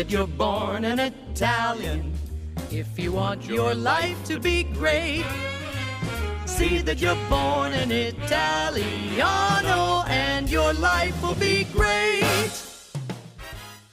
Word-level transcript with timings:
that 0.00 0.10
you're 0.10 0.26
born 0.26 0.86
an 0.86 0.98
Italian. 0.98 2.10
If 2.70 2.98
you 2.98 3.12
want 3.12 3.44
your 3.44 3.74
life 3.74 4.24
to 4.24 4.40
be 4.40 4.62
great, 4.62 5.26
see 6.46 6.78
that 6.78 7.02
you're 7.02 7.22
born 7.28 7.74
an 7.74 7.92
Italiano 7.92 10.04
and 10.08 10.48
your 10.48 10.72
life 10.72 11.22
will 11.22 11.34
be 11.34 11.64
great. 11.64 12.24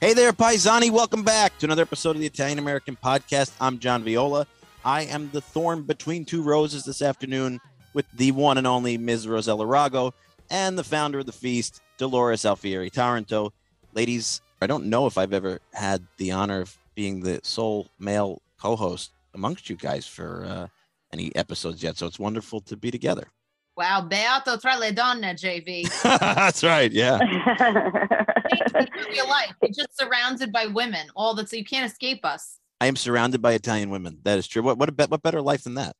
Hey 0.00 0.14
there, 0.14 0.32
Paisani. 0.32 0.90
Welcome 0.90 1.24
back 1.24 1.58
to 1.58 1.66
another 1.66 1.82
episode 1.82 2.16
of 2.16 2.20
the 2.20 2.26
Italian 2.26 2.58
American 2.58 2.96
Podcast. 2.96 3.52
I'm 3.60 3.78
John 3.78 4.02
Viola. 4.02 4.46
I 4.86 5.02
am 5.02 5.28
the 5.34 5.42
thorn 5.42 5.82
between 5.82 6.24
two 6.24 6.40
roses 6.40 6.84
this 6.84 7.02
afternoon 7.02 7.60
with 7.92 8.06
the 8.14 8.32
one 8.32 8.56
and 8.56 8.66
only 8.66 8.96
Ms. 8.96 9.26
Rossella 9.26 9.66
Rago 9.66 10.12
and 10.48 10.78
the 10.78 10.84
founder 10.84 11.18
of 11.18 11.26
the 11.26 11.32
feast, 11.32 11.82
Dolores 11.98 12.46
Alfieri 12.46 12.88
Taranto. 12.88 13.52
Ladies, 13.92 14.40
I 14.60 14.66
don't 14.66 14.86
know 14.86 15.06
if 15.06 15.16
I've 15.18 15.32
ever 15.32 15.60
had 15.72 16.06
the 16.16 16.32
honor 16.32 16.62
of 16.62 16.76
being 16.94 17.20
the 17.20 17.40
sole 17.42 17.88
male 17.98 18.42
co 18.60 18.76
host 18.76 19.12
amongst 19.34 19.70
you 19.70 19.76
guys 19.76 20.06
for 20.06 20.44
uh, 20.44 20.66
any 21.12 21.34
episodes 21.36 21.82
yet. 21.82 21.96
So 21.96 22.06
it's 22.06 22.18
wonderful 22.18 22.60
to 22.62 22.76
be 22.76 22.90
together. 22.90 23.28
Wow, 23.76 24.00
beato 24.00 24.56
tra 24.56 24.76
le 24.76 24.90
donne, 24.90 25.36
JV. 25.36 25.88
That's 26.02 26.64
right. 26.64 26.90
Yeah. 26.90 27.18
your 29.14 29.28
life. 29.28 29.54
You're 29.62 29.70
just 29.70 29.96
surrounded 29.98 30.52
by 30.52 30.66
women, 30.66 31.06
all 31.14 31.34
that, 31.34 31.48
so 31.48 31.56
you 31.56 31.64
can't 31.64 31.88
escape 31.90 32.24
us. 32.24 32.58
I 32.80 32.86
am 32.86 32.96
surrounded 32.96 33.40
by 33.40 33.52
Italian 33.52 33.90
women. 33.90 34.18
That 34.24 34.38
is 34.38 34.48
true. 34.48 34.62
What 34.62 34.78
what 34.78 34.88
a, 34.88 35.06
what 35.06 35.22
better 35.22 35.40
life 35.40 35.64
than 35.64 35.74
that? 35.74 35.94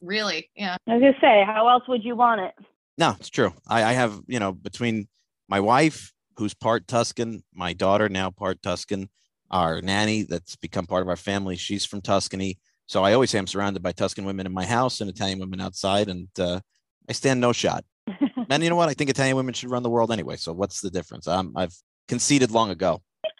Really? 0.00 0.50
Yeah. 0.54 0.76
I 0.86 0.94
was 0.94 1.00
gonna 1.00 1.14
say, 1.20 1.44
how 1.44 1.68
else 1.68 1.84
would 1.88 2.04
you 2.04 2.14
want 2.14 2.42
it? 2.42 2.54
No, 2.98 3.14
it's 3.18 3.28
true. 3.28 3.52
I, 3.66 3.82
I 3.82 3.92
have, 3.92 4.20
you 4.26 4.38
know, 4.38 4.52
between 4.52 5.08
my 5.48 5.60
wife, 5.60 6.12
who's 6.38 6.54
part 6.54 6.86
Tuscan, 6.86 7.42
my 7.54 7.72
daughter 7.72 8.08
now 8.08 8.30
part 8.30 8.62
Tuscan, 8.62 9.08
our 9.50 9.80
nanny 9.80 10.22
that's 10.22 10.56
become 10.56 10.86
part 10.86 11.02
of 11.02 11.08
our 11.08 11.16
family, 11.16 11.56
she's 11.56 11.84
from 11.84 12.00
Tuscany. 12.00 12.58
So 12.86 13.02
I 13.02 13.12
always 13.14 13.30
say 13.30 13.38
I'm 13.38 13.46
surrounded 13.46 13.82
by 13.82 13.92
Tuscan 13.92 14.24
women 14.24 14.46
in 14.46 14.52
my 14.52 14.64
house 14.64 15.00
and 15.00 15.10
Italian 15.10 15.38
women 15.40 15.60
outside, 15.60 16.08
and 16.08 16.28
uh, 16.38 16.60
I 17.08 17.12
stand 17.12 17.40
no 17.40 17.52
shot. 17.52 17.84
and 18.50 18.62
you 18.62 18.70
know 18.70 18.76
what? 18.76 18.88
I 18.88 18.94
think 18.94 19.10
Italian 19.10 19.36
women 19.36 19.54
should 19.54 19.70
run 19.70 19.82
the 19.82 19.90
world 19.90 20.12
anyway. 20.12 20.36
So 20.36 20.52
what's 20.52 20.80
the 20.80 20.90
difference? 20.90 21.26
Um, 21.26 21.52
I've 21.56 21.74
conceded 22.08 22.50
long 22.50 22.70
ago. 22.70 23.02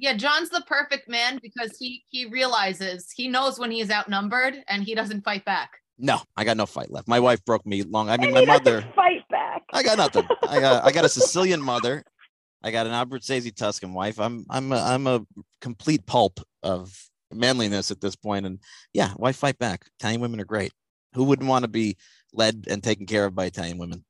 Yeah, 0.00 0.12
John's 0.12 0.48
the 0.50 0.60
perfect 0.68 1.08
man 1.08 1.40
because 1.42 1.76
he 1.76 2.04
he 2.08 2.24
realizes 2.26 3.10
he 3.12 3.26
knows 3.26 3.58
when 3.58 3.72
he 3.72 3.80
is 3.80 3.90
outnumbered 3.90 4.54
and 4.68 4.84
he 4.84 4.94
doesn't 4.94 5.24
fight 5.24 5.44
back. 5.44 5.70
No, 5.98 6.20
I 6.36 6.44
got 6.44 6.56
no 6.56 6.66
fight 6.66 6.92
left. 6.92 7.08
My 7.08 7.18
wife 7.18 7.44
broke 7.44 7.66
me 7.66 7.82
long. 7.82 8.08
I 8.08 8.16
mean, 8.16 8.26
And 8.26 8.34
my 8.34 8.40
he 8.42 8.46
mother. 8.46 8.82
fight 8.94 9.28
back. 9.28 9.62
I 9.72 9.82
got 9.82 9.98
nothing. 9.98 10.24
I 10.48 10.60
got 10.60 10.84
I 10.84 10.92
got 10.92 11.04
a 11.04 11.08
Sicilian 11.08 11.60
mother. 11.60 12.04
I 12.62 12.70
got 12.70 12.86
an 12.86 12.92
Abruzzese 12.92 13.54
Tuscan 13.54 13.92
wife. 13.92 14.18
I'm 14.18 14.44
I'm 14.50 14.72
a, 14.72 14.76
I'm 14.76 15.06
a 15.06 15.24
complete 15.60 16.06
pulp 16.06 16.40
of 16.62 16.96
manliness 17.32 17.90
at 17.90 18.00
this 18.00 18.16
point. 18.16 18.46
And 18.46 18.58
yeah, 18.92 19.10
why 19.16 19.32
fight 19.32 19.58
back? 19.58 19.86
Italian 20.00 20.20
women 20.20 20.40
are 20.40 20.44
great. 20.44 20.72
Who 21.14 21.24
wouldn't 21.24 21.48
want 21.48 21.62
to 21.64 21.68
be 21.68 21.96
led 22.32 22.66
and 22.68 22.82
taken 22.82 23.06
care 23.06 23.24
of 23.24 23.34
by 23.34 23.46
Italian 23.46 23.78
women? 23.78 24.04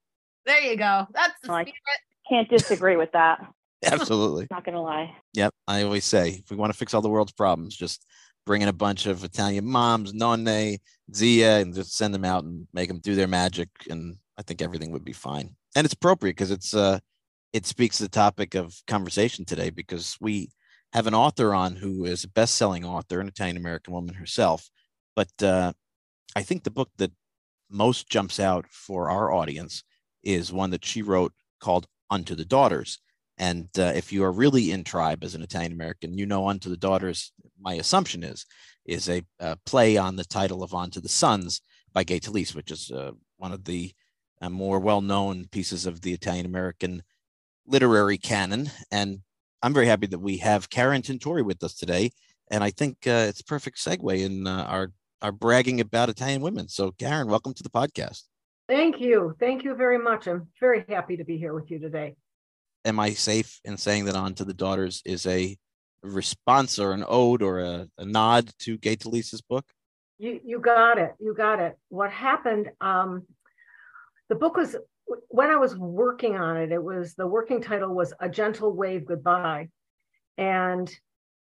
There 0.47 0.61
you 0.61 0.77
go. 0.77 1.07
That's 1.13 1.35
the 1.43 1.53
Like- 1.53 1.67
secret. 1.67 2.01
Can't 2.29 2.49
disagree 2.51 2.97
with 2.97 3.13
that. 3.13 3.39
Absolutely. 3.85 4.47
Not 4.51 4.65
gonna 4.65 4.83
lie. 4.83 5.15
Yep. 5.35 5.55
I 5.67 5.83
always 5.83 6.05
say 6.05 6.43
if 6.45 6.51
we 6.51 6.57
want 6.57 6.73
to 6.73 6.79
fix 6.79 6.93
all 6.95 7.01
the 7.01 7.09
world's 7.09 7.33
problems, 7.33 7.77
just 7.77 8.05
bring 8.45 8.61
in 8.63 8.69
a 8.69 8.73
bunch 8.73 9.07
of 9.07 9.25
Italian 9.25 9.65
moms, 9.67 10.13
nonne, 10.15 10.79
Zia, 11.15 11.59
and 11.59 11.75
just 11.75 11.97
send 11.97 12.13
them 12.15 12.25
out 12.25 12.45
and 12.45 12.67
make 12.73 12.89
them 12.89 12.99
do 12.99 13.15
their 13.15 13.29
magic. 13.29 13.69
And 13.89 14.17
I 14.37 14.43
think 14.43 14.61
everything 14.63 14.91
would 14.93 15.05
be 15.05 15.13
fine. 15.13 15.55
And 15.77 15.85
it's 15.85 15.95
appropriate 15.95 16.33
because 16.37 16.51
it's 16.51 16.75
uh 16.75 16.99
it 17.53 17.67
speaks 17.67 17.99
the 17.99 18.09
topic 18.09 18.55
of 18.55 18.75
conversation 18.87 19.45
today 19.45 19.71
because 19.71 20.17
we 20.21 20.51
have 20.93 21.07
an 21.07 21.15
author 21.15 21.55
on 21.55 21.77
who 21.77 22.05
is 22.05 22.25
a 22.25 22.29
best-selling 22.29 22.85
author, 22.85 23.21
an 23.21 23.29
Italian 23.29 23.57
American 23.57 23.93
woman 23.93 24.15
herself. 24.15 24.69
But 25.17 25.31
uh 25.43 25.73
I 26.37 26.43
think 26.43 26.63
the 26.63 26.71
book 26.71 26.91
that 26.99 27.13
most 27.71 28.09
jumps 28.09 28.39
out 28.39 28.67
for 28.69 29.11
our 29.11 29.33
audience 29.33 29.83
is 30.23 30.53
one 30.53 30.71
that 30.71 30.85
she 30.85 31.03
wrote 31.03 31.33
called 31.61 31.87
Unto 32.11 32.35
the 32.35 32.45
Daughters. 32.45 32.99
And 33.39 33.69
uh, 33.79 33.93
if 33.95 34.13
you 34.13 34.25
are 34.25 34.33
really 34.33 34.71
in 34.73 34.85
tribe 34.85 35.23
as 35.23 35.35
an 35.35 35.43
Italian 35.43 35.73
American, 35.73 36.19
you 36.19 36.27
know 36.27 36.49
Unto 36.49 36.69
the 36.69 36.77
Daughters, 36.77 37.33
my 37.61 37.75
assumption 37.75 38.23
is, 38.23 38.47
is 38.85 39.09
a, 39.09 39.23
uh 39.41 39.57
play 39.65 39.97
on 39.97 40.17
the 40.17 40.25
title 40.25 40.63
of 40.63 40.75
Unto 40.75 41.01
the 41.01 41.09
Sons 41.09 41.63
by 41.93 42.05
Gay 42.05 42.21
Talese, 42.21 42.55
which 42.55 42.71
is 42.71 42.91
uh, 42.91 43.13
one 43.37 43.53
of 43.53 43.65
the 43.65 43.93
uh, 44.41 44.51
more 44.51 44.79
well-known 44.79 45.47
pieces 45.51 45.87
of 45.87 46.01
the 46.01 46.13
Italian 46.13 46.47
American 46.47 47.03
literary 47.69 48.19
canon. 48.19 48.71
And 48.91 49.21
I'm 49.63 49.75
very 49.75 49.87
happy 49.87 50.07
that 50.09 50.19
we 50.19 50.39
have 50.39 50.71
Karen 50.71 51.03
Tintori 51.03 51.45
with 51.45 51.63
us 51.63 51.75
today. 51.75 52.11
And 52.51 52.65
I 52.65 52.71
think 52.71 52.97
uh, 53.07 53.27
it's 53.29 53.41
a 53.41 53.45
perfect 53.45 53.79
segue 53.79 54.19
in 54.19 54.47
uh, 54.47 54.65
our, 54.65 54.93
our 55.21 55.33
bragging 55.33 55.81
about 55.81 56.09
Italian 56.09 56.41
women. 56.41 56.69
So 56.69 56.93
Karen, 56.93 57.29
welcome 57.29 57.55
to 57.55 57.63
the 57.63 57.71
podcast. 57.71 58.23
Thank 58.69 59.01
you. 59.01 59.35
Thank 59.39 59.65
you 59.65 59.75
very 59.75 59.99
much. 59.99 60.27
I'm 60.27 60.49
very 60.61 60.85
happy 60.89 61.17
to 61.17 61.25
be 61.25 61.39
here 61.39 61.55
with 61.55 61.71
you 61.71 61.79
today. 61.79 62.17
am 62.85 63.01
I 63.01 63.11
safe 63.11 63.61
in 63.65 63.77
saying 63.77 64.07
that 64.07 64.15
Unto 64.15 64.45
the 64.45 64.55
Daughters 64.55 65.03
is 65.05 65.27
a 65.27 65.57
response 66.03 66.79
or 66.79 66.93
an 66.93 67.05
ode 67.07 67.43
or 67.43 67.61
a, 67.61 67.89
a 67.99 68.05
nod 68.05 68.51
to 68.61 68.79
Gay 68.79 68.97
Talese's 68.97 69.41
book? 69.41 69.65
You 70.19 70.41
you 70.45 70.59
got 70.59 70.99
it. 70.99 71.15
You 71.21 71.35
got 71.35 71.61
it. 71.61 71.79
What 71.89 72.11
happened? 72.11 72.71
Um, 72.81 73.25
the 74.29 74.35
book 74.35 74.57
was 74.57 74.77
when 75.29 75.51
I 75.51 75.57
was 75.57 75.77
working 75.77 76.37
on 76.37 76.57
it. 76.57 76.73
It 76.73 76.83
was 76.83 77.15
the 77.15 77.27
working 77.27 77.61
title 77.61 77.95
was 77.95 78.13
A 78.21 78.29
Gentle 78.29 78.75
Wave 78.75 79.07
Goodbye, 79.07 79.69
and 80.37 80.91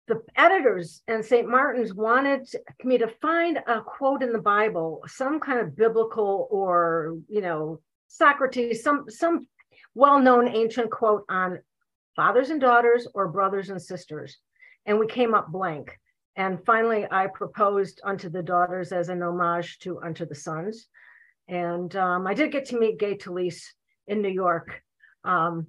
the 0.07 0.21
editors 0.35 1.03
and 1.07 1.23
St. 1.23 1.47
Martin's 1.47 1.93
wanted 1.93 2.47
me 2.83 2.97
to 2.97 3.07
find 3.21 3.59
a 3.67 3.81
quote 3.81 4.23
in 4.23 4.33
the 4.33 4.39
Bible, 4.39 5.03
some 5.07 5.39
kind 5.39 5.59
of 5.59 5.75
biblical 5.75 6.47
or 6.49 7.17
you 7.27 7.41
know 7.41 7.79
Socrates, 8.07 8.83
some 8.83 9.05
some 9.09 9.47
well-known 9.95 10.47
ancient 10.47 10.91
quote 10.91 11.25
on 11.29 11.59
fathers 12.15 12.49
and 12.49 12.59
daughters 12.59 13.07
or 13.13 13.27
brothers 13.27 13.69
and 13.69 13.81
sisters, 13.81 14.37
and 14.85 14.99
we 14.99 15.07
came 15.07 15.33
up 15.33 15.51
blank. 15.51 15.97
And 16.35 16.63
finally, 16.65 17.05
I 17.11 17.27
proposed 17.27 18.01
unto 18.03 18.29
the 18.29 18.41
daughters 18.41 18.91
as 18.91 19.09
an 19.09 19.21
homage 19.21 19.79
to 19.79 19.99
unto 20.01 20.25
the 20.25 20.35
sons. 20.35 20.87
And 21.49 21.93
um, 21.95 22.27
I 22.27 22.33
did 22.33 22.51
get 22.51 22.65
to 22.67 22.79
meet 22.79 22.99
Gay 22.99 23.17
Talese 23.17 23.63
in 24.07 24.21
New 24.21 24.29
York. 24.29 24.81
Um, 25.25 25.67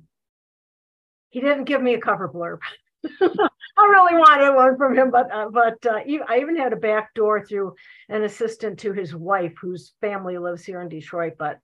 he 1.30 1.40
didn't 1.40 1.64
give 1.64 1.82
me 1.82 1.94
a 1.94 2.00
cover 2.00 2.28
blurb. 2.28 2.58
I 3.78 3.86
really 3.86 4.18
wanted 4.18 4.54
one 4.54 4.76
from 4.76 4.96
him, 4.96 5.10
but 5.10 5.32
uh, 5.32 5.48
but 5.48 5.84
uh, 5.86 6.00
I 6.28 6.38
even 6.40 6.56
had 6.56 6.74
a 6.74 6.76
back 6.76 7.14
door 7.14 7.44
through 7.44 7.74
an 8.10 8.24
assistant 8.24 8.78
to 8.80 8.92
his 8.92 9.14
wife, 9.14 9.54
whose 9.60 9.94
family 10.02 10.36
lives 10.36 10.64
here 10.64 10.82
in 10.82 10.88
Detroit. 10.90 11.34
But 11.38 11.58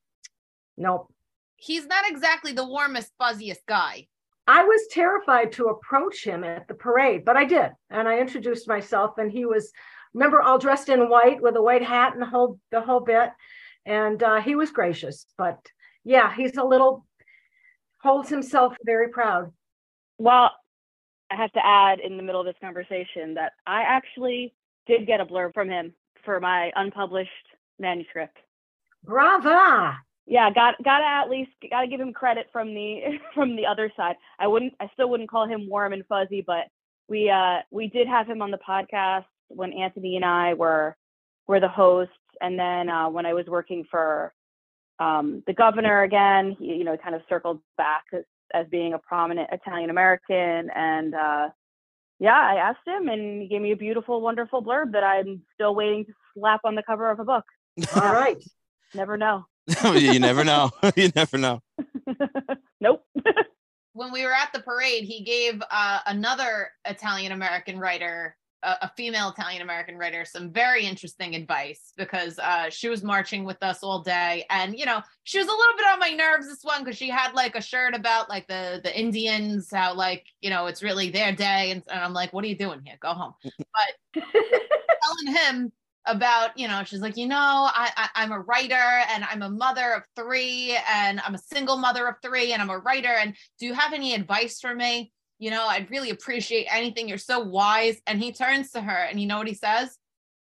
nope, 0.78 1.12
He's 1.56 1.86
not 1.86 2.08
exactly 2.08 2.52
the 2.52 2.66
warmest, 2.66 3.12
fuzziest 3.20 3.64
guy. 3.66 4.06
I 4.46 4.62
was 4.62 4.86
terrified 4.90 5.52
to 5.52 5.66
approach 5.66 6.22
him 6.22 6.44
at 6.44 6.68
the 6.68 6.74
parade, 6.74 7.24
but 7.24 7.36
I 7.36 7.44
did. 7.44 7.70
And 7.90 8.06
I 8.06 8.18
introduced 8.18 8.68
myself 8.68 9.18
and 9.18 9.32
he 9.32 9.44
was, 9.44 9.72
remember, 10.14 10.40
all 10.40 10.58
dressed 10.58 10.88
in 10.88 11.08
white 11.08 11.42
with 11.42 11.56
a 11.56 11.62
white 11.62 11.82
hat 11.82 12.12
and 12.12 12.22
the 12.22 12.26
whole, 12.26 12.60
the 12.70 12.80
whole 12.80 13.00
bit. 13.00 13.30
And 13.86 14.22
uh, 14.22 14.40
he 14.40 14.56
was 14.56 14.70
gracious, 14.70 15.26
but 15.38 15.58
yeah, 16.04 16.34
he's 16.34 16.56
a 16.56 16.64
little, 16.64 17.06
holds 18.02 18.28
himself 18.28 18.76
very 18.84 19.08
proud. 19.08 19.52
Well, 20.18 20.50
I 21.30 21.36
have 21.36 21.52
to 21.52 21.64
add 21.64 22.00
in 22.00 22.16
the 22.16 22.22
middle 22.22 22.40
of 22.40 22.46
this 22.46 22.60
conversation 22.60 23.34
that 23.34 23.52
I 23.66 23.82
actually 23.82 24.54
did 24.86 25.06
get 25.06 25.20
a 25.20 25.26
blurb 25.26 25.54
from 25.54 25.68
him 25.68 25.94
for 26.24 26.40
my 26.40 26.72
unpublished 26.76 27.30
manuscript. 27.78 28.36
Brava. 29.04 29.98
Yeah, 30.26 30.50
got 30.52 30.74
gotta 30.82 31.04
at 31.04 31.30
least 31.30 31.52
gotta 31.70 31.86
give 31.86 32.00
him 32.00 32.12
credit 32.12 32.48
from 32.52 32.74
the 32.74 33.18
from 33.34 33.54
the 33.56 33.66
other 33.66 33.92
side. 33.96 34.16
I 34.38 34.48
wouldn't 34.48 34.74
I 34.80 34.90
still 34.92 35.08
wouldn't 35.08 35.30
call 35.30 35.46
him 35.46 35.68
warm 35.68 35.92
and 35.92 36.04
fuzzy, 36.06 36.42
but 36.44 36.66
we 37.08 37.30
uh 37.30 37.58
we 37.70 37.88
did 37.88 38.08
have 38.08 38.26
him 38.26 38.42
on 38.42 38.50
the 38.50 38.58
podcast 38.58 39.24
when 39.48 39.72
Anthony 39.72 40.16
and 40.16 40.24
I 40.24 40.54
were 40.54 40.96
were 41.46 41.60
the 41.60 41.68
hosts, 41.68 42.12
and 42.40 42.58
then 42.58 42.88
uh, 42.88 43.08
when 43.08 43.26
I 43.26 43.34
was 43.34 43.46
working 43.46 43.84
for 43.90 44.32
um, 44.98 45.42
the 45.46 45.52
governor 45.52 46.02
again, 46.02 46.56
he 46.58 46.66
you 46.66 46.84
know 46.84 46.96
kind 46.96 47.14
of 47.14 47.22
circled 47.28 47.60
back 47.76 48.04
as, 48.12 48.24
as 48.54 48.66
being 48.70 48.94
a 48.94 48.98
prominent 48.98 49.50
Italian 49.52 49.90
American, 49.90 50.70
and 50.74 51.14
uh, 51.14 51.48
yeah, 52.18 52.38
I 52.38 52.56
asked 52.56 52.86
him, 52.86 53.08
and 53.08 53.42
he 53.42 53.48
gave 53.48 53.60
me 53.60 53.72
a 53.72 53.76
beautiful, 53.76 54.20
wonderful 54.20 54.62
blurb 54.62 54.92
that 54.92 55.04
I'm 55.04 55.42
still 55.54 55.74
waiting 55.74 56.06
to 56.06 56.12
slap 56.34 56.60
on 56.64 56.74
the 56.74 56.82
cover 56.82 57.10
of 57.10 57.20
a 57.20 57.24
book. 57.24 57.44
All 57.94 58.12
right. 58.12 58.42
Never 58.94 59.16
know. 59.16 59.44
you 59.84 60.18
never 60.18 60.44
know. 60.44 60.70
you 60.96 61.10
never 61.14 61.36
know. 61.36 61.60
nope. 62.80 63.04
When 63.92 64.12
we 64.12 64.24
were 64.24 64.32
at 64.32 64.52
the 64.52 64.60
parade, 64.60 65.04
he 65.04 65.24
gave 65.24 65.60
uh, 65.70 65.98
another 66.06 66.70
Italian 66.86 67.32
American 67.32 67.78
writer 67.78 68.36
a, 68.62 68.76
a 68.82 68.92
female 68.96 69.30
Italian 69.30 69.62
American 69.62 69.96
writer 69.96 70.24
some 70.24 70.50
very 70.50 70.84
interesting 70.84 71.34
advice 71.34 71.92
because 71.96 72.38
uh, 72.38 72.70
she 72.70 72.88
was 72.88 73.02
marching 73.02 73.44
with 73.44 73.62
us 73.62 73.82
all 73.82 74.02
day, 74.02 74.44
and 74.50 74.78
you 74.78 74.86
know 74.86 75.00
she 75.24 75.38
was 75.38 75.46
a 75.46 75.50
little 75.50 75.76
bit 75.76 75.86
on 75.86 75.98
my 75.98 76.10
nerves 76.10 76.48
this 76.48 76.62
one 76.62 76.84
because 76.84 76.96
she 76.96 77.08
had 77.08 77.32
like 77.34 77.56
a 77.56 77.62
shirt 77.62 77.94
about 77.94 78.28
like 78.28 78.46
the 78.48 78.80
the 78.82 78.98
Indians, 78.98 79.68
how 79.72 79.94
like 79.94 80.26
you 80.40 80.50
know 80.50 80.66
it's 80.66 80.82
really 80.82 81.10
their 81.10 81.32
day, 81.32 81.70
and, 81.70 81.82
and 81.88 82.00
I'm 82.00 82.12
like, 82.12 82.32
what 82.32 82.44
are 82.44 82.48
you 82.48 82.58
doing 82.58 82.80
here? 82.84 82.96
Go 83.00 83.12
home. 83.12 83.34
But 84.14 84.22
telling 85.02 85.36
him 85.36 85.72
about 86.06 86.56
you 86.56 86.68
know 86.68 86.82
she's 86.84 87.00
like 87.00 87.16
you 87.16 87.26
know 87.26 87.36
I, 87.36 88.08
I 88.14 88.22
am 88.24 88.32
a 88.32 88.40
writer 88.40 88.74
and 88.74 89.24
i'm 89.24 89.42
a 89.42 89.50
mother 89.50 89.92
of 89.92 90.04
three 90.14 90.78
and 90.92 91.20
i'm 91.20 91.34
a 91.34 91.38
single 91.38 91.76
mother 91.76 92.06
of 92.06 92.14
three 92.22 92.52
and 92.52 92.62
i'm 92.62 92.70
a 92.70 92.78
writer 92.78 93.08
and 93.08 93.34
do 93.58 93.66
you 93.66 93.74
have 93.74 93.92
any 93.92 94.14
advice 94.14 94.60
for 94.60 94.74
me 94.74 95.12
you 95.38 95.50
know, 95.50 95.66
I'd 95.66 95.90
really 95.90 96.10
appreciate 96.10 96.66
anything. 96.70 97.08
You're 97.08 97.18
so 97.18 97.40
wise. 97.40 98.00
And 98.06 98.22
he 98.22 98.32
turns 98.32 98.70
to 98.72 98.80
her 98.80 99.04
and 99.04 99.20
you 99.20 99.26
know 99.26 99.38
what 99.38 99.48
he 99.48 99.54
says? 99.54 99.96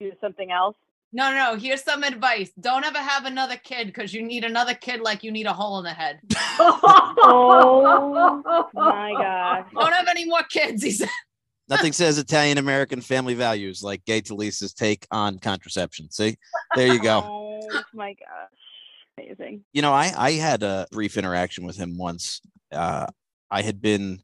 Do 0.00 0.12
something 0.20 0.50
else. 0.50 0.76
No, 1.14 1.30
no, 1.30 1.52
no. 1.52 1.58
Here's 1.58 1.82
some 1.82 2.02
advice. 2.04 2.50
Don't 2.58 2.84
ever 2.84 2.98
have 2.98 3.26
another 3.26 3.56
kid 3.56 3.86
because 3.86 4.14
you 4.14 4.22
need 4.22 4.44
another 4.44 4.72
kid 4.74 5.00
like 5.00 5.22
you 5.22 5.30
need 5.30 5.46
a 5.46 5.52
hole 5.52 5.78
in 5.78 5.84
the 5.84 5.90
head. 5.90 6.20
oh 6.58 7.60
my 8.74 9.12
gosh. 9.12 9.66
Don't 9.74 9.92
have 9.92 10.08
any 10.08 10.24
more 10.24 10.42
kids, 10.44 10.82
he 10.82 10.90
said. 10.90 11.08
Nothing 11.68 11.92
says 11.92 12.18
Italian 12.18 12.58
American 12.58 13.00
family 13.00 13.34
values 13.34 13.82
like 13.82 14.04
Gay 14.04 14.20
Talese's 14.20 14.72
take 14.72 15.06
on 15.10 15.38
contraception. 15.38 16.10
See, 16.10 16.36
there 16.74 16.92
you 16.92 17.00
go. 17.00 17.22
Oh 17.24 17.60
my 17.94 18.14
gosh. 18.14 18.48
Amazing. 19.18 19.64
You 19.72 19.82
know, 19.82 19.92
I, 19.92 20.12
I 20.16 20.32
had 20.32 20.62
a 20.62 20.86
brief 20.90 21.16
interaction 21.16 21.64
with 21.64 21.76
him 21.76 21.98
once. 21.98 22.40
Uh, 22.72 23.06
I 23.50 23.62
had 23.62 23.80
been 23.80 24.22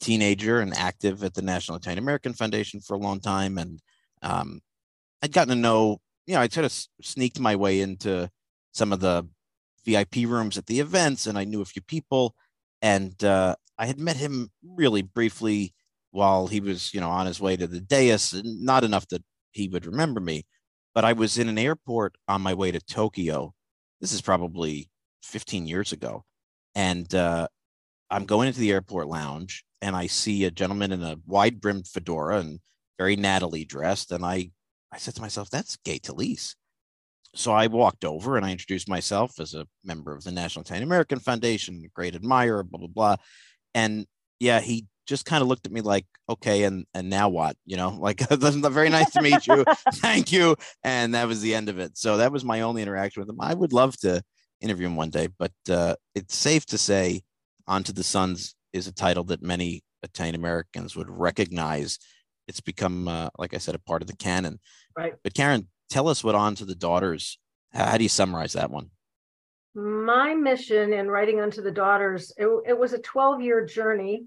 teenager 0.00 0.60
and 0.60 0.74
active 0.74 1.22
at 1.24 1.34
the 1.34 1.42
National 1.42 1.76
Italian 1.76 1.98
American 1.98 2.32
Foundation 2.32 2.80
for 2.80 2.94
a 2.94 3.00
long 3.00 3.20
time. 3.20 3.58
And 3.58 3.80
um, 4.22 4.60
I'd 5.22 5.32
gotten 5.32 5.54
to 5.54 5.60
know, 5.60 6.00
you 6.26 6.34
know, 6.34 6.40
I'd 6.40 6.52
sort 6.52 6.66
of 6.66 6.86
sneaked 7.02 7.40
my 7.40 7.56
way 7.56 7.80
into 7.80 8.30
some 8.72 8.92
of 8.92 9.00
the 9.00 9.28
VIP 9.84 10.26
rooms 10.26 10.58
at 10.58 10.66
the 10.66 10.80
events 10.80 11.26
and 11.26 11.38
I 11.38 11.44
knew 11.44 11.62
a 11.62 11.66
few 11.66 11.82
people. 11.82 12.34
And 12.82 13.22
uh, 13.24 13.56
I 13.78 13.86
had 13.86 13.98
met 13.98 14.16
him 14.16 14.50
really 14.62 15.02
briefly 15.02 15.74
while 16.10 16.46
he 16.46 16.60
was, 16.60 16.92
you 16.92 17.00
know, 17.00 17.10
on 17.10 17.26
his 17.26 17.40
way 17.40 17.56
to 17.56 17.66
the 17.66 17.80
dais, 17.80 18.34
not 18.44 18.84
enough 18.84 19.06
that 19.08 19.22
he 19.52 19.68
would 19.68 19.86
remember 19.86 20.20
me. 20.20 20.44
But 20.94 21.04
I 21.04 21.12
was 21.12 21.36
in 21.38 21.48
an 21.48 21.58
airport 21.58 22.16
on 22.26 22.40
my 22.40 22.54
way 22.54 22.72
to 22.72 22.80
Tokyo. 22.80 23.52
This 24.00 24.12
is 24.12 24.22
probably 24.22 24.88
15 25.22 25.66
years 25.66 25.92
ago. 25.92 26.24
And 26.74 27.14
uh, 27.14 27.48
I'm 28.10 28.24
going 28.24 28.48
into 28.48 28.60
the 28.60 28.72
airport 28.72 29.08
lounge 29.08 29.64
and 29.82 29.94
I 29.94 30.06
see 30.06 30.44
a 30.44 30.50
gentleman 30.50 30.92
in 30.92 31.02
a 31.02 31.16
wide 31.26 31.60
brimmed 31.60 31.86
fedora 31.86 32.38
and 32.38 32.60
very 32.98 33.16
nattily 33.16 33.66
dressed. 33.66 34.12
And 34.12 34.24
I, 34.24 34.50
I 34.92 34.98
said 34.98 35.14
to 35.16 35.20
myself, 35.20 35.50
that's 35.50 35.76
Gay 35.84 35.98
Talese. 35.98 36.54
So 37.34 37.52
I 37.52 37.66
walked 37.66 38.04
over 38.04 38.36
and 38.36 38.46
I 38.46 38.52
introduced 38.52 38.88
myself 38.88 39.38
as 39.40 39.54
a 39.54 39.66
member 39.84 40.14
of 40.14 40.24
the 40.24 40.32
National 40.32 40.62
Italian 40.62 40.84
American 40.84 41.18
Foundation, 41.18 41.82
a 41.84 41.88
great 41.88 42.14
admirer, 42.14 42.62
blah, 42.62 42.78
blah, 42.78 42.88
blah. 42.88 43.16
And 43.74 44.06
yeah, 44.40 44.60
he 44.60 44.86
just 45.06 45.26
kind 45.26 45.42
of 45.42 45.48
looked 45.48 45.66
at 45.66 45.72
me 45.72 45.82
like, 45.82 46.06
okay, 46.28 46.64
and 46.64 46.86
and 46.94 47.10
now 47.10 47.28
what? 47.28 47.56
You 47.66 47.76
know, 47.76 47.90
like 48.00 48.20
very 48.30 48.88
nice 48.88 49.10
to 49.10 49.22
meet 49.22 49.46
you. 49.46 49.64
Thank 49.94 50.32
you. 50.32 50.56
And 50.82 51.14
that 51.14 51.28
was 51.28 51.40
the 51.42 51.54
end 51.54 51.68
of 51.68 51.78
it. 51.78 51.96
So 51.98 52.16
that 52.16 52.32
was 52.32 52.44
my 52.44 52.62
only 52.62 52.82
interaction 52.82 53.20
with 53.20 53.28
him. 53.28 53.40
I 53.40 53.54
would 53.54 53.72
love 53.72 53.96
to 53.98 54.22
interview 54.60 54.86
him 54.86 54.96
one 54.96 55.10
day, 55.10 55.28
but 55.38 55.52
uh, 55.70 55.96
it's 56.14 56.36
safe 56.36 56.64
to 56.66 56.78
say 56.78 57.22
Unto 57.68 57.92
the 57.92 58.02
Sons 58.02 58.54
is 58.76 58.86
a 58.86 58.94
title 58.94 59.24
that 59.24 59.42
many 59.42 59.82
Italian 60.02 60.34
Americans 60.34 60.96
would 60.96 61.10
recognize. 61.10 61.98
It's 62.48 62.60
become, 62.60 63.08
uh, 63.08 63.30
like 63.38 63.54
I 63.54 63.58
said, 63.58 63.74
a 63.74 63.80
part 63.80 64.02
of 64.02 64.08
the 64.08 64.16
canon. 64.16 64.60
Right. 64.96 65.14
But 65.22 65.34
Karen, 65.34 65.68
tell 65.90 66.08
us 66.08 66.22
what 66.22 66.34
Unto 66.34 66.64
the 66.64 66.74
Daughters. 66.74 67.38
How, 67.72 67.86
how 67.86 67.96
do 67.96 68.04
you 68.04 68.08
summarize 68.08 68.52
that 68.52 68.70
one? 68.70 68.90
My 69.74 70.34
mission 70.34 70.92
in 70.92 71.08
writing 71.08 71.40
Unto 71.40 71.60
the 71.60 71.70
Daughters, 71.70 72.32
it, 72.36 72.48
it 72.66 72.78
was 72.78 72.92
a 72.92 72.98
12 72.98 73.42
year 73.42 73.66
journey. 73.66 74.26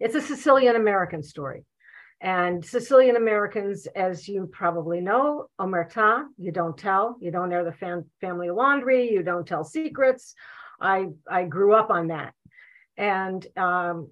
It's 0.00 0.14
a 0.14 0.20
Sicilian 0.20 0.76
American 0.76 1.22
story. 1.22 1.64
And 2.20 2.64
Sicilian 2.64 3.16
Americans, 3.16 3.86
as 3.94 4.26
you 4.28 4.48
probably 4.50 5.00
know, 5.00 5.46
omerta, 5.60 6.24
you 6.38 6.52
don't 6.52 6.76
tell, 6.76 7.16
you 7.20 7.30
don't 7.30 7.52
air 7.52 7.64
the 7.64 7.72
fam- 7.72 8.10
family 8.20 8.50
laundry, 8.50 9.10
you 9.10 9.22
don't 9.22 9.46
tell 9.46 9.64
secrets. 9.64 10.34
I, 10.80 11.08
I 11.30 11.44
grew 11.44 11.74
up 11.74 11.90
on 11.90 12.08
that. 12.08 12.34
And 12.96 13.46
um, 13.56 14.10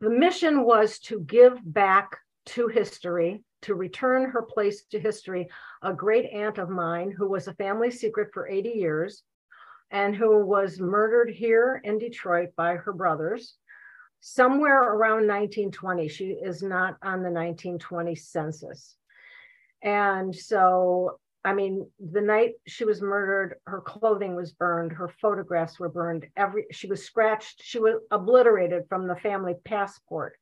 the 0.00 0.10
mission 0.10 0.64
was 0.64 0.98
to 1.00 1.20
give 1.20 1.58
back 1.64 2.16
to 2.46 2.68
history, 2.68 3.42
to 3.62 3.74
return 3.74 4.30
her 4.30 4.42
place 4.42 4.84
to 4.90 5.00
history. 5.00 5.48
A 5.82 5.92
great 5.92 6.26
aunt 6.32 6.58
of 6.58 6.68
mine 6.68 7.10
who 7.10 7.28
was 7.28 7.48
a 7.48 7.54
family 7.54 7.90
secret 7.90 8.30
for 8.32 8.48
80 8.48 8.70
years 8.70 9.22
and 9.90 10.14
who 10.14 10.44
was 10.44 10.80
murdered 10.80 11.30
here 11.30 11.80
in 11.82 11.98
Detroit 11.98 12.50
by 12.56 12.76
her 12.76 12.92
brothers 12.92 13.56
somewhere 14.20 14.82
around 14.82 15.26
1920. 15.26 16.08
She 16.08 16.30
is 16.30 16.62
not 16.62 16.96
on 17.02 17.22
the 17.22 17.30
1920 17.30 18.14
census. 18.14 18.96
And 19.82 20.34
so 20.34 21.18
I 21.44 21.54
mean, 21.54 21.88
the 22.00 22.20
night 22.20 22.54
she 22.66 22.84
was 22.84 23.00
murdered, 23.00 23.56
her 23.66 23.80
clothing 23.80 24.34
was 24.34 24.52
burned, 24.52 24.92
her 24.92 25.08
photographs 25.20 25.78
were 25.78 25.88
burned, 25.88 26.26
every 26.36 26.66
she 26.72 26.88
was 26.88 27.04
scratched, 27.04 27.62
she 27.62 27.78
was 27.78 27.94
obliterated 28.10 28.84
from 28.88 29.06
the 29.06 29.16
family 29.16 29.54
passport. 29.64 30.36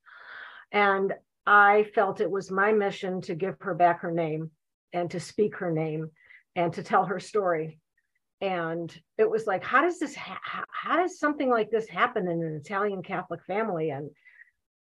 And 0.72 1.12
I 1.46 1.86
felt 1.94 2.20
it 2.20 2.30
was 2.30 2.50
my 2.50 2.72
mission 2.72 3.20
to 3.22 3.34
give 3.34 3.56
her 3.60 3.74
back 3.74 4.00
her 4.00 4.10
name 4.10 4.50
and 4.92 5.10
to 5.10 5.20
speak 5.20 5.56
her 5.56 5.70
name 5.70 6.10
and 6.56 6.72
to 6.72 6.82
tell 6.82 7.04
her 7.04 7.20
story. 7.20 7.78
And 8.40 8.94
it 9.16 9.30
was 9.30 9.46
like, 9.46 9.64
how 9.64 9.82
does 9.82 9.98
this, 9.98 10.14
ha- 10.14 10.64
how 10.70 10.96
does 10.96 11.18
something 11.18 11.50
like 11.50 11.70
this 11.70 11.88
happen 11.88 12.26
in 12.26 12.42
an 12.42 12.56
Italian 12.56 13.02
Catholic 13.02 13.44
family? 13.46 13.90
And 13.90 14.10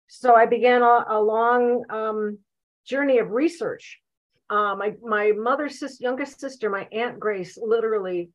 so 0.08 0.36
I 0.36 0.46
began 0.46 0.84
a, 0.84 1.06
a 1.10 1.22
long 1.22 1.84
um, 1.90 2.38
journey 2.86 3.18
of 3.18 3.32
research 3.32 4.00
uh, 4.54 4.76
my 4.76 4.94
my 5.02 5.32
mother's 5.32 5.80
sister, 5.80 6.04
youngest 6.04 6.40
sister, 6.40 6.70
my 6.70 6.88
aunt 6.92 7.20
Grace, 7.20 7.58
literally 7.58 8.30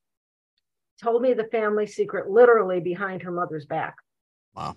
told 1.01 1.23
me 1.23 1.33
the 1.33 1.45
family 1.45 1.87
secret, 1.87 2.29
literally 2.29 2.81
behind 2.81 3.23
her 3.23 3.31
mother's 3.31 3.67
back. 3.67 3.95
Wow. 4.53 4.75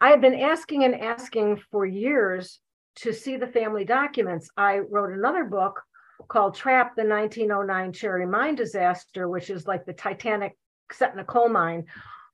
I 0.00 0.10
had 0.10 0.20
been 0.20 0.38
asking 0.38 0.84
and 0.84 0.94
asking 0.94 1.60
for 1.72 1.84
years 1.84 2.60
to 2.96 3.12
see 3.12 3.36
the 3.36 3.46
family 3.48 3.84
documents. 3.84 4.50
I 4.56 4.78
wrote 4.78 5.12
another 5.12 5.44
book 5.44 5.82
called 6.28 6.54
Trap 6.54 6.94
the 6.94 7.04
1909 7.04 7.92
Cherry 7.92 8.26
Mine 8.26 8.54
Disaster, 8.54 9.28
which 9.28 9.50
is 9.50 9.66
like 9.66 9.84
the 9.84 9.92
Titanic 9.92 10.56
set 10.92 11.12
in 11.12 11.18
a 11.18 11.24
coal 11.24 11.48
mine. 11.48 11.86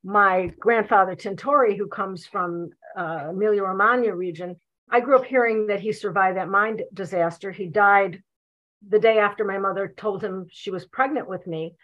My 0.05 0.53
grandfather 0.59 1.17
Tintori, 1.17 1.79
who 1.79 1.89
comes 1.89 2.27
from 2.27 2.71
uh, 2.95 3.29
Emilia 3.31 3.63
Romagna 3.63 4.15
region, 4.15 4.57
I 4.91 5.01
grew 5.01 5.17
up 5.17 5.25
hearing 5.25 5.67
that 5.67 5.81
he 5.81 5.93
survived 5.93 6.39
that 6.39 6.49
mine 6.49 6.81
disaster. 6.93 7.51
He 7.51 7.67
died 7.67 8.23
the 8.87 8.99
day 8.99 9.19
after 9.19 9.45
my 9.45 9.59
mother 9.59 9.93
told 9.97 10.23
him 10.23 10.47
she 10.51 10.71
was 10.71 10.87
pregnant 10.87 11.29
with 11.29 11.47
me. 11.47 11.75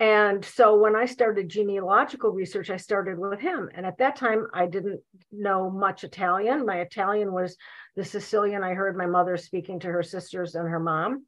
And 0.00 0.44
so 0.44 0.76
when 0.76 0.96
I 0.96 1.04
started 1.04 1.48
genealogical 1.48 2.30
research, 2.30 2.70
I 2.70 2.76
started 2.76 3.18
with 3.18 3.38
him. 3.38 3.70
And 3.74 3.86
at 3.86 3.98
that 3.98 4.16
time, 4.16 4.48
I 4.52 4.66
didn't 4.66 5.00
know 5.30 5.70
much 5.70 6.02
Italian. 6.02 6.66
My 6.66 6.80
Italian 6.80 7.32
was 7.32 7.56
the 7.94 8.04
Sicilian 8.04 8.64
I 8.64 8.74
heard 8.74 8.96
my 8.96 9.06
mother 9.06 9.36
speaking 9.36 9.78
to 9.80 9.88
her 9.88 10.02
sisters 10.02 10.54
and 10.54 10.68
her 10.68 10.80
mom. 10.80 11.24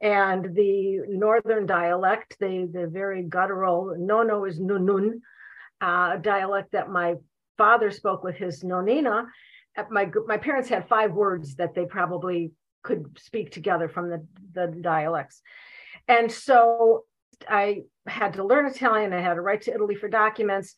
And 0.00 0.54
the 0.54 1.00
northern 1.08 1.66
dialect, 1.66 2.36
the, 2.38 2.68
the 2.72 2.86
very 2.86 3.22
guttural, 3.22 3.94
nono 3.98 4.44
is 4.44 4.60
nunun, 4.60 5.20
uh, 5.80 6.16
dialect 6.16 6.72
that 6.72 6.88
my 6.88 7.14
father 7.58 7.90
spoke 7.90 8.22
with 8.22 8.36
his 8.36 8.62
nonina 8.62 9.26
my 9.90 10.10
my 10.26 10.36
parents 10.36 10.68
had 10.68 10.88
five 10.88 11.12
words 11.12 11.56
that 11.56 11.74
they 11.74 11.84
probably 11.84 12.52
could 12.82 13.18
speak 13.18 13.50
together 13.50 13.88
from 13.88 14.10
the 14.10 14.26
the 14.52 14.66
dialects. 14.80 15.42
And 16.08 16.30
so 16.30 17.04
i 17.48 17.82
had 18.06 18.32
to 18.32 18.42
learn 18.42 18.64
italian 18.64 19.12
i 19.12 19.20
had 19.20 19.34
to 19.34 19.42
write 19.42 19.60
to 19.62 19.74
italy 19.74 19.94
for 19.94 20.08
documents. 20.08 20.74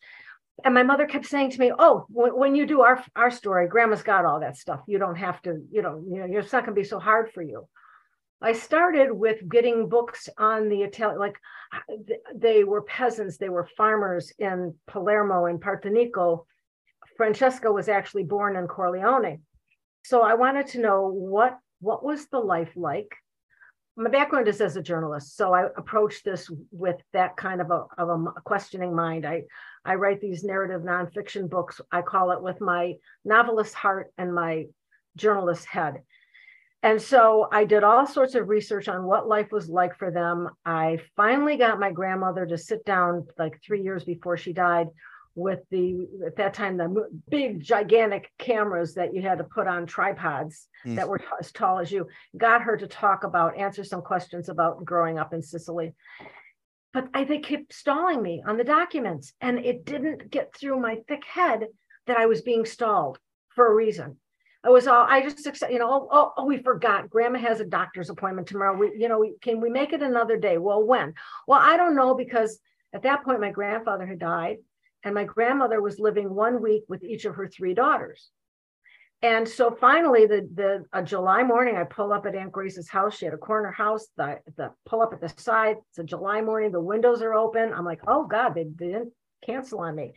And 0.65 0.73
my 0.73 0.83
mother 0.83 1.05
kept 1.05 1.25
saying 1.25 1.51
to 1.51 1.59
me 1.59 1.71
oh 1.77 2.05
when, 2.09 2.31
when 2.35 2.55
you 2.55 2.65
do 2.65 2.81
our 2.81 3.01
our 3.15 3.31
story 3.31 3.67
grandma's 3.67 4.03
got 4.03 4.25
all 4.25 4.41
that 4.41 4.57
stuff. 4.57 4.81
You 4.87 4.99
don't 4.99 5.15
have 5.15 5.41
to 5.43 5.61
you 5.71 5.81
know 5.81 6.03
you 6.05 6.27
know 6.27 6.39
it's 6.39 6.51
not 6.51 6.65
going 6.65 6.75
to 6.75 6.81
be 6.81 6.87
so 6.87 6.99
hard 6.99 7.31
for 7.31 7.41
you. 7.41 7.67
I 8.41 8.53
started 8.53 9.11
with 9.11 9.47
getting 9.49 9.89
books 9.89 10.29
on 10.37 10.69
the 10.69 10.81
Italian, 10.83 11.19
like 11.19 11.37
they 12.33 12.63
were 12.63 12.81
peasants, 12.83 13.37
they 13.37 13.49
were 13.49 13.67
farmers 13.75 14.31
in 14.39 14.75
Palermo 14.87 15.45
and 15.45 15.61
Partinico 15.61 16.45
Francesca 17.19 17.69
was 17.69 17.89
actually 17.89 18.23
born 18.23 18.55
in 18.55 18.65
Corleone. 18.65 19.41
So 20.05 20.21
I 20.21 20.35
wanted 20.35 20.67
to 20.67 20.79
know 20.79 21.09
what 21.09 21.59
what 21.81 22.01
was 22.01 22.27
the 22.27 22.39
life 22.39 22.71
like. 22.77 23.13
My 23.97 24.09
background 24.09 24.47
is 24.47 24.61
as 24.61 24.77
a 24.77 24.81
journalist, 24.81 25.35
so 25.35 25.53
I 25.53 25.67
approached 25.75 26.23
this 26.23 26.49
with 26.71 26.95
that 27.11 27.35
kind 27.35 27.59
of 27.59 27.71
a, 27.71 27.83
of 27.97 28.07
a 28.07 28.41
questioning 28.45 28.95
mind. 28.95 29.25
I 29.25 29.43
I 29.83 29.95
write 29.95 30.21
these 30.21 30.45
narrative 30.45 30.83
nonfiction 30.83 31.49
books. 31.49 31.81
I 31.91 32.03
call 32.03 32.31
it 32.31 32.41
with 32.41 32.61
my 32.61 32.93
novelist 33.25 33.73
heart 33.73 34.13
and 34.17 34.33
my 34.33 34.67
journalist 35.17 35.65
head. 35.65 35.95
And 36.83 37.01
so 37.01 37.49
I 37.51 37.65
did 37.65 37.83
all 37.83 38.07
sorts 38.07 38.35
of 38.35 38.47
research 38.47 38.87
on 38.87 39.03
what 39.03 39.27
life 39.27 39.51
was 39.51 39.67
like 39.67 39.97
for 39.97 40.09
them. 40.09 40.47
I 40.65 40.99
finally 41.17 41.57
got 41.57 41.81
my 41.81 41.91
grandmother 41.91 42.45
to 42.45 42.57
sit 42.57 42.85
down 42.85 43.27
like 43.37 43.59
three 43.61 43.83
years 43.83 44.05
before 44.05 44.37
she 44.37 44.53
died 44.53 44.87
with 45.39 45.59
the, 45.71 46.07
at 46.25 46.35
that 46.35 46.53
time, 46.53 46.77
the 46.77 47.09
big, 47.29 47.61
gigantic 47.61 48.31
cameras 48.37 48.93
that 48.95 49.13
you 49.13 49.21
had 49.21 49.37
to 49.37 49.43
put 49.43 49.67
on 49.67 49.85
tripods 49.85 50.67
mm. 50.85 50.95
that 50.95 51.07
were 51.07 51.21
as 51.39 51.51
tall 51.51 51.79
as 51.79 51.91
you. 51.91 52.07
Got 52.37 52.61
her 52.63 52.77
to 52.77 52.87
talk 52.87 53.23
about, 53.23 53.57
answer 53.57 53.83
some 53.83 54.01
questions 54.01 54.49
about 54.49 54.83
growing 54.85 55.17
up 55.17 55.33
in 55.33 55.41
Sicily. 55.41 55.93
But 56.93 57.07
I, 57.13 57.23
they 57.23 57.39
kept 57.39 57.73
stalling 57.73 58.21
me 58.21 58.43
on 58.45 58.57
the 58.57 58.63
documents, 58.63 59.33
and 59.41 59.59
it 59.59 59.85
didn't 59.85 60.31
get 60.31 60.55
through 60.55 60.79
my 60.79 60.97
thick 61.07 61.23
head 61.23 61.67
that 62.07 62.17
I 62.17 62.25
was 62.25 62.41
being 62.41 62.65
stalled 62.65 63.19
for 63.49 63.71
a 63.71 63.75
reason. 63.75 64.17
I 64.63 64.69
was 64.69 64.87
all 64.87 65.05
I 65.07 65.21
just 65.21 65.45
you 65.69 65.79
know 65.79 65.89
oh, 65.89 66.07
oh, 66.11 66.33
oh, 66.37 66.45
we 66.45 66.57
forgot 66.57 67.09
grandma 67.09 67.39
has 67.39 67.61
a 67.61 67.65
doctor's 67.65 68.09
appointment 68.09 68.47
tomorrow 68.47 68.77
we 68.77 68.91
you 68.97 69.07
know 69.07 69.19
we 69.19 69.35
can 69.41 69.61
we 69.61 69.69
make 69.69 69.93
it 69.93 70.01
another 70.01 70.35
day 70.35 70.57
well 70.57 70.83
when 70.83 71.13
well 71.47 71.61
I 71.61 71.77
don't 71.77 71.95
know 71.95 72.13
because 72.13 72.59
at 72.93 73.03
that 73.03 73.23
point 73.23 73.39
my 73.39 73.51
grandfather 73.51 74.05
had 74.05 74.19
died 74.19 74.57
and 75.03 75.15
my 75.15 75.23
grandmother 75.23 75.81
was 75.81 75.99
living 75.99 76.33
one 76.33 76.61
week 76.61 76.83
with 76.87 77.03
each 77.03 77.25
of 77.25 77.35
her 77.35 77.47
three 77.47 77.73
daughters. 77.73 78.29
And 79.21 79.47
so 79.47 79.71
finally 79.71 80.25
the 80.25 80.47
the 80.53 80.85
a 80.93 81.03
July 81.03 81.43
morning 81.43 81.75
I 81.75 81.83
pull 81.83 82.13
up 82.13 82.25
at 82.25 82.35
Aunt 82.35 82.53
Grace's 82.53 82.89
house. 82.89 83.17
She 83.17 83.25
had 83.25 83.33
a 83.33 83.37
corner 83.37 83.71
house 83.71 84.07
the 84.15 84.39
the 84.55 84.71
pull 84.85 85.01
up 85.01 85.13
at 85.13 85.19
the 85.19 85.29
side. 85.41 85.75
It's 85.89 85.99
a 85.99 86.03
July 86.03 86.41
morning. 86.41 86.71
The 86.71 86.79
windows 86.79 87.21
are 87.21 87.33
open. 87.33 87.73
I'm 87.73 87.85
like 87.85 88.01
oh 88.07 88.25
god 88.25 88.55
they, 88.55 88.63
they 88.63 88.87
didn't 88.87 89.13
cancel 89.45 89.79
on 89.81 89.95
me. 89.95 90.13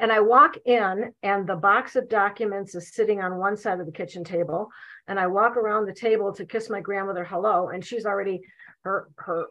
And 0.00 0.12
I 0.12 0.20
walk 0.20 0.56
in, 0.64 1.12
and 1.24 1.44
the 1.44 1.56
box 1.56 1.96
of 1.96 2.08
documents 2.08 2.76
is 2.76 2.94
sitting 2.94 3.20
on 3.20 3.36
one 3.36 3.56
side 3.56 3.80
of 3.80 3.86
the 3.86 3.92
kitchen 3.92 4.22
table. 4.22 4.68
And 5.08 5.18
I 5.18 5.26
walk 5.26 5.56
around 5.56 5.86
the 5.86 5.92
table 5.92 6.32
to 6.34 6.46
kiss 6.46 6.70
my 6.70 6.80
grandmother 6.80 7.24
hello, 7.24 7.70
and 7.70 7.84
she's 7.84 8.06
already 8.06 8.40
her 8.84 9.08
her 9.16 9.46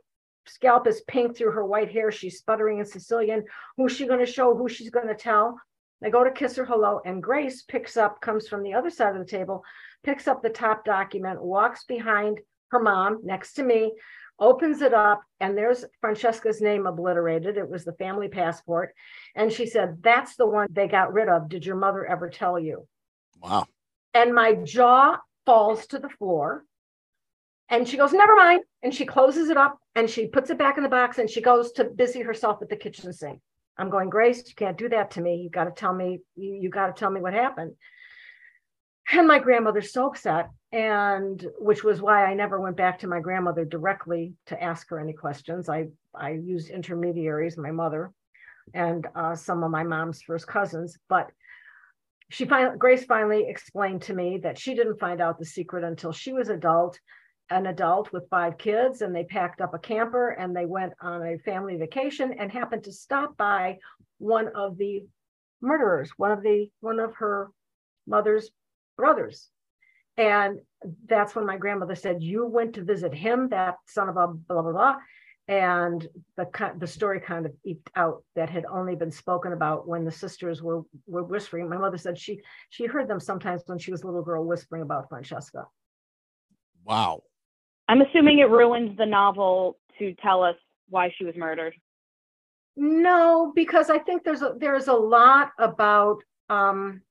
scalp 0.48 0.88
is 0.88 1.02
pink 1.08 1.36
through 1.36 1.52
her 1.52 1.66
white 1.66 1.92
hair. 1.92 2.12
She's 2.12 2.40
sputtering 2.40 2.80
in 2.80 2.86
Sicilian. 2.86 3.44
Who's 3.76 3.92
she 3.92 4.08
going 4.08 4.20
to 4.20 4.32
show? 4.32 4.56
Who 4.56 4.70
she's 4.70 4.90
going 4.90 5.08
to 5.08 5.16
tell? 5.16 5.60
I 6.04 6.10
go 6.10 6.24
to 6.24 6.32
kiss 6.32 6.56
her 6.58 6.66
hello, 6.66 7.02
and 7.06 7.24
Grace 7.24 7.64
picks 7.64 7.98
up, 7.98 8.22
comes 8.22 8.48
from 8.48 8.62
the 8.62 8.74
other 8.74 8.92
side 8.92 9.16
of 9.16 9.20
the 9.20 9.32
table, 9.32 9.64
picks 10.04 10.28
up 10.28 10.44
the 10.44 10.50
top 10.50 10.86
document, 10.86 11.42
walks 11.42 11.86
behind 11.86 12.40
her 12.70 12.80
mom 12.80 13.22
next 13.24 13.54
to 13.54 13.64
me, 13.64 13.94
opens 14.40 14.82
it 14.82 14.94
up, 14.94 15.22
and 15.40 15.58
there's 15.58 15.86
Francesca's 16.00 16.62
name 16.62 16.86
obliterated. 16.86 17.58
It 17.58 17.68
was 17.68 17.84
the 17.84 17.94
family 17.94 18.28
passport. 18.28 18.94
And 19.36 19.52
she 19.52 19.66
said, 19.66 19.98
That's 20.02 20.36
the 20.36 20.46
one 20.46 20.68
they 20.70 20.88
got 20.88 21.14
rid 21.14 21.30
of. 21.30 21.50
Did 21.50 21.66
your 21.66 21.78
mother 21.78 22.06
ever 22.06 22.30
tell 22.30 22.60
you? 22.60 22.88
Wow. 23.42 23.66
And 24.14 24.36
my 24.36 24.54
jaw 24.54 25.18
falls 25.46 25.88
to 25.88 26.00
the 26.00 26.10
floor. 26.10 26.64
And 27.70 27.88
she 27.88 27.98
goes, 27.98 28.14
Never 28.14 28.36
mind. 28.36 28.64
And 28.84 28.94
she 28.94 29.06
closes 29.06 29.50
it 29.50 29.58
up 29.58 29.78
and 29.96 30.10
she 30.10 30.28
puts 30.28 30.50
it 30.50 30.58
back 30.58 30.78
in 30.78 30.84
the 30.84 30.90
box 30.90 31.18
and 31.18 31.30
she 31.30 31.42
goes 31.42 31.72
to 31.74 31.84
busy 31.84 32.22
herself 32.22 32.62
at 32.62 32.70
the 32.70 32.76
kitchen 32.76 33.12
sink. 33.14 33.40
I'm 33.78 33.90
going, 33.90 34.10
Grace, 34.10 34.44
you 34.48 34.56
can't 34.56 34.78
do 34.78 34.90
that 34.90 35.12
to 35.12 35.22
me. 35.22 35.42
You 35.44 35.50
got 35.50 35.66
to 35.66 35.72
tell 35.72 35.94
me, 35.94 36.22
you, 36.36 36.54
you 36.54 36.70
got 36.70 36.88
to 36.88 37.00
tell 37.00 37.10
me 37.10 37.22
what 37.22 37.34
happened. 37.34 37.74
And 39.12 39.28
my 39.28 39.40
grandmother's 39.40 39.94
so 39.94 40.08
upset 40.08 40.50
and 40.72 41.46
which 41.60 41.84
was 41.84 42.02
why 42.02 42.26
I 42.26 42.34
never 42.34 42.60
went 42.60 42.76
back 42.76 43.00
to 43.00 43.08
my 43.08 43.20
grandmother 43.20 43.64
directly 43.64 44.34
to 44.48 44.62
ask 44.62 44.90
her 44.90 45.00
any 45.00 45.14
questions. 45.14 45.70
I 45.70 45.88
I 46.14 46.32
used 46.32 46.70
intermediaries, 46.70 47.58
my 47.58 47.72
mother, 47.72 48.12
and 48.74 49.08
uh, 49.16 49.36
some 49.36 49.64
of 49.64 49.72
my 49.72 49.84
mom's 49.84 50.22
first 50.22 50.48
cousins. 50.48 50.98
But 51.08 51.32
she 52.30 52.46
finally, 52.46 52.78
Grace 52.78 53.06
finally 53.06 53.46
explained 53.48 54.02
to 54.04 54.14
me 54.14 54.40
that 54.40 54.60
she 54.60 54.76
didn't 54.76 55.00
find 55.00 55.22
out 55.22 55.40
the 55.40 55.46
secret 55.46 55.84
until 55.84 56.12
she 56.12 56.34
was 56.34 56.50
adult, 56.50 57.00
an 57.50 57.68
adult 57.68 58.12
with 58.12 58.30
five 58.30 58.58
kids, 58.58 59.02
and 59.02 59.16
they 59.16 59.24
packed 59.24 59.62
up 59.62 59.74
a 59.74 59.80
camper 59.80 60.30
and 60.30 60.56
they 60.56 60.66
went 60.66 60.94
on 61.02 61.26
a 61.26 61.38
family 61.40 61.78
vacation 61.78 62.34
and 62.34 62.52
happened 62.52 62.84
to 62.84 62.92
stop 62.92 63.38
by 63.38 63.78
one 64.18 64.50
of 64.50 64.78
the 64.78 65.06
murderers, 65.62 66.12
one 66.18 66.32
of 66.32 66.44
the 66.44 66.70
one 66.82 67.00
of 67.00 67.16
her 67.16 67.52
mother's 68.06 68.50
brothers 68.98 69.50
and 70.18 70.60
that's 71.06 71.36
when 71.36 71.46
my 71.46 71.58
grandmother 71.58 71.96
said, 71.96 72.24
You 72.24 72.46
went 72.46 72.74
to 72.74 72.84
visit 72.84 73.14
him, 73.14 73.50
that 73.50 73.76
son 73.88 74.10
of 74.10 74.18
a 74.18 74.28
blah, 74.28 74.62
blah, 74.64 74.72
blah. 74.72 74.96
And 75.48 76.06
the, 76.36 76.74
the 76.78 76.88
story 76.88 77.22
kind 77.22 77.46
of 77.46 77.54
eked 77.64 77.90
out 77.96 78.24
that 78.36 78.50
had 78.50 78.66
only 78.66 78.96
been 78.96 79.12
spoken 79.12 79.54
about 79.54 79.88
when 79.88 80.04
the 80.04 80.12
sisters 80.12 80.62
were, 80.62 80.82
were 81.06 81.24
whispering. 81.24 81.70
My 81.70 81.78
mother 81.78 81.98
said 81.98 82.18
she 82.18 82.42
she 82.70 82.86
heard 82.86 83.08
them 83.08 83.20
sometimes 83.20 83.62
when 83.66 83.78
she 83.78 83.92
was 83.92 84.02
a 84.02 84.08
little 84.08 84.24
girl 84.24 84.44
whispering 84.44 84.82
about 84.82 85.08
Francesca. 85.08 85.66
Wow. 86.84 87.24
I'm 87.88 88.02
assuming 88.02 88.40
it 88.40 88.50
ruins 88.50 88.98
the 88.98 89.06
novel 89.06 89.78
to 90.00 90.14
tell 90.16 90.44
us 90.44 90.56
why 90.90 91.14
she 91.18 91.26
was 91.26 91.36
murdered. 91.36 91.74
No, 92.76 93.52
because 93.56 93.90
I 93.90 93.98
think 94.00 94.24
there's 94.24 94.42
a 94.42 94.54
there's 94.58 94.88
a 94.88 94.94
lot 94.94 95.52
about 95.58 96.18
um 96.50 97.02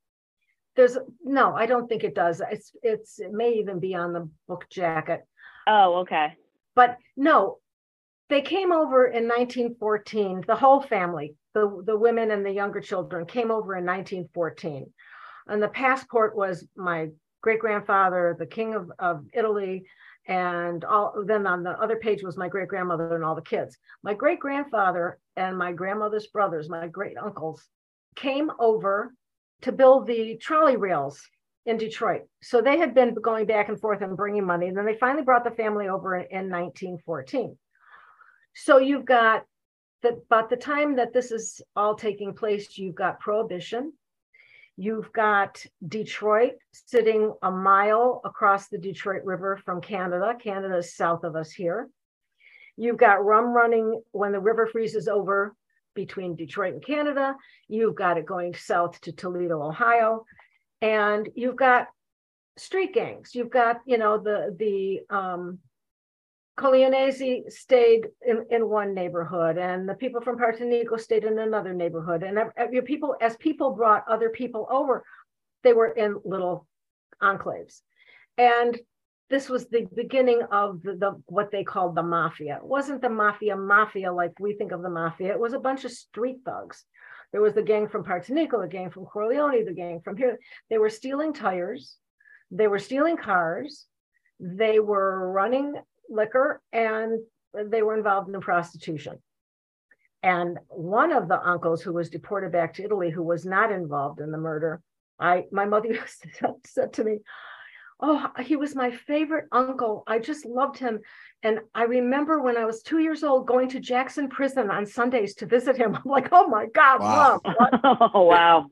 there's 0.76 0.98
no, 1.24 1.54
I 1.54 1.66
don't 1.66 1.88
think 1.88 2.04
it 2.04 2.14
does. 2.14 2.40
It's 2.50 2.72
it's 2.82 3.18
it 3.18 3.32
may 3.32 3.54
even 3.54 3.80
be 3.80 3.94
on 3.94 4.12
the 4.12 4.28
book 4.46 4.66
jacket. 4.70 5.26
Oh, 5.66 5.96
okay. 6.00 6.34
But 6.74 6.98
no, 7.16 7.58
they 8.28 8.42
came 8.42 8.72
over 8.72 9.06
in 9.06 9.26
1914. 9.26 10.44
The 10.46 10.54
whole 10.54 10.82
family, 10.82 11.34
the 11.54 11.82
the 11.84 11.96
women 11.98 12.30
and 12.30 12.44
the 12.44 12.52
younger 12.52 12.80
children, 12.80 13.26
came 13.26 13.50
over 13.50 13.76
in 13.76 13.84
1914, 13.84 14.92
and 15.48 15.62
the 15.62 15.68
passport 15.68 16.36
was 16.36 16.66
my 16.76 17.08
great 17.40 17.60
grandfather, 17.60 18.36
the 18.38 18.46
king 18.46 18.74
of 18.74 18.92
of 18.98 19.24
Italy, 19.32 19.86
and 20.26 20.84
all. 20.84 21.24
Then 21.24 21.46
on 21.46 21.62
the 21.62 21.70
other 21.70 21.96
page 21.96 22.22
was 22.22 22.36
my 22.36 22.48
great 22.48 22.68
grandmother 22.68 23.14
and 23.14 23.24
all 23.24 23.34
the 23.34 23.42
kids. 23.42 23.76
My 24.02 24.14
great 24.14 24.40
grandfather 24.40 25.18
and 25.36 25.56
my 25.56 25.72
grandmother's 25.72 26.26
brothers, 26.28 26.68
my 26.68 26.88
great 26.88 27.16
uncles, 27.16 27.66
came 28.16 28.50
over 28.58 29.14
to 29.62 29.72
build 29.72 30.06
the 30.06 30.36
trolley 30.36 30.76
rails 30.76 31.20
in 31.66 31.76
Detroit. 31.76 32.22
So 32.42 32.60
they 32.60 32.78
had 32.78 32.94
been 32.94 33.14
going 33.14 33.46
back 33.46 33.68
and 33.68 33.80
forth 33.80 34.00
and 34.00 34.16
bringing 34.16 34.44
money. 34.44 34.68
And 34.68 34.76
then 34.76 34.86
they 34.86 34.96
finally 34.96 35.24
brought 35.24 35.44
the 35.44 35.50
family 35.50 35.88
over 35.88 36.16
in, 36.16 36.22
in 36.30 36.50
1914. 36.50 37.56
So 38.54 38.78
you've 38.78 39.04
got 39.04 39.44
that, 40.02 40.28
by 40.28 40.44
the 40.48 40.56
time 40.56 40.96
that 40.96 41.12
this 41.12 41.32
is 41.32 41.60
all 41.74 41.94
taking 41.94 42.34
place, 42.34 42.78
you've 42.78 42.94
got 42.94 43.20
prohibition. 43.20 43.92
You've 44.76 45.10
got 45.12 45.64
Detroit 45.86 46.54
sitting 46.72 47.32
a 47.42 47.50
mile 47.50 48.20
across 48.24 48.68
the 48.68 48.78
Detroit 48.78 49.24
River 49.24 49.56
from 49.64 49.80
Canada. 49.80 50.36
Canada 50.38 50.76
is 50.76 50.94
south 50.94 51.24
of 51.24 51.34
us 51.34 51.50
here. 51.50 51.88
You've 52.76 52.98
got 52.98 53.24
rum 53.24 53.54
running 53.54 54.02
when 54.12 54.32
the 54.32 54.40
river 54.40 54.66
freezes 54.66 55.08
over 55.08 55.54
between 55.94 56.36
Detroit 56.36 56.74
and 56.74 56.84
Canada. 56.84 57.34
You've 57.68 57.94
got 57.94 58.18
it 58.18 58.26
going 58.26 58.54
south 58.54 59.00
to 59.00 59.12
Toledo, 59.12 59.62
Ohio, 59.62 60.26
and 60.82 61.26
you've 61.34 61.56
got 61.56 61.88
street 62.58 62.92
gangs. 62.92 63.34
You've 63.34 63.50
got, 63.50 63.80
you 63.86 63.96
know, 63.96 64.18
the 64.18 64.54
the 64.58 65.00
um, 65.08 65.58
Corleonesi 66.58 67.50
stayed 67.52 68.08
in, 68.26 68.46
in 68.50 68.68
one 68.68 68.94
neighborhood, 68.94 69.58
and 69.58 69.86
the 69.86 69.94
people 69.94 70.22
from 70.22 70.38
Partinico 70.38 70.98
stayed 70.98 71.24
in 71.24 71.38
another 71.38 71.74
neighborhood. 71.74 72.22
And 72.22 72.38
people, 72.86 73.14
as 73.20 73.36
people 73.36 73.72
brought 73.72 74.08
other 74.08 74.30
people 74.30 74.66
over, 74.70 75.04
they 75.62 75.74
were 75.74 75.88
in 75.88 76.18
little 76.24 76.66
enclaves. 77.22 77.82
And 78.38 78.78
this 79.28 79.48
was 79.48 79.68
the 79.68 79.86
beginning 79.94 80.42
of 80.50 80.82
the, 80.82 80.94
the, 80.94 81.22
what 81.26 81.50
they 81.50 81.64
called 81.64 81.94
the 81.94 82.02
mafia. 82.02 82.56
It 82.56 82.64
wasn't 82.64 83.02
the 83.02 83.10
mafia 83.10 83.56
mafia 83.56 84.12
like 84.12 84.32
we 84.38 84.54
think 84.54 84.72
of 84.72 84.82
the 84.82 84.90
mafia. 84.90 85.32
It 85.32 85.40
was 85.40 85.52
a 85.52 85.58
bunch 85.58 85.84
of 85.84 85.90
street 85.90 86.38
thugs. 86.44 86.84
There 87.32 87.42
was 87.42 87.54
the 87.54 87.62
gang 87.62 87.88
from 87.88 88.04
Partinico, 88.04 88.62
the 88.62 88.68
gang 88.68 88.90
from 88.90 89.04
Corleone, 89.04 89.64
the 89.64 89.74
gang 89.74 90.00
from 90.02 90.16
here. 90.16 90.38
They 90.70 90.78
were 90.78 90.88
stealing 90.88 91.34
tires, 91.34 91.96
they 92.50 92.68
were 92.68 92.78
stealing 92.78 93.16
cars, 93.16 93.86
they 94.38 94.78
were 94.78 95.30
running 95.32 95.74
liquor, 96.08 96.60
and 96.72 97.20
they 97.54 97.82
were 97.82 97.96
involved 97.96 98.28
in 98.28 98.40
prostitution. 98.40 99.18
And 100.22 100.58
one 100.68 101.12
of 101.12 101.28
the 101.28 101.40
uncles 101.40 101.82
who 101.82 101.92
was 101.92 102.10
deported 102.10 102.52
back 102.52 102.74
to 102.74 102.84
Italy, 102.84 103.10
who 103.10 103.22
was 103.22 103.44
not 103.44 103.70
involved 103.70 104.20
in 104.20 104.30
the 104.30 104.38
murder, 104.38 104.80
I 105.20 105.44
my 105.52 105.64
mother 105.64 105.98
said 106.66 106.92
to 106.94 107.04
me, 107.04 107.18
oh, 108.00 108.26
he 108.42 108.56
was 108.56 108.74
my 108.74 108.90
favorite 108.90 109.46
uncle. 109.52 110.02
I 110.06 110.18
just 110.18 110.44
loved 110.44 110.78
him. 110.78 111.00
And 111.42 111.60
I 111.74 111.84
remember 111.84 112.40
when 112.40 112.56
I 112.56 112.64
was 112.64 112.82
two 112.82 112.98
years 112.98 113.22
old 113.22 113.46
going 113.46 113.68
to 113.70 113.80
Jackson 113.80 114.28
Prison 114.28 114.70
on 114.70 114.84
Sundays 114.84 115.34
to 115.36 115.46
visit 115.46 115.76
him. 115.76 115.94
I'm 116.04 116.10
like, 116.10 116.28
oh 116.32 116.48
my 116.48 116.66
God, 116.66 117.00
wow. 117.00 117.40
oh, 118.14 118.22
wow. 118.24 118.66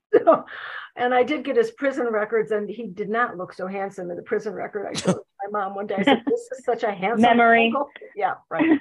and 0.96 1.14
I 1.14 1.22
did 1.22 1.44
get 1.44 1.56
his 1.56 1.70
prison 1.72 2.06
records, 2.06 2.50
and 2.50 2.68
he 2.68 2.88
did 2.88 3.08
not 3.08 3.36
look 3.36 3.52
so 3.52 3.66
handsome 3.66 4.10
in 4.10 4.16
the 4.16 4.22
prison 4.22 4.52
record. 4.52 4.86
I 4.90 4.98
showed 4.98 5.20
my 5.50 5.60
mom 5.60 5.74
one 5.74 5.86
day. 5.86 5.96
I 5.98 6.02
said, 6.02 6.22
This 6.26 6.48
is 6.52 6.64
such 6.64 6.82
a 6.82 6.92
handsome 6.92 7.22
memory. 7.22 7.66
Uncle. 7.66 7.90
Yeah, 8.16 8.34
right. 8.50 8.78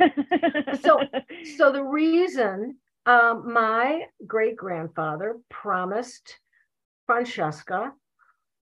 so 0.82 1.02
so 1.58 1.72
the 1.72 1.84
reason 1.84 2.78
um, 3.06 3.52
my 3.52 4.04
great 4.26 4.56
grandfather 4.56 5.38
promised 5.50 6.40
Francesca 7.06 7.92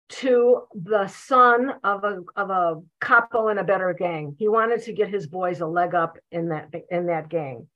to 0.09 0.61
the 0.73 1.07
son 1.07 1.73
of 1.83 2.03
a 2.03 2.21
of 2.35 2.49
a 2.49 2.81
capo 3.01 3.49
in 3.49 3.57
a 3.57 3.63
better 3.63 3.93
gang. 3.93 4.35
He 4.37 4.47
wanted 4.47 4.81
to 4.83 4.93
get 4.93 5.09
his 5.09 5.27
boys 5.27 5.59
a 5.59 5.67
leg 5.67 5.95
up 5.95 6.17
in 6.31 6.49
that 6.49 6.71
in 6.91 7.07
that 7.07 7.29
gang. 7.29 7.67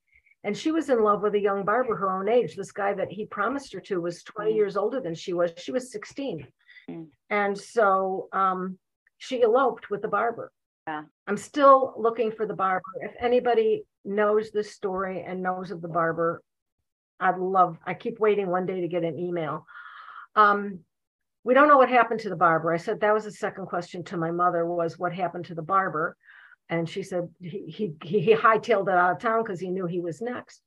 And 0.43 0.57
she 0.57 0.71
was 0.71 0.89
in 0.89 1.03
love 1.03 1.21
with 1.21 1.35
a 1.35 1.39
young 1.39 1.63
barber 1.65 1.95
her 1.95 2.09
own 2.09 2.27
age. 2.27 2.55
This 2.55 2.71
guy 2.71 2.93
that 2.93 3.11
he 3.11 3.25
promised 3.25 3.73
her 3.73 3.79
to 3.81 4.01
was 4.01 4.23
20 4.23 4.51
mm. 4.51 4.55
years 4.55 4.75
older 4.75 4.99
than 4.99 5.13
she 5.13 5.33
was. 5.33 5.51
She 5.57 5.71
was 5.71 5.91
16. 5.91 6.47
Mm. 6.89 7.07
And 7.29 7.55
so 7.55 8.27
um, 8.33 8.79
she 9.21 9.43
eloped 9.43 9.91
with 9.91 10.01
the 10.01 10.07
barber. 10.07 10.51
Yeah. 10.87 11.03
I'm 11.27 11.37
still 11.37 11.93
looking 11.95 12.31
for 12.31 12.47
the 12.47 12.55
barber. 12.55 12.81
If 13.01 13.11
anybody 13.19 13.83
knows 14.03 14.49
this 14.49 14.71
story 14.71 15.21
and 15.21 15.43
knows 15.43 15.69
of 15.69 15.79
the 15.79 15.87
barber, 15.87 16.41
I'd 17.19 17.37
love, 17.37 17.77
I 17.85 17.93
keep 17.93 18.19
waiting 18.19 18.47
one 18.49 18.65
day 18.65 18.81
to 18.81 18.87
get 18.87 19.03
an 19.03 19.19
email. 19.19 19.67
Um, 20.35 20.79
we 21.43 21.53
don't 21.53 21.67
know 21.67 21.77
what 21.77 21.89
happened 21.89 22.21
to 22.21 22.29
the 22.29 22.35
barber. 22.35 22.73
I 22.73 22.77
said 22.77 22.99
that 23.01 23.13
was 23.13 23.25
the 23.25 23.31
second 23.31 23.67
question 23.67 24.03
to 24.05 24.17
my 24.17 24.31
mother 24.31 24.65
was 24.65 24.97
what 24.97 25.13
happened 25.13 25.45
to 25.45 25.55
the 25.55 25.61
barber, 25.61 26.17
and 26.69 26.89
she 26.89 27.03
said 27.03 27.29
he 27.39 27.65
he 27.67 27.93
he 28.03 28.33
hightailed 28.33 28.87
it 28.87 28.97
out 28.97 29.11
of 29.11 29.19
town 29.19 29.43
because 29.43 29.59
he 29.59 29.69
knew 29.69 29.85
he 29.85 30.01
was 30.01 30.19
next. 30.21 30.61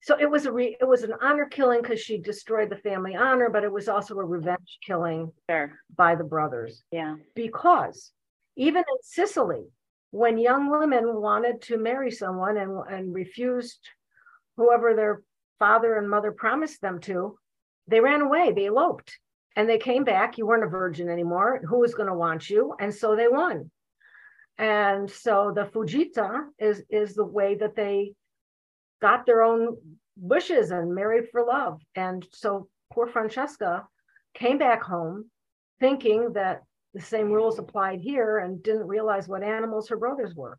So 0.00 0.16
it 0.18 0.30
was 0.30 0.46
a 0.46 0.52
re, 0.52 0.76
it 0.80 0.84
was 0.86 1.02
an 1.02 1.14
honor 1.20 1.46
killing 1.46 1.82
because 1.82 2.00
she 2.00 2.18
destroyed 2.18 2.70
the 2.70 2.76
family 2.76 3.16
honor, 3.16 3.50
but 3.50 3.64
it 3.64 3.72
was 3.72 3.88
also 3.88 4.16
a 4.18 4.24
revenge 4.24 4.78
killing 4.86 5.32
sure. 5.50 5.72
by 5.96 6.14
the 6.14 6.24
brothers. 6.24 6.84
Yeah, 6.92 7.16
because 7.34 8.12
even 8.56 8.78
in 8.78 9.02
Sicily, 9.02 9.64
when 10.10 10.38
young 10.38 10.70
women 10.70 11.20
wanted 11.20 11.62
to 11.62 11.78
marry 11.78 12.10
someone 12.10 12.56
and 12.56 12.78
and 12.88 13.14
refused 13.14 13.80
whoever 14.56 14.94
their 14.94 15.22
father 15.58 15.96
and 15.96 16.08
mother 16.08 16.32
promised 16.32 16.80
them 16.80 17.00
to, 17.00 17.38
they 17.88 18.00
ran 18.00 18.20
away. 18.20 18.52
They 18.52 18.66
eloped 18.66 19.18
and 19.56 19.68
they 19.68 19.78
came 19.78 20.04
back. 20.04 20.38
You 20.38 20.46
weren't 20.46 20.64
a 20.64 20.68
virgin 20.68 21.08
anymore. 21.08 21.60
Who 21.68 21.80
was 21.80 21.94
going 21.94 22.08
to 22.08 22.14
want 22.14 22.48
you? 22.48 22.74
And 22.78 22.94
so 22.94 23.16
they 23.16 23.28
won. 23.28 23.70
And 24.56 25.10
so 25.10 25.52
the 25.54 25.64
fuitina 25.64 26.46
is 26.58 26.82
is 26.90 27.14
the 27.14 27.24
way 27.24 27.56
that 27.56 27.76
they 27.76 28.12
got 29.00 29.26
their 29.26 29.42
own 29.42 29.76
wishes 30.16 30.70
and 30.70 30.94
married 30.94 31.28
for 31.30 31.44
love. 31.44 31.80
And 31.94 32.26
so 32.32 32.68
poor 32.92 33.06
Francesca 33.06 33.86
came 34.34 34.58
back 34.58 34.82
home 34.82 35.30
thinking 35.80 36.32
that 36.32 36.62
the 36.94 37.00
same 37.00 37.30
rules 37.30 37.58
applied 37.58 38.00
here 38.00 38.38
and 38.38 38.62
didn't 38.62 38.86
realize 38.86 39.28
what 39.28 39.42
animals 39.42 39.88
her 39.88 39.96
brothers 39.96 40.34
were. 40.34 40.58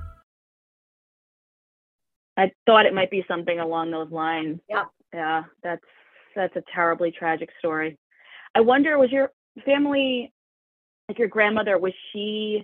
I 2.37 2.51
thought 2.65 2.85
it 2.85 2.93
might 2.93 3.11
be 3.11 3.25
something 3.27 3.59
along 3.59 3.91
those 3.91 4.11
lines. 4.11 4.59
Yeah. 4.69 4.85
Yeah, 5.13 5.43
that's 5.61 5.83
that's 6.35 6.55
a 6.55 6.63
terribly 6.73 7.11
tragic 7.11 7.49
story. 7.59 7.97
I 8.55 8.61
wonder, 8.61 8.97
was 8.97 9.11
your 9.11 9.31
family, 9.65 10.31
like 11.09 11.19
your 11.19 11.27
grandmother, 11.27 11.77
was 11.77 11.93
she 12.11 12.63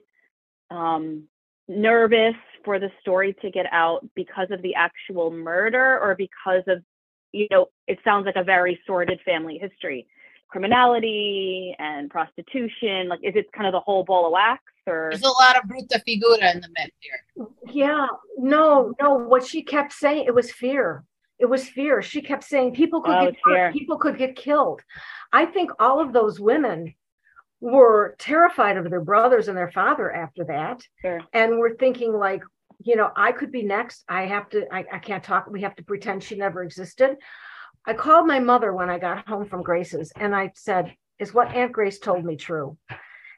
um, 0.72 1.24
nervous 1.68 2.36
for 2.64 2.80
the 2.80 2.90
story 3.02 3.36
to 3.42 3.52
get 3.52 3.66
out 3.72 4.08
because 4.16 4.48
of 4.52 4.62
the 4.62 4.76
actual 4.76 5.32
murder, 5.32 6.00
or 6.00 6.16
because 6.16 6.64
of, 6.68 6.82
you 7.34 7.48
know, 7.51 7.68
it 7.88 8.00
sounds 8.03 8.25
like 8.25 8.38
a 8.38 8.44
very 8.44 8.80
sordid 8.88 9.20
family 9.25 9.58
history, 9.58 10.08
criminality 10.50 11.75
and 11.79 12.10
prostitution. 12.10 13.07
Like, 13.10 13.20
is 13.24 13.36
it 13.36 13.51
kind 13.51 13.68
of 13.68 13.74
the 13.74 13.79
whole 13.79 14.03
ball 14.03 14.25
of 14.25 14.31
wax? 14.31 14.62
or 14.88 15.10
there's 15.12 15.24
a 15.24 15.27
lot 15.27 15.57
of 15.57 15.64
brutta 15.70 16.01
figura 16.05 16.51
in 16.51 16.62
the 16.62 16.70
mix 16.77 16.92
here. 17.00 17.48
Yeah, 17.72 18.07
no, 18.38 18.94
no. 19.01 19.16
What 19.16 19.46
she 19.46 19.62
kept 19.62 19.94
saying, 19.94 20.25
it 20.25 20.33
was 20.33 20.51
fear. 20.51 21.03
It 21.40 21.46
was 21.46 21.68
fear. 21.68 22.01
She 22.01 22.22
kept 22.22 22.44
saying 22.44 22.74
people 22.74 23.01
could 23.01 23.16
oh, 23.16 23.25
get 23.25 23.36
hurt, 23.44 23.74
people 23.74 23.98
could 23.98 24.18
get 24.18 24.36
killed. 24.36 24.81
I 25.31 25.46
think 25.46 25.72
all 25.79 26.00
of 26.00 26.14
those 26.14 26.40
women 26.40 26.96
were 27.60 28.16
terrified 28.20 28.77
of 28.77 28.90
their 28.90 29.01
brothers 29.01 29.48
and 29.48 29.57
their 29.57 29.72
father 29.72 30.14
after 30.14 30.44
that, 30.46 30.81
sure. 31.01 31.22
and 31.33 31.57
were 31.57 31.75
thinking 31.79 32.14
like, 32.14 32.42
you 32.83 32.96
know, 32.96 33.12
I 33.16 33.31
could 33.31 33.51
be 33.51 33.64
next. 33.64 34.03
I 34.07 34.24
have 34.24 34.50
to. 34.50 34.66
I, 34.74 34.86
I 34.92 35.00
can't 35.00 35.24
talk. 35.24 35.48
We 35.50 35.62
have 35.62 35.75
to 35.75 35.83
pretend 35.83 36.24
she 36.24 36.36
never 36.36 36.64
existed. 36.64 37.18
I 37.88 37.94
called 37.94 38.28
my 38.28 38.40
mother 38.40 38.74
when 38.74 38.90
I 38.90 39.00
got 39.00 39.28
home 39.28 39.48
from 39.48 39.64
Grace's, 39.64 40.12
and 40.18 40.36
I 40.36 40.52
said, 40.56 40.96
"Is 41.20 41.34
what 41.34 41.56
Aunt 41.56 41.72
Grace 41.72 42.00
told 42.00 42.26
me 42.26 42.36
true?" 42.36 42.78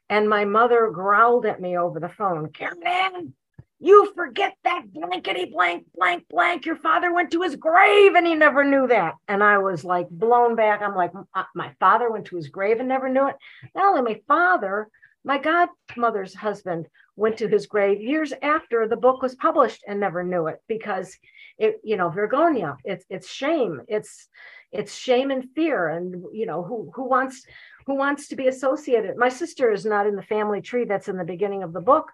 And 0.10 0.28
my 0.28 0.44
mother 0.44 0.90
growled 0.90 1.46
at 1.46 1.62
me 1.62 1.78
over 1.78 2.00
the 2.00 2.10
phone, 2.10 2.52
Karen, 2.52 3.36
you 3.80 4.12
forget 4.16 4.56
that 4.64 4.92
blankety 4.92 5.46
blank, 5.46 5.86
blank, 5.96 6.26
blank. 6.30 6.66
Your 6.66 6.76
father 6.76 7.14
went 7.14 7.32
to 7.32 7.44
his 7.44 7.56
grave 7.56 8.16
and 8.16 8.28
he 8.28 8.36
never 8.36 8.64
knew 8.64 8.88
that. 8.88 9.14
And 9.28 9.42
I 9.42 9.60
was 9.60 9.86
like 9.86 10.10
blown 10.10 10.56
back. 10.56 10.82
I'm 10.82 10.96
like, 10.96 11.12
uh, 11.34 11.44
my 11.56 11.74
father 11.80 12.12
went 12.12 12.26
to 12.26 12.36
his 12.36 12.50
grave 12.50 12.80
and 12.80 12.90
never 12.90 13.08
knew 13.08 13.28
it. 13.28 13.36
Not 13.76 13.86
only 13.86 14.14
my 14.14 14.22
father, 14.28 14.90
my 15.24 15.38
godmother's 15.38 16.34
husband 16.34 16.88
went 17.16 17.38
to 17.38 17.48
his 17.48 17.68
grave 17.68 18.02
years 18.02 18.34
after 18.42 18.88
the 18.88 18.98
book 18.98 19.22
was 19.22 19.36
published 19.36 19.84
and 19.88 20.00
never 20.00 20.24
knew 20.24 20.48
it 20.48 20.62
because 20.68 21.18
it, 21.58 21.80
you 21.84 21.98
know, 21.98 22.10
vergogna, 22.10 22.78
it's 22.86 23.06
it's 23.10 23.30
shame. 23.30 23.82
It's 23.88 24.28
it's 24.72 24.96
shame 24.96 25.30
and 25.32 25.50
fear. 25.56 25.90
And 25.90 26.24
you 26.32 26.46
know, 26.46 26.64
who 26.64 26.92
who 26.96 27.10
wants 27.10 27.46
who 27.86 27.96
wants 27.96 28.28
to 28.30 28.36
be 28.36 28.48
associated. 28.48 29.18
My 29.18 29.30
sister 29.30 29.72
is 29.72 29.86
not 29.86 30.08
in 30.08 30.16
the 30.16 30.24
family 30.24 30.62
tree 30.62 30.86
that's 30.86 31.10
in 31.10 31.18
the 31.18 31.24
beginning 31.24 31.64
of 31.64 31.74
the 31.74 31.82
book 31.82 32.12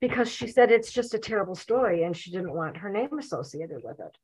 because 0.00 0.28
she 0.28 0.48
said 0.48 0.72
it's 0.72 0.90
just 0.90 1.14
a 1.14 1.18
terrible 1.18 1.54
story 1.54 2.02
and 2.02 2.16
she 2.16 2.32
didn't 2.32 2.52
want 2.52 2.76
her 2.76 2.90
name 2.90 3.18
associated 3.18 3.82
with 3.84 4.00
it. 4.00 4.16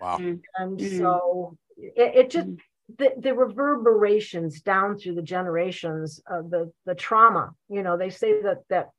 Wow. 0.00 0.18
Mm. 0.18 0.40
And 0.56 0.78
mm-hmm. 0.78 0.98
so 0.98 1.58
it, 1.76 2.12
it 2.14 2.30
just, 2.30 2.46
mm-hmm. 2.46 2.56
The, 2.96 3.12
the 3.18 3.34
reverberations 3.34 4.60
down 4.62 4.98
through 4.98 5.14
the 5.14 5.22
generations 5.22 6.20
of 6.26 6.50
the, 6.50 6.72
the 6.86 6.94
trauma, 6.94 7.52
you 7.68 7.82
know, 7.82 7.96
they 7.96 8.10
say 8.10 8.40
that, 8.42 8.62
that, 8.70 8.90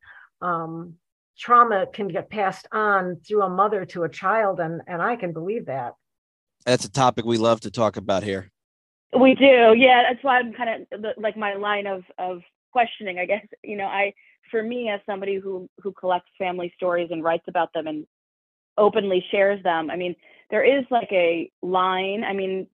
um, 0.41 0.95
trauma 1.38 1.88
can 1.93 2.08
get 2.08 2.30
passed 2.30 2.67
on 2.71 3.17
through 3.25 3.41
a 3.41 3.49
mother 3.49 3.86
to 3.86 4.04
a 4.04 4.10
child 4.10 4.60
and 4.60 4.82
and 4.88 5.02
i 5.02 5.15
can 5.15 5.32
believe 5.32 5.67
that 5.67 5.93
that's 6.65 6.84
a 6.84 6.91
topic 6.91 7.23
we 7.23 7.38
love 7.38 7.62
to 7.62 7.71
talk 7.71 7.95
about 7.95 8.23
here 8.23 8.52
we 9.17 9.34
do, 9.34 9.73
yeah. 9.75 10.04
That's 10.08 10.23
why 10.23 10.38
I'm 10.38 10.54
kind 10.54 10.86
of 10.91 11.02
like 11.17 11.36
my 11.36 11.56
line 11.56 11.88
of 11.88 12.04
of 12.17 12.41
questioning. 12.71 13.17
I 13.17 13.25
guess 13.25 13.45
you 13.63 13.75
know, 13.75 13.86
I 13.86 14.13
for 14.52 14.62
me 14.62 14.89
as 14.89 14.99
somebody 15.06 15.36
who 15.38 15.67
who 15.82 15.91
collects 15.93 16.30
family 16.38 16.71
stories 16.75 17.10
and 17.12 17.23
writes 17.23 17.45
about 17.47 17.73
them 17.73 17.88
and 17.88 18.06
openly 18.78 19.25
shares 19.32 19.62
them. 19.63 19.89
I 19.89 19.95
mean, 19.95 20.15
there 20.52 20.63
is 20.63 20.86
like 20.91 21.10
a 21.12 21.52
line. 21.62 22.23
I 22.23 22.34
mean, 22.34 22.67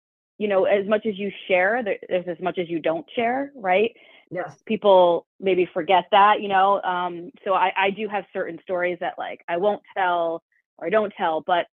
you 0.43 0.49
know, 0.49 0.65
as 0.65 0.89
much 0.89 1.07
as 1.07 1.17
you 1.17 1.31
share, 1.47 1.85
there's 1.85 2.27
as 2.27 2.41
much 2.41 2.59
as 2.59 2.69
you 2.69 2.81
don't 2.81 3.07
share, 3.15 3.53
right? 3.55 3.93
Yes. 4.29 4.57
People 4.67 5.25
maybe 5.39 5.69
forget 5.73 6.07
that, 6.11 6.41
you 6.43 6.49
know. 6.49 6.83
Um, 6.83 7.31
so 7.45 7.55
I 7.55 7.71
I 7.77 7.91
do 7.91 8.09
have 8.09 8.25
certain 8.33 8.59
stories 8.65 8.99
that 8.99 9.15
like 9.19 9.45
I 9.49 9.59
won't 9.59 9.83
tell 9.97 10.43
or 10.79 10.89
I 10.89 10.91
don't 10.91 11.13
tell, 11.17 11.43
but 11.47 11.67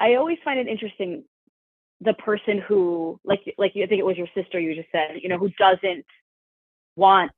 I 0.00 0.14
always 0.14 0.38
find 0.44 0.58
it 0.58 0.66
interesting 0.66 1.22
the 2.00 2.14
person 2.14 2.58
who 2.66 3.20
like 3.22 3.42
like 3.58 3.70
I 3.76 3.86
think 3.86 4.00
it 4.00 4.06
was 4.06 4.16
your 4.16 4.26
sister 4.34 4.58
you 4.58 4.74
just 4.74 4.90
said, 4.90 5.20
you 5.22 5.28
know, 5.28 5.38
who 5.38 5.50
doesn't 5.50 6.04
want 6.96 7.30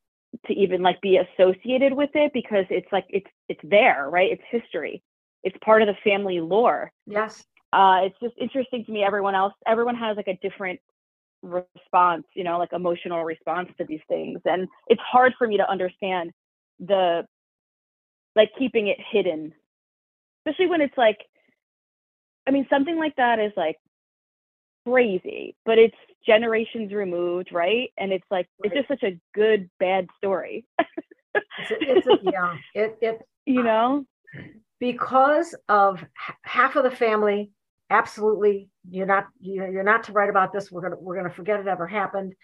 to 0.46 0.54
even 0.54 0.80
like 0.80 1.02
be 1.02 1.18
associated 1.18 1.92
with 1.92 2.10
it 2.14 2.32
because 2.32 2.64
it's 2.70 2.90
like 2.90 3.04
it's 3.10 3.30
it's 3.50 3.60
there, 3.62 4.08
right? 4.08 4.32
It's 4.32 4.42
history. 4.50 5.02
It's 5.42 5.56
part 5.62 5.82
of 5.82 5.88
the 5.88 5.96
family 6.02 6.40
lore. 6.40 6.92
Yes. 7.06 7.44
Uh 7.72 8.00
it's 8.02 8.18
just 8.20 8.34
interesting 8.38 8.84
to 8.84 8.92
me 8.92 9.02
everyone 9.02 9.34
else 9.34 9.54
everyone 9.66 9.96
has 9.96 10.16
like 10.16 10.28
a 10.28 10.38
different 10.42 10.80
response, 11.42 12.24
you 12.34 12.44
know, 12.44 12.58
like 12.58 12.72
emotional 12.72 13.24
response 13.24 13.68
to 13.78 13.84
these 13.84 14.00
things. 14.08 14.40
And 14.44 14.68
it's 14.86 15.00
hard 15.00 15.34
for 15.36 15.46
me 15.46 15.56
to 15.56 15.68
understand 15.68 16.30
the 16.78 17.26
like 18.34 18.50
keeping 18.58 18.88
it 18.88 18.98
hidden. 19.10 19.52
Especially 20.46 20.66
when 20.66 20.80
it's 20.80 20.96
like 20.96 21.18
I 22.46 22.50
mean 22.50 22.66
something 22.70 22.96
like 22.96 23.16
that 23.16 23.38
is 23.38 23.52
like 23.56 23.76
crazy, 24.86 25.56
but 25.64 25.78
it's 25.78 25.96
generations 26.26 26.92
removed, 26.92 27.52
right? 27.52 27.90
And 27.98 28.12
it's 28.12 28.26
like 28.30 28.48
right. 28.62 28.72
it's 28.72 28.74
just 28.74 28.88
such 28.88 29.02
a 29.02 29.18
good 29.34 29.68
bad 29.78 30.06
story. 30.18 30.64
it's, 31.34 31.70
a, 31.70 31.76
it's 31.80 32.06
a, 32.06 32.18
yeah, 32.22 32.56
it 32.74 32.98
it 33.00 33.22
you 33.46 33.62
know 33.62 34.04
because 34.78 35.54
of 35.68 36.04
half 36.42 36.76
of 36.76 36.84
the 36.84 36.90
family 36.90 37.50
absolutely 37.92 38.68
you're 38.90 39.06
not 39.06 39.26
you're 39.40 39.82
not 39.82 40.02
to 40.04 40.12
write 40.12 40.30
about 40.30 40.52
this 40.52 40.72
we're 40.72 40.80
gonna 40.80 40.96
we're 40.98 41.16
gonna 41.16 41.30
forget 41.30 41.60
it 41.60 41.66
ever 41.68 41.86
happened 41.86 42.34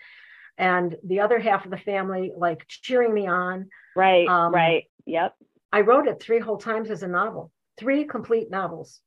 and 0.59 0.97
the 1.05 1.21
other 1.21 1.39
half 1.39 1.65
of 1.65 1.71
the 1.71 1.79
family 1.79 2.33
like 2.37 2.67
cheering 2.67 3.15
me 3.15 3.27
on. 3.29 3.69
Right, 3.97 4.29
Um, 4.29 4.53
right. 4.53 4.85
Yep. 5.07 5.35
I 5.73 5.81
wrote 5.83 6.09
it 6.09 6.21
three 6.21 6.41
whole 6.41 6.59
times 6.59 6.91
as 6.91 7.03
a 7.03 7.09
novel, 7.09 7.53
three 7.79 8.05
complete 8.05 8.51
novels, 8.51 9.01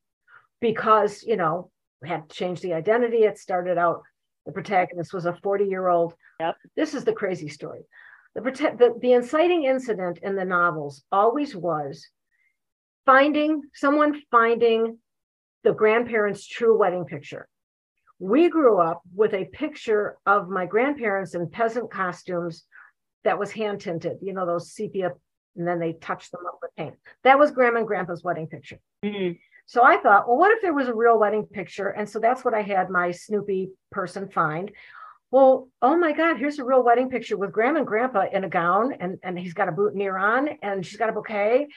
because, 0.60 1.22
you 1.22 1.36
know, 1.36 1.70
had 2.04 2.28
to 2.28 2.34
change 2.34 2.60
the 2.60 2.72
identity. 2.72 3.18
It 3.18 3.38
started 3.38 3.78
out, 3.78 4.02
the 4.46 4.52
protagonist 4.52 5.12
was 5.12 5.26
a 5.26 5.36
40 5.42 5.66
year 5.66 5.88
old. 5.88 6.14
Yep. 6.40 6.56
This 6.74 6.94
is 6.94 7.04
the 7.04 7.12
crazy 7.12 7.48
story. 7.48 7.82
The, 8.34 8.40
prote- 8.40 8.78
the, 8.78 8.94
the 9.00 9.12
inciting 9.12 9.64
incident 9.64 10.18
in 10.22 10.34
the 10.34 10.44
novels 10.44 11.04
always 11.12 11.54
was 11.54 12.08
finding 13.04 13.60
someone 13.74 14.22
finding 14.30 14.98
the 15.64 15.72
grandparents' 15.72 16.46
true 16.46 16.78
wedding 16.78 17.04
picture. 17.04 17.48
We 18.18 18.48
grew 18.48 18.78
up 18.78 19.02
with 19.14 19.34
a 19.34 19.46
picture 19.46 20.16
of 20.26 20.48
my 20.48 20.66
grandparents 20.66 21.34
in 21.34 21.48
peasant 21.48 21.90
costumes 21.90 22.64
that 23.24 23.38
was 23.38 23.50
hand 23.50 23.80
tinted, 23.80 24.18
you 24.22 24.32
know, 24.32 24.46
those 24.46 24.72
sepia, 24.72 25.12
and 25.56 25.66
then 25.66 25.78
they 25.78 25.94
touched 25.94 26.32
them 26.32 26.42
up 26.46 26.58
with 26.62 26.74
paint. 26.76 26.94
That 27.24 27.38
was 27.38 27.50
grandma 27.50 27.78
and 27.78 27.86
grandpa's 27.86 28.24
wedding 28.24 28.46
picture. 28.46 28.78
Mhm. 29.04 29.38
So 29.66 29.82
I 29.82 29.98
thought, 29.98 30.28
well, 30.28 30.36
what 30.36 30.52
if 30.52 30.60
there 30.60 30.74
was 30.74 30.88
a 30.88 30.94
real 30.94 31.18
wedding 31.18 31.46
picture? 31.46 31.88
And 31.88 32.08
so 32.08 32.18
that's 32.18 32.44
what 32.44 32.54
I 32.54 32.62
had 32.62 32.90
my 32.90 33.10
Snoopy 33.10 33.70
person 33.90 34.28
find. 34.28 34.72
Well, 35.30 35.70
oh 35.80 35.96
my 35.96 36.12
God, 36.12 36.36
here's 36.36 36.58
a 36.58 36.64
real 36.64 36.82
wedding 36.82 37.08
picture 37.08 37.38
with 37.38 37.52
grandma 37.52 37.78
and 37.78 37.86
grandpa 37.86 38.26
in 38.30 38.44
a 38.44 38.50
gown, 38.50 38.92
and, 38.92 39.18
and 39.22 39.38
he's 39.38 39.54
got 39.54 39.68
a 39.68 39.72
boutonniere 39.72 40.18
on, 40.18 40.48
and 40.62 40.84
she's 40.84 40.98
got 40.98 41.08
a 41.08 41.12
bouquet. 41.12 41.68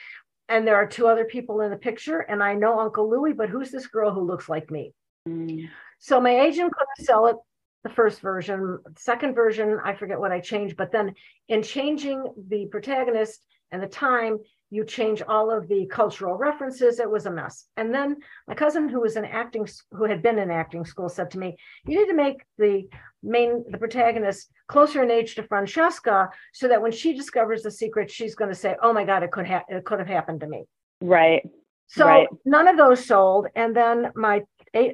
And 0.48 0.66
there 0.66 0.76
are 0.76 0.86
two 0.86 1.08
other 1.08 1.24
people 1.24 1.60
in 1.62 1.70
the 1.70 1.76
picture, 1.76 2.20
and 2.20 2.42
I 2.42 2.54
know 2.54 2.78
Uncle 2.78 3.10
Louie, 3.10 3.32
but 3.32 3.48
who's 3.48 3.70
this 3.70 3.88
girl 3.88 4.12
who 4.12 4.20
looks 4.20 4.48
like 4.48 4.70
me? 4.70 4.94
Mm. 5.28 5.68
So 5.98 6.20
my 6.20 6.40
agent 6.40 6.72
couldn't 6.72 7.06
sell 7.06 7.26
it 7.26 7.36
the 7.82 7.90
first 7.90 8.20
version. 8.20 8.78
Second 8.96 9.34
version, 9.34 9.78
I 9.84 9.94
forget 9.94 10.20
what 10.20 10.32
I 10.32 10.40
changed, 10.40 10.76
but 10.76 10.92
then 10.92 11.14
in 11.48 11.62
changing 11.62 12.24
the 12.48 12.66
protagonist 12.66 13.44
and 13.72 13.82
the 13.82 13.88
time, 13.88 14.38
you 14.70 14.84
change 14.84 15.22
all 15.22 15.50
of 15.50 15.68
the 15.68 15.86
cultural 15.86 16.36
references. 16.36 16.98
It 16.98 17.10
was 17.10 17.26
a 17.26 17.30
mess. 17.30 17.66
And 17.76 17.94
then 17.94 18.16
my 18.48 18.54
cousin, 18.54 18.88
who 18.88 19.00
was 19.00 19.16
in 19.16 19.24
acting, 19.24 19.68
who 19.92 20.04
had 20.04 20.22
been 20.22 20.38
in 20.38 20.50
acting 20.50 20.84
school, 20.84 21.08
said 21.08 21.30
to 21.32 21.38
me, 21.38 21.56
"You 21.86 22.00
need 22.00 22.08
to 22.08 22.14
make 22.14 22.42
the 22.58 22.88
main, 23.22 23.64
the 23.70 23.78
protagonist, 23.78 24.50
closer 24.66 25.02
in 25.02 25.10
age 25.10 25.34
to 25.36 25.44
Francesca, 25.44 26.30
so 26.52 26.68
that 26.68 26.82
when 26.82 26.92
she 26.92 27.14
discovers 27.14 27.62
the 27.62 27.70
secret, 27.70 28.10
she's 28.10 28.34
going 28.34 28.50
to 28.50 28.56
say, 28.56 28.76
"Oh 28.82 28.92
my 28.92 29.04
God, 29.04 29.22
it 29.22 29.30
could 29.30 29.46
have, 29.46 29.62
it 29.68 29.84
could 29.84 30.00
have 30.00 30.08
happened 30.08 30.40
to 30.40 30.48
me." 30.48 30.64
Right. 31.00 31.48
So 31.86 32.04
Right. 32.06 32.28
none 32.44 32.66
of 32.66 32.76
those 32.76 33.06
sold. 33.06 33.46
And 33.54 33.74
then 33.74 34.10
my 34.14 34.44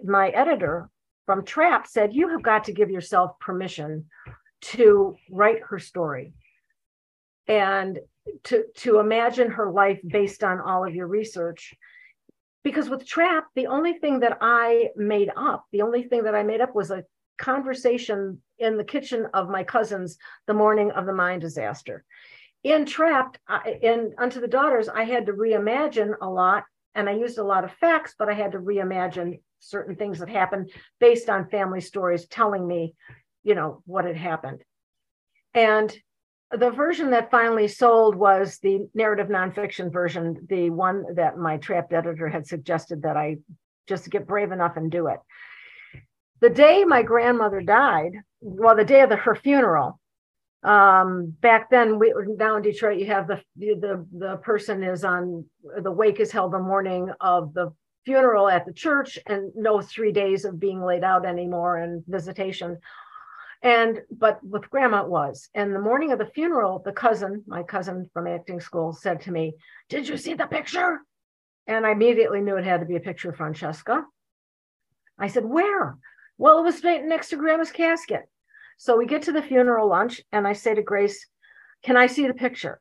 my 0.04 0.28
editor 0.30 0.90
from 1.24 1.44
Trap 1.44 1.86
said, 1.86 2.12
"You 2.12 2.28
have 2.28 2.42
got 2.42 2.64
to 2.64 2.72
give 2.72 2.90
yourself 2.90 3.38
permission 3.40 4.08
to 4.60 5.16
write 5.30 5.62
her 5.62 5.78
story 5.78 6.34
and 7.48 7.98
to 8.44 8.64
to 8.76 8.98
imagine 8.98 9.50
her 9.50 9.70
life 9.70 10.00
based 10.06 10.44
on 10.44 10.60
all 10.60 10.86
of 10.86 10.94
your 10.94 11.06
research." 11.06 11.74
Because 12.64 12.88
with 12.88 13.06
Trap, 13.06 13.46
the 13.54 13.66
only 13.66 13.94
thing 13.94 14.20
that 14.20 14.38
I 14.40 14.90
made 14.94 15.30
up, 15.36 15.64
the 15.72 15.82
only 15.82 16.04
thing 16.04 16.24
that 16.24 16.34
I 16.34 16.44
made 16.44 16.60
up 16.60 16.74
was 16.74 16.90
a 16.90 17.04
conversation 17.38 18.40
in 18.58 18.76
the 18.76 18.84
kitchen 18.84 19.26
of 19.34 19.48
my 19.48 19.64
cousins 19.64 20.16
the 20.46 20.54
morning 20.54 20.92
of 20.92 21.06
the 21.06 21.12
mine 21.12 21.40
disaster. 21.40 22.04
In 22.62 22.86
Trapped, 22.86 23.40
in 23.80 24.14
Unto 24.16 24.40
the 24.40 24.46
Daughters, 24.46 24.88
I 24.88 25.02
had 25.02 25.26
to 25.26 25.32
reimagine 25.32 26.14
a 26.20 26.28
lot 26.28 26.64
and 26.94 27.08
I 27.08 27.14
used 27.14 27.38
a 27.38 27.44
lot 27.44 27.64
of 27.64 27.72
facts, 27.72 28.14
but 28.16 28.28
I 28.28 28.34
had 28.34 28.52
to 28.52 28.58
reimagine 28.58 29.40
certain 29.58 29.96
things 29.96 30.20
that 30.20 30.28
happened 30.28 30.70
based 31.00 31.28
on 31.28 31.48
family 31.48 31.80
stories 31.80 32.26
telling 32.26 32.66
me, 32.66 32.94
you 33.42 33.54
know, 33.54 33.82
what 33.86 34.04
had 34.04 34.16
happened. 34.16 34.62
And 35.54 35.92
the 36.58 36.70
version 36.70 37.10
that 37.10 37.30
finally 37.30 37.68
sold 37.68 38.14
was 38.14 38.58
the 38.58 38.88
narrative 38.94 39.28
nonfiction 39.28 39.92
version, 39.92 40.46
the 40.48 40.70
one 40.70 41.04
that 41.14 41.38
my 41.38 41.56
trapped 41.56 41.92
editor 41.92 42.28
had 42.28 42.46
suggested 42.46 43.02
that 43.02 43.16
I 43.16 43.38
just 43.88 44.10
get 44.10 44.26
brave 44.26 44.52
enough 44.52 44.76
and 44.76 44.90
do 44.90 45.06
it. 45.08 45.18
The 46.40 46.50
day 46.50 46.84
my 46.84 47.02
grandmother 47.02 47.60
died, 47.60 48.12
well, 48.40 48.76
the 48.76 48.84
day 48.84 49.00
of 49.00 49.08
the, 49.08 49.16
her 49.16 49.34
funeral, 49.34 49.98
um 50.64 51.34
back 51.40 51.70
then 51.70 51.98
we 51.98 52.14
now 52.36 52.54
in 52.54 52.62
detroit 52.62 52.96
you 52.96 53.06
have 53.06 53.26
the 53.26 53.42
the 53.56 54.06
the 54.16 54.36
person 54.44 54.84
is 54.84 55.02
on 55.02 55.44
the 55.82 55.90
wake 55.90 56.20
is 56.20 56.30
held 56.30 56.52
the 56.52 56.58
morning 56.58 57.10
of 57.20 57.52
the 57.54 57.72
funeral 58.04 58.48
at 58.48 58.64
the 58.64 58.72
church 58.72 59.18
and 59.26 59.50
no 59.56 59.80
three 59.80 60.12
days 60.12 60.44
of 60.44 60.60
being 60.60 60.80
laid 60.80 61.02
out 61.02 61.26
anymore 61.26 61.78
and 61.78 62.04
visitation 62.06 62.78
and 63.62 64.00
but 64.10 64.44
with 64.44 64.68
grandma 64.70 65.02
it 65.02 65.08
was 65.08 65.48
and 65.54 65.74
the 65.74 65.80
morning 65.80 66.12
of 66.12 66.18
the 66.18 66.26
funeral 66.26 66.80
the 66.84 66.92
cousin 66.92 67.42
my 67.46 67.62
cousin 67.62 68.08
from 68.12 68.26
acting 68.26 68.60
school 68.60 68.92
said 68.92 69.20
to 69.20 69.30
me 69.30 69.54
did 69.88 70.08
you 70.08 70.16
see 70.16 70.34
the 70.34 70.46
picture 70.46 71.00
and 71.66 71.86
i 71.86 71.90
immediately 71.90 72.40
knew 72.40 72.56
it 72.56 72.64
had 72.64 72.80
to 72.80 72.86
be 72.86 72.96
a 72.96 73.00
picture 73.00 73.30
of 73.30 73.36
francesca 73.36 74.04
i 75.18 75.28
said 75.28 75.44
where 75.44 75.96
well 76.38 76.58
it 76.58 76.62
was 76.62 76.82
right 76.82 77.04
next 77.04 77.28
to 77.28 77.36
grandma's 77.36 77.70
casket 77.70 78.28
so 78.82 78.96
we 78.96 79.06
get 79.06 79.22
to 79.22 79.32
the 79.32 79.42
funeral 79.42 79.88
lunch, 79.88 80.20
and 80.32 80.44
I 80.44 80.54
say 80.54 80.74
to 80.74 80.82
Grace, 80.82 81.24
"Can 81.84 81.96
I 81.96 82.08
see 82.08 82.26
the 82.26 82.34
picture?" 82.34 82.80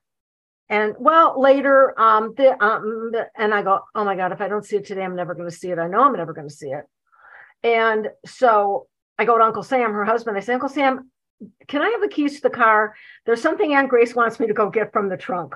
And 0.67 0.95
well, 0.97 1.39
later, 1.39 1.93
um, 1.99 2.33
the, 2.35 2.59
um, 2.63 3.11
the, 3.11 3.27
and 3.37 3.53
I 3.53 3.61
go, 3.61 3.81
"Oh 3.93 4.03
my 4.03 4.15
God! 4.15 4.31
If 4.31 4.41
I 4.41 4.47
don't 4.47 4.65
see 4.65 4.77
it 4.77 4.85
today, 4.85 5.03
I'm 5.03 5.15
never 5.15 5.35
going 5.35 5.47
to 5.47 5.55
see 5.55 5.69
it. 5.69 5.77
I 5.77 5.87
know 5.87 6.01
I'm 6.01 6.13
never 6.13 6.33
going 6.33 6.47
to 6.47 6.53
see 6.53 6.71
it." 6.71 6.85
And 7.63 8.09
so 8.25 8.87
I 9.21 9.25
go 9.25 9.37
to 9.37 9.43
Uncle 9.43 9.61
Sam, 9.61 9.93
her 9.93 10.03
husband. 10.03 10.35
I 10.35 10.39
say, 10.39 10.55
"Uncle 10.55 10.67
Sam, 10.67 11.11
can 11.67 11.83
I 11.83 11.89
have 11.89 12.01
the 12.01 12.07
keys 12.07 12.37
to 12.37 12.41
the 12.41 12.49
car? 12.49 12.95
There's 13.27 13.39
something 13.39 13.71
Aunt 13.71 13.87
Grace 13.87 14.15
wants 14.15 14.39
me 14.39 14.47
to 14.47 14.53
go 14.53 14.71
get 14.71 14.91
from 14.91 15.09
the 15.09 15.17
trunk." 15.17 15.53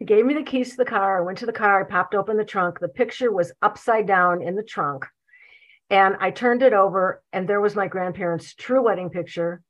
He 0.00 0.04
gave 0.04 0.26
me 0.26 0.34
the 0.34 0.42
keys 0.42 0.72
to 0.72 0.78
the 0.78 0.84
car. 0.84 1.18
I 1.18 1.20
went 1.20 1.38
to 1.38 1.46
the 1.46 1.52
car. 1.52 1.80
I 1.80 1.84
popped 1.84 2.16
open 2.16 2.36
the 2.36 2.44
trunk. 2.44 2.80
The 2.80 2.88
picture 2.88 3.30
was 3.30 3.52
upside 3.62 4.08
down 4.08 4.42
in 4.42 4.56
the 4.56 4.64
trunk. 4.64 5.06
And 5.90 6.16
I 6.18 6.32
turned 6.32 6.64
it 6.64 6.72
over, 6.72 7.22
and 7.32 7.48
there 7.48 7.60
was 7.60 7.76
my 7.76 7.86
grandparents' 7.86 8.52
true 8.52 8.82
wedding 8.82 9.10
picture 9.10 9.62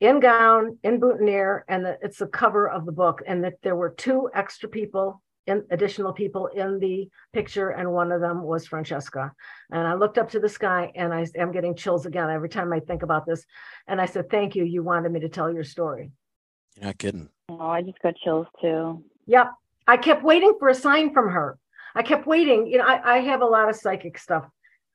in 0.00 0.18
gown, 0.18 0.78
in 0.82 1.00
boutonniere, 1.00 1.66
and 1.68 1.84
the, 1.84 1.98
it's 2.00 2.20
the 2.20 2.26
cover 2.26 2.66
of 2.70 2.86
the 2.86 2.92
book. 2.92 3.20
And 3.26 3.44
that 3.44 3.60
there 3.62 3.76
were 3.76 3.90
two 3.90 4.30
extra 4.32 4.70
people, 4.70 5.20
in, 5.48 5.64
additional 5.70 6.12
people 6.12 6.46
in 6.48 6.78
the 6.78 7.08
picture, 7.32 7.70
and 7.70 7.90
one 7.92 8.12
of 8.12 8.20
them 8.20 8.42
was 8.42 8.66
Francesca. 8.66 9.32
And 9.70 9.86
I 9.86 9.94
looked 9.94 10.18
up 10.18 10.30
to 10.30 10.40
the 10.40 10.48
sky, 10.48 10.92
and 10.94 11.12
I 11.12 11.26
am 11.36 11.50
getting 11.52 11.74
chills 11.74 12.06
again 12.06 12.30
every 12.30 12.48
time 12.48 12.72
I 12.72 12.80
think 12.80 13.02
about 13.02 13.26
this. 13.26 13.44
And 13.88 14.00
I 14.00 14.06
said, 14.06 14.30
"Thank 14.30 14.54
you. 14.54 14.64
You 14.64 14.82
wanted 14.82 15.10
me 15.12 15.20
to 15.20 15.28
tell 15.28 15.52
your 15.52 15.64
story." 15.64 16.12
You're 16.76 16.86
not 16.86 16.98
kidding. 16.98 17.28
Oh, 17.48 17.66
I 17.78 17.82
just 17.82 18.00
got 18.02 18.14
chills 18.24 18.46
too. 18.60 19.04
Yep. 19.26 19.52
I 19.86 19.96
kept 19.96 20.22
waiting 20.22 20.54
for 20.58 20.68
a 20.68 20.74
sign 20.74 21.12
from 21.14 21.30
her. 21.30 21.58
I 21.94 22.02
kept 22.02 22.26
waiting. 22.26 22.66
You 22.66 22.78
know, 22.78 22.84
I, 22.86 23.16
I 23.16 23.18
have 23.20 23.40
a 23.40 23.46
lot 23.56 23.68
of 23.68 23.76
psychic 23.76 24.18
stuff 24.18 24.44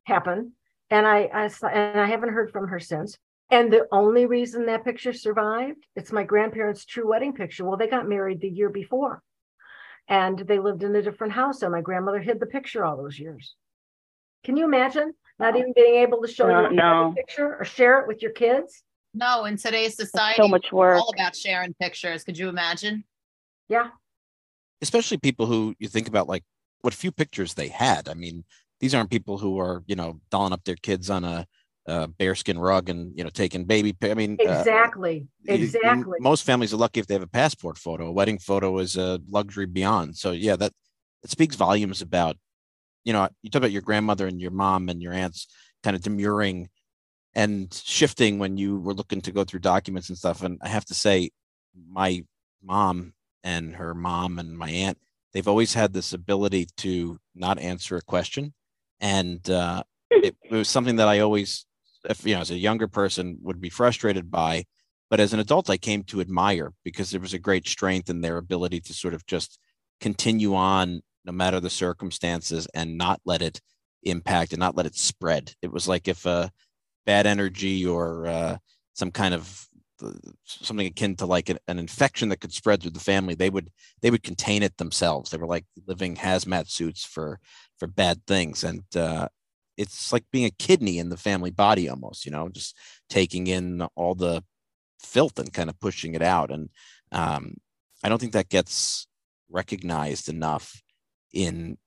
happen, 0.04 0.54
and 0.90 1.06
I, 1.08 1.24
I 1.34 1.46
s- 1.46 1.64
and 1.64 2.00
I 2.00 2.06
haven't 2.06 2.34
heard 2.34 2.52
from 2.52 2.68
her 2.68 2.80
since. 2.80 3.18
And 3.50 3.72
the 3.72 3.88
only 3.92 4.26
reason 4.26 4.66
that 4.68 4.86
picture 4.86 5.14
survived, 5.14 5.86
it's 5.96 6.12
my 6.12 6.24
grandparents' 6.24 6.86
true 6.86 7.08
wedding 7.10 7.34
picture. 7.34 7.66
Well, 7.66 7.78
they 7.78 7.88
got 7.88 8.08
married 8.08 8.40
the 8.42 8.50
year 8.50 8.70
before, 8.70 9.22
and 10.08 10.40
they 10.40 10.60
lived 10.60 10.84
in 10.84 10.96
a 10.96 11.02
different 11.02 11.34
house, 11.34 11.62
and 11.62 11.72
my 11.72 11.82
grandmother 11.82 12.20
hid 12.20 12.40
the 12.40 12.46
picture 12.46 12.84
all 12.86 12.98
those 12.98 13.18
years. 13.20 13.56
Can 14.44 14.58
you 14.58 14.66
imagine 14.66 15.14
not 15.40 15.56
even 15.56 15.74
being 15.76 15.96
able 15.96 16.22
to 16.22 16.28
show 16.28 16.48
No, 16.48 16.62
your 16.62 16.72
no. 16.72 17.14
picture 17.16 17.56
or 17.60 17.66
share 17.66 18.00
it 18.02 18.08
with 18.08 18.22
your 18.22 18.32
kids? 18.32 18.84
No, 19.14 19.46
in 19.46 19.58
today's 19.58 20.00
It's 20.00 20.12
society, 20.12 20.42
so 20.42 20.48
much 20.48 20.72
work. 20.72 21.00
all 21.00 21.12
about 21.14 21.36
sharing 21.36 21.74
pictures. 21.76 22.24
Could 22.24 22.38
you 22.38 22.50
imagine? 22.50 23.04
Yeah. 23.70 23.90
especially 24.82 25.18
people 25.18 25.46
who 25.46 25.74
you 25.80 25.88
think 25.88 26.08
about 26.10 26.28
like 26.28 26.44
what 26.82 26.94
few 26.94 27.12
pictures 27.12 27.54
they 27.54 27.70
had. 27.70 28.10
I 28.10 28.14
mean, 28.14 28.44
these 28.82 28.94
aren't 28.94 29.10
people 29.10 29.38
who 29.38 29.58
are 29.60 29.82
you 29.88 29.96
know 29.96 30.20
dolling 30.30 30.52
up 30.54 30.64
their 30.66 30.76
kids 30.76 31.10
on 31.10 31.24
a, 31.24 31.48
a 31.86 32.08
bearskin 32.08 32.58
rug 32.58 32.90
and 32.90 33.18
you 33.18 33.24
know 33.24 33.30
taking 33.30 33.66
baby. 33.66 33.96
I 34.02 34.14
mean, 34.14 34.38
uh, 34.40 34.44
Exactly. 34.44 35.28
you- 35.44 35.54
exactly. 35.56 36.18
most 36.20 36.44
families 36.44 36.74
are 36.74 36.78
lucky 36.78 37.00
if 37.00 37.08
they 37.08 37.14
have 37.16 37.24
a 37.24 37.28
passport 37.28 37.78
photo. 37.78 38.08
A 38.08 38.12
wedding 38.12 38.40
photo 38.40 38.78
is 38.80 38.96
a 38.98 39.20
luxury 39.30 39.66
beyond. 39.66 40.18
So 40.18 40.32
yeah, 40.32 40.56
that 40.56 40.72
it 41.24 41.30
speaks 41.30 41.56
volumes 41.56 42.02
about 42.02 42.38
you 43.04 43.14
know 43.14 43.28
you 43.42 43.50
talk 43.50 43.60
about 43.60 43.72
your 43.72 43.82
grandmother 43.82 44.28
and 44.28 44.40
your 44.40 44.52
mom 44.52 44.90
and 44.90 45.02
your 45.02 45.14
aunts 45.14 45.48
kind 45.84 45.96
of 45.96 46.02
demurring 46.02 46.70
and 47.36 47.74
shifting 47.74 48.40
when 48.40 48.58
you 48.58 48.80
were 48.80 48.94
looking 48.94 49.22
to 49.22 49.32
go 49.32 49.44
through 49.44 49.60
documents 49.60 50.10
and 50.10 50.18
stuff. 50.18 50.44
And 50.44 50.60
I 50.62 50.68
have 50.70 50.86
to 50.86 50.94
say, 50.94 51.32
my 51.90 52.24
mom 52.64 53.14
and 53.44 53.76
her 53.76 53.94
mom 53.94 54.40
and 54.40 54.58
my 54.58 54.70
aunt, 54.70 54.98
they've 55.34 55.48
always 55.48 55.74
had 55.74 55.94
this 55.94 56.14
ability 56.14 56.68
to 56.78 57.18
not 57.36 57.60
answer 57.60 57.98
a 57.98 58.02
question. 58.02 58.54
And 59.02 59.48
uh, 59.50 59.84
it, 60.12 60.36
it 60.44 60.52
was 60.52 60.70
something 60.70 60.98
that 60.98 61.08
I 61.08 61.20
always, 61.20 61.66
if 62.10 62.26
you 62.26 62.36
know, 62.36 62.42
as 62.42 62.52
a 62.52 62.58
younger 62.58 62.88
person, 62.88 63.38
would 63.42 63.62
be 63.62 63.70
frustrated 63.70 64.30
by. 64.30 64.66
But 65.10 65.20
as 65.20 65.34
an 65.34 65.40
adult, 65.40 65.70
I 65.70 65.78
came 65.78 66.04
to 66.06 66.22
admire 66.22 66.74
because 66.84 67.12
there 67.12 67.22
was 67.22 67.34
a 67.34 67.40
great 67.40 67.68
strength 67.68 68.10
in 68.10 68.22
their 68.22 68.38
ability 68.38 68.80
to 68.82 68.94
sort 68.94 69.14
of 69.14 69.26
just 69.26 69.60
continue 70.02 70.56
on 70.56 71.02
no 71.26 71.32
matter 71.32 71.60
the 71.60 71.70
circumstances 71.70 72.68
and 72.74 72.98
not 72.98 73.22
let 73.26 73.42
it 73.42 73.62
impact 74.04 74.54
and 74.54 74.60
not 74.60 74.76
let 74.76 74.86
it 74.86 74.96
spread. 74.96 75.54
It 75.62 75.72
was 75.72 75.88
like 75.88 76.08
if 76.08 76.26
a 76.26 76.52
bad 77.06 77.26
energy 77.26 77.86
or 77.86 78.28
uh, 78.28 78.58
some 78.94 79.12
kind 79.12 79.34
of 79.34 79.68
something 80.44 80.88
akin 80.88 81.16
to 81.16 81.26
like 81.26 81.50
an, 81.50 81.58
an, 81.68 81.80
infection 81.80 82.30
that 82.30 82.42
could 82.42 82.52
spread 82.52 82.82
through 82.82 82.92
the 82.92 83.00
family 83.00 83.36
they 83.36 83.50
would 83.50 83.70
they 84.02 84.12
would 84.12 84.24
contain 84.24 84.62
it 84.62 84.76
themselves 84.76 85.30
they 85.30 85.38
were 85.38 85.48
like 85.48 85.66
living 85.88 86.16
hazmat 86.16 86.70
suits 86.70 87.06
for 87.06 87.40
for 87.78 87.88
bad 87.88 88.20
things 88.28 88.66
and 88.66 88.84
uh, 88.98 89.28
it's 89.78 90.14
like 90.14 90.24
being 90.32 90.46
a 90.46 90.52
kidney 90.52 91.00
in 91.00 91.10
the 91.10 91.18
family 91.18 91.52
body 91.52 91.90
almost 91.90 92.26
you 92.26 92.32
know 92.32 92.50
just 92.50 92.76
taking 93.10 93.48
in 93.48 93.82
all 93.96 94.16
the 94.16 94.44
filth 95.00 95.40
and 95.40 95.54
kind 95.54 95.70
of 95.70 95.80
pushing 95.80 96.14
it 96.16 96.22
out 96.22 96.52
and 96.52 96.70
um, 97.12 97.56
i 98.04 98.10
don't 98.10 98.20
think 98.20 98.34
that 98.34 98.50
gets 98.50 99.08
recognized 99.50 100.30
enough 100.30 100.82
in 101.34 101.78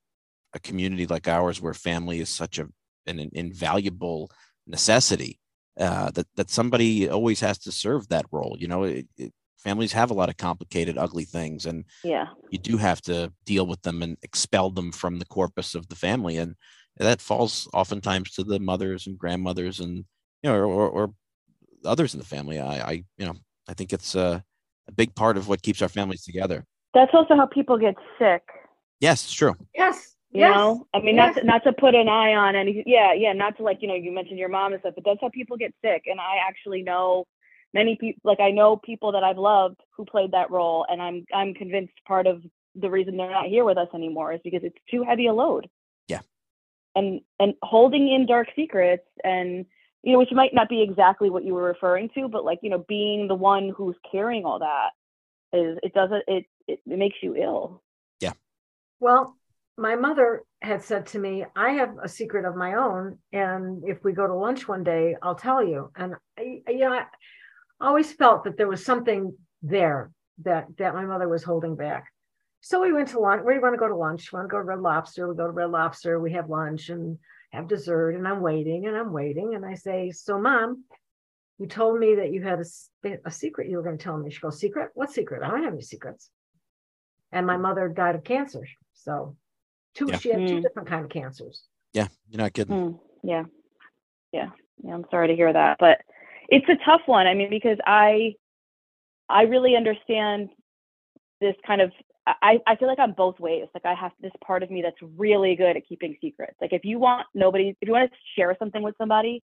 a 0.53 0.59
community 0.59 1.05
like 1.05 1.27
ours 1.27 1.61
where 1.61 1.73
family 1.73 2.19
is 2.19 2.29
such 2.29 2.59
a 2.59 2.67
an, 3.05 3.19
an 3.19 3.29
invaluable 3.33 4.29
necessity 4.65 5.39
uh, 5.79 6.11
that 6.11 6.27
that 6.35 6.49
somebody 6.49 7.09
always 7.09 7.39
has 7.39 7.57
to 7.59 7.71
serve 7.71 8.07
that 8.07 8.25
role. 8.31 8.57
You 8.59 8.67
know, 8.67 8.83
it, 8.83 9.07
it, 9.17 9.33
families 9.57 9.93
have 9.93 10.11
a 10.11 10.13
lot 10.13 10.29
of 10.29 10.37
complicated, 10.37 10.97
ugly 10.97 11.25
things, 11.25 11.65
and 11.65 11.85
yeah, 12.03 12.25
you 12.49 12.57
do 12.57 12.77
have 12.77 13.01
to 13.03 13.31
deal 13.45 13.65
with 13.65 13.81
them 13.83 14.01
and 14.01 14.17
expel 14.23 14.69
them 14.69 14.91
from 14.91 15.19
the 15.19 15.25
corpus 15.25 15.75
of 15.75 15.87
the 15.87 15.95
family, 15.95 16.37
and 16.37 16.55
that 16.97 17.21
falls 17.21 17.69
oftentimes 17.73 18.31
to 18.31 18.43
the 18.43 18.59
mothers 18.59 19.07
and 19.07 19.17
grandmothers 19.17 19.79
and 19.79 20.05
you 20.43 20.49
know, 20.49 20.55
or, 20.55 20.65
or, 20.65 20.89
or 20.89 21.13
others 21.85 22.13
in 22.13 22.19
the 22.19 22.25
family. 22.25 22.59
I, 22.59 22.79
I, 22.79 22.91
you 23.17 23.25
know, 23.25 23.35
I 23.67 23.73
think 23.73 23.93
it's 23.93 24.15
a, 24.15 24.43
a 24.87 24.91
big 24.91 25.15
part 25.15 25.37
of 25.37 25.47
what 25.47 25.61
keeps 25.61 25.81
our 25.81 25.89
families 25.89 26.23
together. 26.23 26.65
That's 26.93 27.11
also 27.13 27.35
how 27.35 27.45
people 27.45 27.77
get 27.77 27.95
sick. 28.17 28.43
Yes, 28.99 29.23
it's 29.25 29.33
true. 29.33 29.55
Yes, 29.75 30.15
you 30.31 30.41
yes. 30.41 30.55
know, 30.55 30.87
I 30.93 30.99
mean, 30.99 31.15
yes. 31.15 31.35
not 31.35 31.41
to, 31.41 31.47
not 31.47 31.63
to 31.65 31.73
put 31.73 31.95
an 31.95 32.09
eye 32.09 32.33
on 32.33 32.55
anything. 32.55 32.83
Yeah, 32.85 33.13
yeah, 33.13 33.33
not 33.33 33.57
to 33.57 33.63
like 33.63 33.77
you 33.81 33.87
know, 33.87 33.95
you 33.95 34.11
mentioned 34.11 34.39
your 34.39 34.49
mom 34.49 34.73
and 34.73 34.81
stuff, 34.81 34.93
but 34.95 35.03
that's 35.05 35.19
how 35.21 35.29
people 35.29 35.57
get 35.57 35.73
sick. 35.83 36.03
And 36.07 36.19
I 36.19 36.37
actually 36.47 36.81
know 36.81 37.25
many 37.73 37.95
people. 37.99 38.21
Like 38.23 38.39
I 38.39 38.51
know 38.51 38.77
people 38.77 39.11
that 39.11 39.23
I've 39.23 39.37
loved 39.37 39.79
who 39.95 40.05
played 40.05 40.31
that 40.31 40.49
role, 40.49 40.85
and 40.89 41.01
I'm 41.01 41.25
I'm 41.33 41.53
convinced 41.53 41.93
part 42.07 42.25
of 42.25 42.41
the 42.75 42.89
reason 42.89 43.17
they're 43.17 43.29
not 43.29 43.47
here 43.47 43.65
with 43.65 43.77
us 43.77 43.87
anymore 43.93 44.33
is 44.33 44.41
because 44.43 44.63
it's 44.63 44.77
too 44.89 45.03
heavy 45.03 45.27
a 45.27 45.33
load. 45.33 45.67
Yeah. 46.97 47.09
And 47.09 47.21
and 47.39 47.53
holding 47.61 48.09
in 48.09 48.25
dark 48.25 48.47
secrets 48.55 49.07
and 49.23 49.65
you 50.03 50.13
know, 50.13 50.19
which 50.19 50.31
might 50.31 50.53
not 50.53 50.69
be 50.69 50.81
exactly 50.81 51.29
what 51.29 51.43
you 51.43 51.53
were 51.53 51.63
referring 51.63 52.09
to, 52.15 52.27
but 52.27 52.45
like 52.45 52.59
you 52.61 52.69
know, 52.69 52.85
being 52.87 53.27
the 53.27 53.35
one 53.35 53.73
who's 53.75 53.95
carrying 54.09 54.45
all 54.45 54.59
that 54.59 54.89
is 55.57 55.77
it 55.83 55.93
doesn't 55.93 56.23
it 56.27 56.45
it, 56.67 56.79
it 56.85 56.97
makes 56.97 57.17
you 57.21 57.35
ill. 57.35 57.81
Yeah. 58.19 58.33
Well, 58.99 59.37
my 59.77 59.95
mother 59.95 60.43
had 60.61 60.81
said 60.83 61.05
to 61.07 61.19
me, 61.19 61.45
I 61.55 61.71
have 61.71 61.95
a 62.03 62.09
secret 62.09 62.45
of 62.45 62.55
my 62.55 62.73
own. 62.73 63.19
And 63.31 63.83
if 63.85 64.03
we 64.03 64.11
go 64.11 64.25
to 64.25 64.33
lunch 64.33 64.67
one 64.67 64.83
day, 64.83 65.15
I'll 65.21 65.35
tell 65.35 65.63
you. 65.63 65.91
And, 65.95 66.15
I, 66.37 66.61
you 66.67 66.79
know, 66.79 66.93
I 66.93 67.05
always 67.79 68.11
felt 68.11 68.43
that 68.45 68.57
there 68.57 68.67
was 68.67 68.83
something 68.83 69.35
there 69.61 70.11
that, 70.43 70.65
that 70.79 70.95
my 70.95 71.05
mother 71.05 71.29
was 71.29 71.43
holding 71.43 71.75
back. 71.75 72.05
So 72.61 72.81
we 72.81 72.93
went 72.93 73.09
to 73.09 73.19
lunch. 73.19 73.43
Where 73.43 73.53
do 73.53 73.59
you 73.59 73.61
want 73.61 73.75
to 73.75 73.79
go 73.79 73.87
to 73.87 73.95
lunch? 73.95 74.31
We 74.31 74.37
want 74.37 74.49
to 74.49 74.51
go 74.51 74.57
to 74.57 74.63
Red 74.63 74.79
Lobster. 74.79 75.27
We 75.27 75.35
go 75.35 75.45
to 75.45 75.51
Red 75.51 75.69
Lobster. 75.69 76.19
We 76.19 76.33
have 76.33 76.49
lunch 76.49 76.89
and 76.89 77.17
have 77.51 77.67
dessert. 77.67 78.11
And 78.11 78.27
I'm 78.27 78.41
waiting 78.41 78.87
and 78.87 78.95
I'm 78.95 79.13
waiting. 79.13 79.55
And 79.55 79.65
I 79.65 79.75
say, 79.75 80.11
So, 80.11 80.39
mom, 80.39 80.83
you 81.59 81.67
told 81.67 81.99
me 81.99 82.15
that 82.15 82.31
you 82.31 82.41
had 82.43 82.59
a, 82.59 83.17
a 83.25 83.31
secret 83.31 83.69
you 83.69 83.77
were 83.77 83.83
going 83.83 83.97
to 83.97 84.03
tell 84.03 84.17
me. 84.17 84.29
She 84.31 84.39
goes, 84.39 84.59
Secret? 84.59 84.89
What 84.95 85.11
secret? 85.11 85.43
I 85.43 85.49
don't 85.49 85.63
have 85.63 85.73
any 85.73 85.81
secrets. 85.81 86.29
And 87.31 87.45
my 87.45 87.57
mother 87.57 87.87
died 87.89 88.15
of 88.15 88.23
cancer. 88.23 88.65
So 88.93 89.35
Two, 89.97 90.05
yeah. 90.09 90.17
she 90.19 90.29
had 90.29 90.39
mm. 90.41 90.47
two 90.47 90.61
different 90.61 90.87
kind 90.87 91.03
of 91.03 91.09
cancers. 91.09 91.63
Yeah, 91.91 92.07
you're 92.29 92.37
not 92.37 92.53
kidding. 92.53 92.75
Mm. 92.75 92.99
Yeah, 93.23 93.45
yeah, 94.31 94.49
yeah. 94.83 94.93
I'm 94.93 95.05
sorry 95.09 95.27
to 95.29 95.35
hear 95.35 95.51
that, 95.51 95.77
but 95.79 96.01
it's 96.49 96.69
a 96.69 96.75
tough 96.85 97.01
one. 97.07 97.25
I 97.25 97.33
mean, 97.33 97.49
because 97.49 97.79
I, 97.83 98.35
I 99.27 99.43
really 99.43 99.75
understand 99.75 100.49
this 101.41 101.55
kind 101.65 101.81
of. 101.81 101.91
I, 102.41 102.59
I 102.67 102.75
feel 102.75 102.87
like 102.87 102.99
I'm 102.99 103.13
both 103.13 103.39
ways. 103.39 103.67
Like 103.73 103.85
I 103.85 103.93
have 103.93 104.11
this 104.21 104.31
part 104.43 104.63
of 104.63 104.69
me 104.69 104.81
that's 104.81 104.97
really 105.15 105.55
good 105.55 105.77
at 105.77 105.87
keeping 105.87 106.17
secrets. 106.19 106.55
Like 106.59 106.73
if 106.73 106.83
you 106.83 106.99
want 106.99 107.27
nobody, 107.33 107.75
if 107.81 107.87
you 107.87 107.93
want 107.93 108.11
to 108.11 108.17
share 108.35 108.55
something 108.59 108.81
with 108.81 108.95
somebody, 108.97 109.43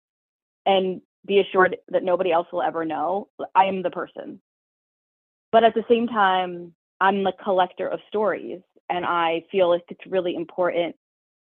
and 0.66 1.02
be 1.26 1.40
assured 1.40 1.78
that 1.90 2.04
nobody 2.04 2.32
else 2.32 2.48
will 2.52 2.62
ever 2.62 2.86
know, 2.86 3.28
I 3.56 3.66
am 3.66 3.84
the 3.84 3.90
person. 3.90 4.42
But 5.52 5.64
at 5.64 5.74
the 5.74 5.84
same 5.90 6.08
time, 6.08 6.74
I'm 7.00 7.24
the 7.24 7.34
collector 7.44 7.88
of 7.88 8.00
stories 8.08 8.62
and 8.90 9.06
I 9.06 9.44
feel 9.52 9.70
like 9.70 9.84
it's 9.90 10.06
really 10.08 10.36
important 10.36 10.96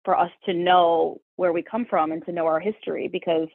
for 0.03 0.17
us 0.17 0.31
to 0.45 0.53
know 0.53 1.21
where 1.35 1.53
we 1.53 1.63
come 1.63 1.85
from 1.89 2.11
and 2.11 2.25
to 2.25 2.31
know 2.31 2.45
our 2.45 2.59
history 2.59 3.07
because 3.07 3.47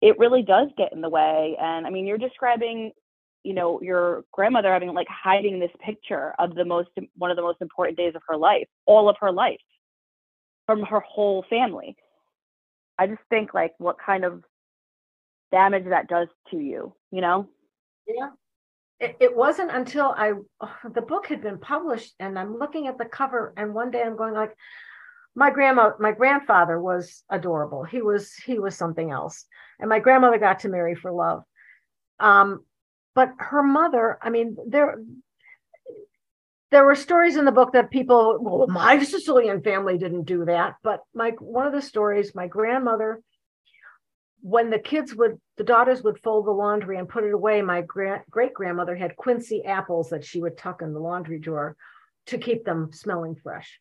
it 0.00 0.18
really 0.18 0.42
does 0.42 0.68
get 0.76 0.92
in 0.92 1.00
the 1.00 1.08
way. 1.08 1.56
And 1.60 1.86
I 1.86 1.90
mean, 1.90 2.06
you're 2.06 2.18
describing, 2.18 2.92
you 3.44 3.54
know, 3.54 3.80
your 3.80 4.24
grandmother 4.32 4.72
having 4.72 4.92
like 4.92 5.08
hiding 5.08 5.60
this 5.60 5.70
picture 5.80 6.34
of 6.38 6.54
the 6.54 6.64
most 6.64 6.88
one 7.16 7.30
of 7.30 7.36
the 7.36 7.42
most 7.42 7.60
important 7.60 7.96
days 7.96 8.14
of 8.14 8.22
her 8.28 8.36
life, 8.36 8.66
all 8.86 9.08
of 9.08 9.16
her 9.20 9.30
life, 9.30 9.60
from 10.66 10.82
her 10.82 11.00
whole 11.00 11.44
family. 11.48 11.96
I 12.98 13.06
just 13.06 13.22
think 13.30 13.54
like 13.54 13.74
what 13.78 13.96
kind 14.04 14.24
of 14.24 14.42
damage 15.52 15.84
that 15.86 16.08
does 16.08 16.28
to 16.50 16.56
you, 16.56 16.94
you 17.10 17.20
know? 17.20 17.48
Yeah 18.06 18.30
it, 19.00 19.16
it 19.20 19.36
wasn't 19.36 19.70
until 19.70 20.14
I 20.16 20.32
the 20.94 21.02
book 21.02 21.26
had 21.26 21.42
been 21.42 21.58
published 21.58 22.14
and 22.20 22.38
I'm 22.38 22.58
looking 22.58 22.86
at 22.86 22.98
the 22.98 23.04
cover 23.04 23.52
and 23.56 23.74
one 23.74 23.90
day 23.90 24.02
I'm 24.02 24.16
going 24.16 24.34
like 24.34 24.54
my 25.34 25.50
grandma 25.50 25.92
my 25.98 26.12
grandfather 26.12 26.80
was 26.80 27.22
adorable 27.30 27.84
he 27.84 28.02
was 28.02 28.32
he 28.34 28.58
was 28.58 28.76
something 28.76 29.10
else 29.10 29.46
and 29.80 29.88
my 29.88 29.98
grandmother 29.98 30.38
got 30.38 30.60
to 30.60 30.68
marry 30.68 30.94
for 30.94 31.10
love 31.10 31.42
um 32.20 32.64
but 33.14 33.30
her 33.38 33.62
mother 33.62 34.18
i 34.22 34.30
mean 34.30 34.56
there 34.66 34.96
there 36.70 36.84
were 36.84 36.96
stories 36.96 37.36
in 37.36 37.44
the 37.44 37.52
book 37.52 37.72
that 37.72 37.90
people 37.90 38.38
well 38.40 38.66
my 38.66 39.02
sicilian 39.04 39.62
family 39.62 39.98
didn't 39.98 40.24
do 40.24 40.44
that 40.44 40.74
but 40.82 41.00
my 41.14 41.30
one 41.38 41.66
of 41.66 41.72
the 41.72 41.82
stories 41.82 42.34
my 42.34 42.46
grandmother 42.46 43.20
when 44.40 44.68
the 44.68 44.78
kids 44.78 45.14
would 45.14 45.40
the 45.56 45.64
daughters 45.64 46.02
would 46.02 46.18
fold 46.18 46.46
the 46.46 46.50
laundry 46.50 46.98
and 46.98 47.08
put 47.08 47.24
it 47.24 47.32
away 47.32 47.62
my 47.62 47.80
great 47.80 48.52
grandmother 48.54 48.94
had 48.94 49.16
quincy 49.16 49.64
apples 49.64 50.10
that 50.10 50.24
she 50.24 50.40
would 50.40 50.58
tuck 50.58 50.82
in 50.82 50.92
the 50.92 51.00
laundry 51.00 51.38
drawer 51.38 51.76
to 52.26 52.38
keep 52.38 52.64
them 52.64 52.90
smelling 52.92 53.36
fresh. 53.36 53.78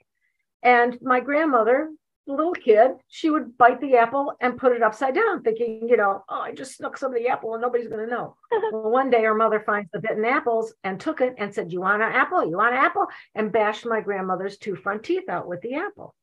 And 0.62 0.98
my 1.02 1.20
grandmother 1.20 1.90
little 2.26 2.54
kid 2.54 2.92
she 3.10 3.30
would 3.30 3.58
bite 3.58 3.82
the 3.82 3.98
apple 3.98 4.34
and 4.40 4.58
put 4.58 4.72
it 4.72 4.82
upside 4.82 5.14
down 5.14 5.42
thinking 5.44 5.88
you 5.90 5.98
know 5.98 6.24
oh 6.30 6.40
i 6.40 6.54
just 6.54 6.78
snuck 6.78 6.98
some 6.98 7.14
of 7.14 7.18
the 7.22 7.28
apple 7.28 7.54
and 7.54 7.62
nobody's 7.62 7.88
going 7.88 8.06
to 8.06 8.12
know. 8.12 8.36
Well 8.72 8.92
one 8.92 9.10
day 9.10 9.24
her 9.24 9.34
mother 9.34 9.62
finds 9.66 9.90
the 9.92 10.00
bitten 10.00 10.24
apples 10.26 10.74
and 10.84 11.00
took 11.00 11.22
it 11.22 11.36
and 11.38 11.54
said 11.54 11.72
you 11.72 11.82
want 11.82 12.02
an 12.02 12.12
apple? 12.12 12.48
You 12.48 12.58
want 12.58 12.76
an 12.76 12.80
apple? 12.80 13.08
and 13.36 13.52
bashed 13.52 13.86
my 13.86 14.00
grandmother's 14.00 14.58
two 14.58 14.76
front 14.76 15.04
teeth 15.04 15.28
out 15.28 15.48
with 15.48 15.62
the 15.62 15.76
apple. 15.76 16.16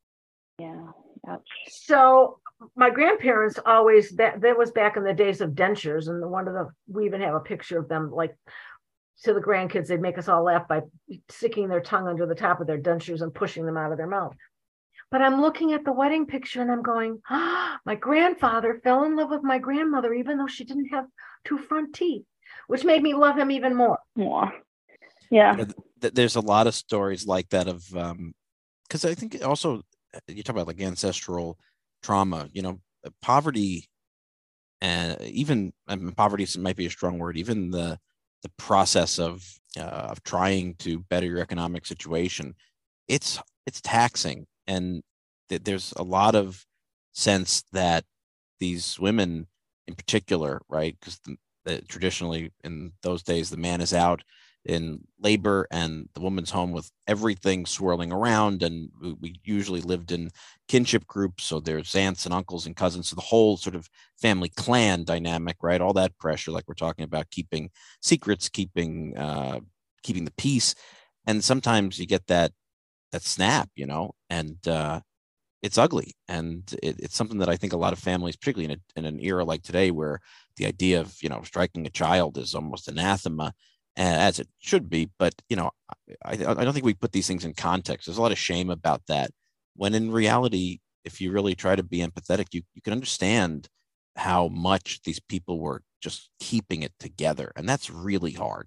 Yeah 0.59 0.93
Ouch. 1.29 1.47
so 1.69 2.39
my 2.77 2.91
grandparents 2.91 3.59
always 3.65 4.11
that 4.13 4.41
that 4.41 4.57
was 4.57 4.71
back 4.71 4.97
in 4.97 5.05
the 5.05 5.13
days 5.13 5.41
of 5.41 5.51
dentures 5.51 6.09
and 6.09 6.31
one 6.31 6.49
of 6.49 6.55
the 6.55 6.69
we 6.89 7.05
even 7.05 7.21
have 7.21 7.35
a 7.35 7.41
picture 7.41 7.79
of 7.79 7.89
them 7.89 8.11
like 8.11 8.35
to 9.23 9.35
the 9.35 9.41
grandkids 9.41 9.89
they'd 9.89 10.01
make 10.01 10.19
us 10.19 10.29
all 10.29 10.43
laugh 10.45 10.67
by 10.67 10.81
sticking 11.29 11.69
their 11.69 11.81
tongue 11.81 12.09
under 12.09 12.27
the 12.27 12.35
top 12.35 12.61
of 12.61 12.67
their 12.67 12.81
dentures 12.81 13.21
and 13.21 13.35
pushing 13.35 13.67
them 13.67 13.77
out 13.77 13.93
of 13.93 13.99
their 13.99 14.07
mouth 14.07 14.35
but 15.11 15.23
i'm 15.23 15.41
looking 15.41 15.73
at 15.73 15.85
the 15.85 15.93
wedding 15.93 16.27
picture 16.27 16.63
and 16.63 16.71
i'm 16.71 16.83
going 16.83 17.21
ah, 17.29 17.79
my 17.87 17.95
grandfather 17.95 18.81
fell 18.83 19.05
in 19.05 19.17
love 19.17 19.31
with 19.31 19.43
my 19.43 19.59
grandmother 19.59 20.13
even 20.15 20.39
though 20.39 20.47
she 20.47 20.65
didn't 20.65 20.89
have 20.89 21.07
two 21.45 21.59
front 21.59 21.95
teeth 21.95 22.25
which 22.67 22.85
made 22.85 23.03
me 23.03 23.15
love 23.15 23.37
him 23.37 23.51
even 23.51 23.75
more. 23.75 23.99
Yeah. 24.17 24.53
Yeah 25.31 25.65
there's 26.01 26.37
a 26.37 26.41
lot 26.41 26.67
of 26.67 26.75
stories 26.75 27.27
like 27.27 27.49
that 27.51 27.69
of 27.69 27.85
um 27.97 28.35
because 28.89 29.05
i 29.05 29.15
think 29.15 29.39
also 29.45 29.83
you 30.29 30.43
talk 30.43 30.57
about 30.57 30.67
like 30.67 30.81
ancestral 30.81 31.59
trauma 32.03 32.49
you 32.53 32.63
know 32.63 32.81
uh, 33.07 33.11
poverty 33.23 33.87
and 34.83 35.21
even 35.23 35.73
I 35.87 35.97
mean, 35.97 36.13
poverty 36.13 36.47
might 36.59 36.77
be 36.77 36.87
a 36.87 36.91
strong 36.91 37.19
word 37.19 37.37
even 37.37 37.71
the 37.71 37.99
the 38.43 38.51
process 38.57 39.19
of 39.19 39.47
uh, 39.79 39.83
of 39.83 40.23
trying 40.23 40.75
to 40.77 41.01
better 41.11 41.27
your 41.27 41.41
economic 41.41 41.87
situation 41.87 42.55
it's 43.09 43.39
it's 43.67 43.81
taxing 43.81 44.47
and 44.71 45.03
th- 45.49 45.65
there's 45.65 45.93
a 45.97 46.03
lot 46.03 46.35
of 46.35 46.65
sense 47.13 47.65
that 47.73 48.05
these 48.61 48.99
women 48.99 49.47
in 49.87 49.95
particular 49.95 50.63
right 50.69 50.97
because 51.01 51.21
traditionally 51.89 52.53
in 52.65 52.93
those 53.03 53.23
days 53.23 53.51
the 53.51 53.57
man 53.57 53.81
is 53.81 53.93
out 53.93 54.23
in 54.67 55.01
labor 55.19 55.67
and 55.71 56.09
the 56.15 56.21
woman's 56.21 56.51
home 56.51 56.71
with 56.71 56.91
everything 57.09 57.65
swirling 57.65 58.13
around 58.13 58.63
and 58.63 58.91
we 59.21 59.35
usually 59.43 59.81
lived 59.81 60.13
in 60.13 60.31
kinship 60.69 61.07
groups 61.07 61.45
so 61.45 61.59
there's 61.61 61.97
aunts 61.97 62.27
and 62.27 62.35
uncles 62.35 62.67
and 62.67 62.77
cousins 62.77 63.09
so 63.09 63.17
the 63.17 63.23
whole 63.23 63.57
sort 63.57 63.75
of 63.75 63.89
family 64.21 64.51
clan 64.51 65.03
dynamic 65.03 65.57
right 65.63 65.81
all 65.81 65.95
that 65.95 66.17
pressure 66.19 66.51
like 66.51 66.65
we're 66.69 66.75
talking 66.75 67.05
about 67.05 67.31
keeping 67.31 67.71
secrets 68.03 68.49
keeping 68.51 69.17
uh 69.17 69.59
keeping 70.03 70.27
the 70.27 70.35
peace 70.37 70.75
and 71.27 71.43
sometimes 71.43 71.99
you 71.99 72.07
get 72.07 72.27
that 72.27 72.53
that 73.13 73.23
snap 73.23 73.69
you 73.75 73.87
know 73.87 74.13
and 74.29 74.67
uh 74.69 75.01
it's 75.63 75.77
ugly 75.77 76.15
and 76.29 76.75
it, 76.83 76.99
it's 76.99 77.17
something 77.17 77.39
that 77.39 77.49
i 77.49 77.57
think 77.57 77.73
a 77.73 77.79
lot 77.79 77.93
of 77.93 77.99
families 77.99 78.37
particularly 78.37 78.73
in, 78.73 78.79
a, 78.79 78.99
in, 78.99 79.05
an 79.05 79.21
era 79.21 79.45
like 79.45 79.63
today 79.63 79.91
where 79.91 80.21
the 80.57 80.67
idea 80.67 81.01
of 81.01 81.17
you 81.23 81.29
know 81.29 81.43
striking 81.43 81.87
a 81.87 81.91
child 81.91 82.39
is 82.39 82.55
almost 82.55 82.89
anathema 82.89 83.53
as 83.97 84.39
it 84.39 84.49
should 84.59 84.89
be 84.89 85.11
but 85.19 85.35
you 85.49 85.57
know 85.57 85.71
I, 86.25 86.33
I 86.33 86.37
don't 86.37 86.73
think 86.73 86.85
we 86.85 86.95
put 86.95 87.13
these 87.13 87.27
things 87.27 87.45
in 87.45 87.55
context. 87.55 88.07
There's 88.07 88.19
a 88.19 88.23
lot 88.23 88.33
of 88.33 88.39
shame 88.39 88.71
about 88.71 89.03
that 89.09 89.31
when 89.77 89.95
in 89.95 90.11
reality 90.11 90.79
if 91.05 91.21
you 91.21 91.33
really 91.33 91.55
try 91.55 91.77
to 91.77 91.83
be 91.83 91.99
empathetic 91.99 92.47
you, 92.53 92.63
you 92.75 92.83
can 92.83 92.93
understand 92.93 93.69
how 94.17 94.49
much 94.49 95.01
these 95.05 95.21
people 95.21 95.61
were 95.61 95.83
just 96.01 96.31
keeping 96.41 96.83
it 96.83 96.93
together 96.99 97.53
and 97.57 97.69
that's 97.69 97.91
really 97.91 98.33
hard. 98.33 98.67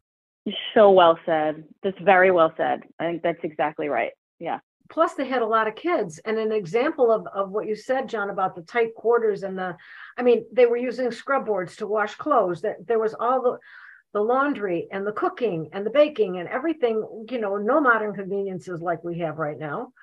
So 0.74 0.92
well 0.92 1.18
said. 1.26 1.64
That's 1.84 1.98
very 2.02 2.32
well 2.32 2.54
said. 2.58 2.82
I 3.00 3.06
think 3.06 3.24
that's 3.24 3.44
exactly 3.44 3.88
right 3.88 4.12
yeah. 4.44 4.60
Plus 4.90 5.14
they 5.14 5.26
had 5.26 5.42
a 5.42 5.48
lot 5.48 5.70
of 5.70 5.76
kids. 5.76 6.20
And 6.26 6.38
an 6.38 6.52
example 6.52 7.10
of, 7.10 7.26
of 7.34 7.50
what 7.50 7.66
you 7.66 7.76
said 7.76 8.10
john 8.10 8.30
about 8.30 8.56
the 8.56 8.62
tight 8.62 8.94
quarters 8.94 9.44
and 9.44 9.58
the 9.58 9.76
i 10.18 10.22
mean 10.22 10.46
they 10.52 10.66
were 10.66 10.78
using 10.78 11.10
scrub 11.12 11.46
boards 11.46 11.78
to 11.78 11.88
wash 11.88 12.16
clothes. 12.16 12.62
That 12.62 12.86
there 12.86 13.00
was 13.00 13.16
all 13.18 13.42
the 13.42 13.58
the 14.14 14.22
laundry 14.22 14.88
and 14.92 15.08
the 15.08 15.14
cooking 15.14 15.70
and 15.74 15.86
the 15.86 15.90
baking 15.90 16.38
and 16.38 16.48
everything 16.50 17.26
you 17.32 17.40
know 17.40 17.56
no 17.56 17.80
modern 17.80 18.14
conveniences 18.14 18.82
like 18.82 19.04
we 19.04 19.20
have 19.20 19.38
right 19.38 19.58
now. 19.58 19.94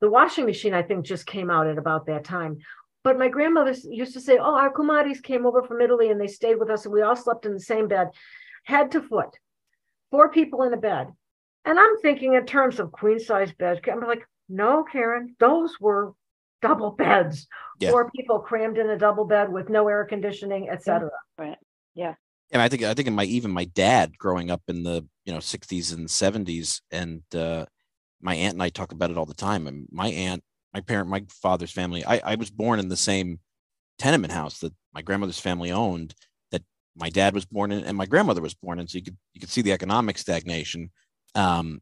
The 0.00 0.10
washing 0.10 0.44
machine 0.44 0.74
i 0.74 0.82
think 0.82 1.06
just 1.06 1.26
came 1.26 1.50
out 1.50 1.66
at 1.66 1.78
about 1.78 2.06
that 2.06 2.24
time. 2.24 2.58
But 3.04 3.18
my 3.18 3.28
grandmother 3.28 3.74
used 3.84 4.12
to 4.14 4.20
say 4.20 4.36
oh 4.36 4.54
our 4.54 4.72
kumaris 4.72 5.22
came 5.22 5.46
over 5.46 5.62
from 5.62 5.80
italy 5.80 6.10
and 6.10 6.20
they 6.20 6.26
stayed 6.26 6.58
with 6.60 6.68
us 6.68 6.84
and 6.84 6.92
we 6.92 7.00
all 7.00 7.16
slept 7.16 7.46
in 7.46 7.54
the 7.54 7.68
same 7.72 7.88
bed 7.88 8.08
head 8.64 8.90
to 8.90 9.00
foot 9.00 9.32
four 10.10 10.30
people 10.30 10.62
in 10.64 10.74
a 10.74 10.76
bed 10.76 11.08
and 11.68 11.78
I'm 11.78 11.98
thinking 12.00 12.32
in 12.32 12.46
terms 12.46 12.80
of 12.80 12.92
queen 12.92 13.20
size 13.20 13.52
beds. 13.52 13.80
I'm 13.92 14.00
like, 14.00 14.26
no, 14.48 14.84
Karen, 14.90 15.36
those 15.38 15.78
were 15.78 16.14
double 16.62 16.92
beds. 16.92 17.46
Yeah. 17.78 17.90
Four 17.90 18.10
people 18.10 18.38
crammed 18.38 18.78
in 18.78 18.88
a 18.88 18.98
double 18.98 19.26
bed 19.26 19.52
with 19.52 19.68
no 19.68 19.86
air 19.86 20.06
conditioning, 20.06 20.70
etc. 20.70 21.10
Right. 21.36 21.58
Yeah. 21.94 22.14
And 22.50 22.62
I 22.62 22.70
think 22.70 22.82
I 22.84 22.94
think 22.94 23.06
in 23.06 23.14
my 23.14 23.24
even 23.24 23.50
my 23.50 23.66
dad 23.66 24.16
growing 24.16 24.50
up 24.50 24.62
in 24.68 24.82
the 24.82 25.06
you 25.26 25.32
know 25.32 25.40
60s 25.40 25.92
and 25.92 26.08
70s, 26.08 26.80
and 26.90 27.22
uh, 27.34 27.66
my 28.22 28.34
aunt 28.34 28.54
and 28.54 28.62
I 28.62 28.70
talk 28.70 28.92
about 28.92 29.10
it 29.10 29.18
all 29.18 29.26
the 29.26 29.34
time. 29.34 29.66
And 29.66 29.86
my 29.92 30.08
aunt, 30.08 30.42
my 30.72 30.80
parent, 30.80 31.10
my 31.10 31.22
father's 31.28 31.70
family. 31.70 32.02
I, 32.02 32.22
I 32.24 32.34
was 32.36 32.50
born 32.50 32.78
in 32.78 32.88
the 32.88 32.96
same 32.96 33.40
tenement 33.98 34.32
house 34.32 34.60
that 34.60 34.72
my 34.94 35.02
grandmother's 35.02 35.38
family 35.38 35.70
owned. 35.70 36.14
That 36.50 36.62
my 36.96 37.10
dad 37.10 37.34
was 37.34 37.44
born 37.44 37.72
in, 37.72 37.84
and 37.84 37.98
my 37.98 38.06
grandmother 38.06 38.40
was 38.40 38.54
born 38.54 38.78
in. 38.78 38.88
So 38.88 38.96
you 38.96 39.04
could 39.04 39.18
you 39.34 39.40
could 39.40 39.50
see 39.50 39.60
the 39.60 39.72
economic 39.72 40.16
stagnation 40.16 40.90
um, 41.34 41.80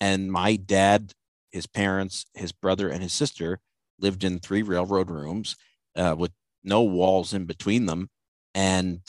and 0.00 0.32
my 0.32 0.56
dad, 0.56 1.12
his 1.50 1.66
parents, 1.66 2.26
his 2.34 2.52
brother, 2.52 2.88
and 2.88 3.02
his 3.02 3.12
sister 3.12 3.60
lived 4.00 4.24
in 4.24 4.40
three 4.40 4.62
railroad 4.62 5.10
rooms 5.10 5.56
uh, 5.96 6.14
with 6.18 6.32
no 6.64 6.82
walls 6.82 7.32
in 7.32 7.44
between 7.44 7.86
them. 7.86 8.08
And 8.54 9.00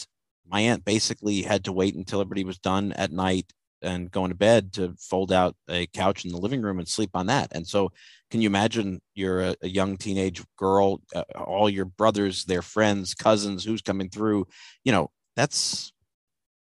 my 0.48 0.62
aunt 0.62 0.86
basically 0.86 1.42
had 1.42 1.64
to 1.66 1.72
wait 1.72 1.96
until 1.96 2.22
everybody 2.22 2.44
was 2.44 2.60
done 2.60 2.94
at 2.94 3.12
night 3.12 3.52
and 3.82 4.12
going 4.12 4.30
to 4.30 4.36
bed 4.36 4.72
to 4.74 4.96
fold 5.00 5.32
out 5.32 5.56
a 5.70 5.88
couch 5.88 6.26
in 6.26 6.32
the 6.32 6.38
living 6.38 6.62
room 6.62 6.80
and 6.80 6.88
sleep 6.88 7.10
on 7.14 7.26
that. 7.26 7.50
And 7.52 7.68
so, 7.68 7.92
can 8.32 8.42
you 8.42 8.48
imagine 8.48 9.02
you're 9.14 9.42
a, 9.42 9.56
a 9.62 9.68
young 9.68 9.98
teenage 9.98 10.44
girl, 10.58 11.02
uh, 11.14 11.24
all 11.36 11.70
your 11.70 11.86
brothers, 11.86 12.46
their 12.46 12.62
friends, 12.62 13.14
cousins, 13.14 13.64
who's 13.64 13.82
coming 13.82 14.10
through? 14.10 14.48
You 14.84 14.92
know, 14.92 15.12
that's 15.36 15.92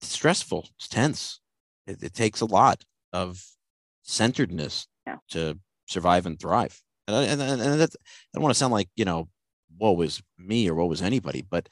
stressful. 0.01 0.67
It's 0.77 0.87
tense. 0.87 1.39
It, 1.87 2.03
it 2.03 2.13
takes 2.13 2.41
a 2.41 2.45
lot 2.45 2.83
of 3.13 3.41
centeredness 4.01 4.87
yeah. 5.07 5.17
to 5.29 5.57
survive 5.87 6.25
and 6.25 6.39
thrive. 6.39 6.81
And, 7.07 7.41
and, 7.41 7.41
and 7.41 7.81
that, 7.81 7.91
I 7.93 8.29
don't 8.33 8.43
want 8.43 8.53
to 8.53 8.59
sound 8.59 8.73
like, 8.73 8.89
you 8.95 9.05
know, 9.05 9.29
what 9.77 9.97
was 9.97 10.21
me 10.37 10.69
or 10.69 10.75
what 10.75 10.89
was 10.89 11.01
anybody, 11.01 11.41
but 11.41 11.67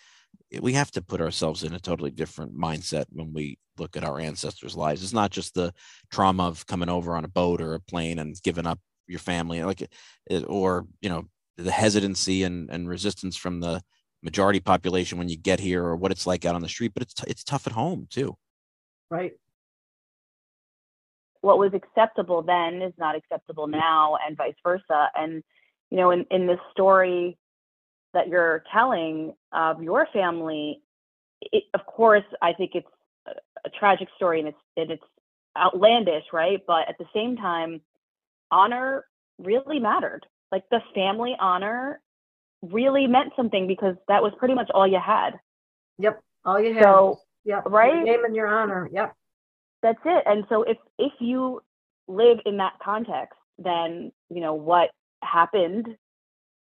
we 0.62 0.74
have 0.74 0.92
to 0.92 1.02
put 1.02 1.22
ourselves 1.22 1.64
in 1.64 1.74
a 1.74 1.80
totally 1.80 2.12
different 2.12 2.58
mindset 2.58 3.06
when 3.10 3.34
we 3.34 3.58
look 3.78 3.96
at 3.96 4.04
our 4.04 4.20
ancestors' 4.20 4.76
lives. 4.76 5.04
It's 5.04 5.14
not 5.14 5.32
just 5.32 5.54
the 5.54 5.74
trauma 6.12 6.48
of 6.48 6.66
coming 6.68 6.90
over 6.90 7.16
on 7.16 7.24
a 7.24 7.30
boat 7.30 7.62
or 7.62 7.74
a 7.74 7.80
plane 7.80 8.20
and 8.20 8.36
giving 8.44 8.68
up 8.68 8.80
your 9.08 9.20
family, 9.20 9.64
like, 9.64 9.90
or 10.48 10.88
you 11.02 11.10
know, 11.10 11.24
the 11.58 11.72
hesitancy 11.72 12.44
and, 12.44 12.70
and 12.70 12.90
resistance 12.90 13.38
from 13.38 13.60
the 13.60 13.82
majority 14.24 14.60
population 14.60 15.18
when 15.18 15.30
you 15.30 15.38
get 15.38 15.60
here, 15.60 15.84
or 15.84 15.96
what 15.96 16.12
it's 16.12 16.28
like 16.28 16.46
out 16.46 16.56
on 16.56 16.62
the 16.62 16.70
street. 16.70 16.92
But 16.94 17.04
it's 17.04 17.14
t- 17.14 17.30
it's 17.30 17.44
tough 17.44 17.68
at 17.68 17.74
home 17.74 18.08
too. 18.10 18.36
Right 19.10 19.34
what 21.42 21.58
was 21.58 21.74
acceptable 21.74 22.42
then 22.42 22.82
is 22.82 22.94
not 22.98 23.16
acceptable 23.16 23.68
now 23.68 24.18
and 24.26 24.38
vice 24.38 24.56
versa. 24.64 25.10
And 25.16 25.44
you 25.90 25.98
know 25.98 26.12
in, 26.12 26.26
in 26.32 26.48
this 26.48 26.60
story 26.72 27.38
that 28.14 28.28
you're 28.28 28.64
telling 28.74 29.34
of 29.52 29.82
your 29.82 30.08
family 30.14 30.82
it, 31.42 31.64
of 31.74 31.86
course 31.86 32.24
i 32.42 32.54
think 32.54 32.72
it's 32.76 32.88
a, 33.28 33.32
a 33.66 33.70
tragic 33.70 34.08
story 34.16 34.40
and 34.40 34.50
it's 34.50 34.58
and 34.78 34.92
it's 34.92 35.04
outlandish 35.58 36.24
right? 36.32 36.62
But 36.66 36.88
at 36.90 36.98
the 36.98 37.06
same 37.14 37.38
time 37.38 37.82
honor 38.52 39.06
really 39.40 39.80
mattered. 39.80 40.26
Like 40.52 40.64
the 40.70 40.82
family 40.94 41.36
honor 41.40 42.02
really 42.62 43.08
meant 43.08 43.34
something 43.36 43.68
because 43.68 43.96
that 44.08 44.22
was 44.22 44.34
pretty 44.38 44.54
much 44.54 44.70
all 44.74 44.88
you 44.88 45.00
had. 45.04 45.32
Yep 46.00 46.22
all 46.46 46.60
you 46.60 46.74
had. 46.74 46.84
So, 46.84 47.20
yep 47.46 47.64
right? 47.66 47.96
your 47.96 48.04
name 48.04 48.26
and 48.26 48.36
your 48.36 48.48
honor. 48.48 48.90
Yep 48.92 49.16
that's 49.82 50.00
it 50.06 50.24
and 50.26 50.46
so 50.50 50.64
if 50.64 50.78
if 50.98 51.14
you 51.20 51.62
live 52.08 52.40
in 52.46 52.58
that 52.58 52.74
context 52.84 53.38
then 53.58 54.12
you 54.30 54.42
know 54.42 54.54
what 54.54 54.90
happened 55.24 55.88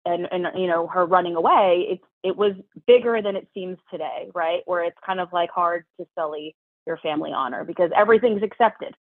and 0.06 0.26
and 0.30 0.46
you 0.56 0.66
know 0.66 0.86
her 0.86 1.04
running 1.04 1.36
away 1.36 1.86
it 1.90 2.00
it 2.22 2.36
was 2.36 2.52
bigger 2.86 3.20
than 3.22 3.36
it 3.36 3.46
seems 3.52 3.76
today 3.90 4.30
right? 4.34 4.62
Where 4.64 4.84
it's 4.84 4.96
kind 5.04 5.20
of 5.20 5.32
like 5.32 5.50
hard 5.50 5.84
to 6.00 6.06
sully 6.14 6.56
your 6.86 6.96
family 6.98 7.32
honor 7.32 7.64
because 7.64 7.90
everything's 7.94 8.42
accepted. 8.42 8.94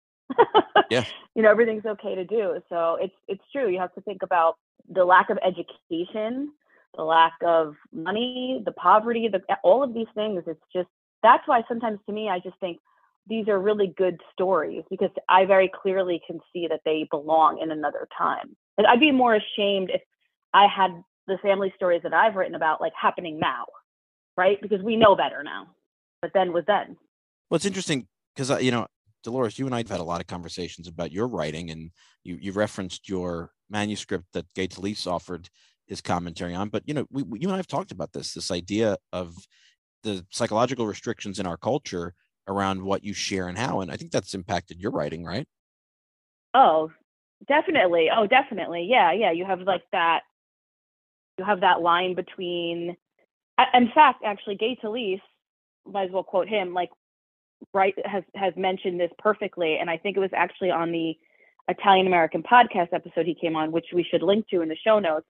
Yeah. 0.90 1.05
You 1.37 1.42
know 1.42 1.50
everything's 1.50 1.85
okay 1.85 2.14
to 2.14 2.24
do 2.24 2.62
so 2.68 2.96
it's 3.00 3.14
it's 3.27 3.42
true 3.50 3.68
you 3.68 3.81
have 3.81 3.92
to 3.94 4.00
think 4.03 4.22
about 4.22 4.55
the 4.88 5.05
lack 5.05 5.31
of 5.31 5.38
education 5.44 6.53
the 6.96 7.03
lack 7.03 7.33
of 7.44 7.74
money 7.92 8.62
the 8.64 8.70
poverty 8.70 9.27
the 9.27 9.40
all 9.64 9.83
of 9.83 9.92
these 9.92 10.07
things 10.14 10.44
it's 10.46 10.62
just 10.72 10.87
that's 11.24 11.42
why 11.48 11.64
sometimes 11.66 11.98
to 12.07 12.12
me 12.12 12.29
i 12.29 12.38
just 12.38 12.57
think 12.61 12.79
these 13.26 13.48
are 13.48 13.58
really 13.58 13.92
good 13.96 14.20
stories 14.32 14.82
because 14.90 15.10
I 15.28 15.46
very 15.46 15.70
clearly 15.82 16.20
can 16.26 16.40
see 16.52 16.66
that 16.68 16.80
they 16.84 17.06
belong 17.10 17.60
in 17.62 17.70
another 17.70 18.06
time. 18.16 18.56
And 18.76 18.87
I'd 18.87 19.00
be 19.00 19.12
more 19.12 19.34
ashamed 19.34 19.90
if 19.90 20.02
I 20.52 20.66
had 20.66 20.90
the 21.26 21.38
family 21.42 21.72
stories 21.76 22.02
that 22.02 22.12
I've 22.12 22.34
written 22.34 22.54
about 22.54 22.80
like 22.80 22.92
happening 23.00 23.38
now, 23.38 23.64
right? 24.37 24.60
Because 24.60 24.82
we 24.82 24.96
know 24.96 25.16
better 25.16 25.42
now. 25.42 25.68
But 26.20 26.32
then 26.34 26.52
was 26.52 26.64
then. 26.66 26.96
Well, 27.50 27.56
it's 27.56 27.66
interesting 27.66 28.06
because 28.34 28.62
you 28.62 28.70
know, 28.70 28.87
Dolores, 29.22 29.58
you 29.58 29.66
and 29.66 29.74
I 29.74 29.78
have 29.78 29.88
had 29.90 30.00
a 30.00 30.04
lot 30.04 30.20
of 30.20 30.26
conversations 30.26 30.88
about 30.88 31.12
your 31.12 31.28
writing, 31.28 31.70
and 31.70 31.90
you 32.22 32.38
you 32.40 32.52
referenced 32.52 33.08
your 33.08 33.50
manuscript 33.68 34.26
that 34.32 34.46
Gay 34.54 34.68
Talese 34.68 35.06
offered 35.06 35.48
his 35.87 36.00
commentary 36.00 36.54
on. 36.54 36.70
But 36.70 36.82
you 36.87 36.94
know, 36.94 37.06
we, 37.10 37.22
we 37.22 37.40
you 37.40 37.48
and 37.48 37.54
I 37.54 37.58
have 37.58 37.66
talked 37.66 37.92
about 37.92 38.12
this 38.12 38.32
this 38.32 38.50
idea 38.50 38.96
of 39.12 39.34
the 40.02 40.24
psychological 40.30 40.87
restrictions 40.87 41.38
in 41.38 41.46
our 41.46 41.56
culture 41.56 42.14
around 42.48 42.83
what 42.83 43.04
you 43.04 43.14
share 43.14 43.48
and 43.48 43.59
how. 43.59 43.80
And 43.80 43.90
I 43.90 43.96
think 43.96 44.11
that's 44.11 44.35
impacted 44.35 44.80
your 44.80 44.90
writing, 44.90 45.24
right? 45.24 45.46
Oh, 46.54 46.90
definitely. 47.48 48.09
Oh, 48.14 48.26
definitely. 48.26 48.87
Yeah, 48.88 49.12
yeah. 49.12 49.33
You 49.33 49.44
have 49.44 49.61
like 49.61 49.85
that. 49.92 50.20
You 51.38 51.44
have 51.44 51.61
that 51.61 51.80
line 51.80 52.14
between. 52.14 52.96
In 53.72 53.90
fact, 53.94 54.22
actually, 54.24 54.57
Gay 54.57 54.76
Talese, 54.83 55.20
might 55.87 56.07
as 56.07 56.11
well 56.11 56.24
quote 56.24 56.48
him. 56.48 56.74
Like, 56.74 56.90
right 57.72 57.94
has 58.04 58.22
has 58.35 58.52
mentioned 58.57 59.00
this 59.00 59.11
perfectly, 59.18 59.78
and 59.80 59.88
I 59.88 59.96
think 59.96 60.16
it 60.16 60.20
was 60.20 60.30
actually 60.35 60.70
on 60.70 60.92
the 60.92 61.16
Italian 61.68 62.07
American 62.07 62.42
podcast 62.42 62.92
episode 62.92 63.26
he 63.26 63.35
came 63.35 63.57
on, 63.57 63.72
which 63.72 63.87
we 63.92 64.04
should 64.04 64.22
link 64.22 64.46
to 64.48 64.61
in 64.61 64.68
the 64.68 64.76
show 64.85 64.98
notes. 64.98 65.26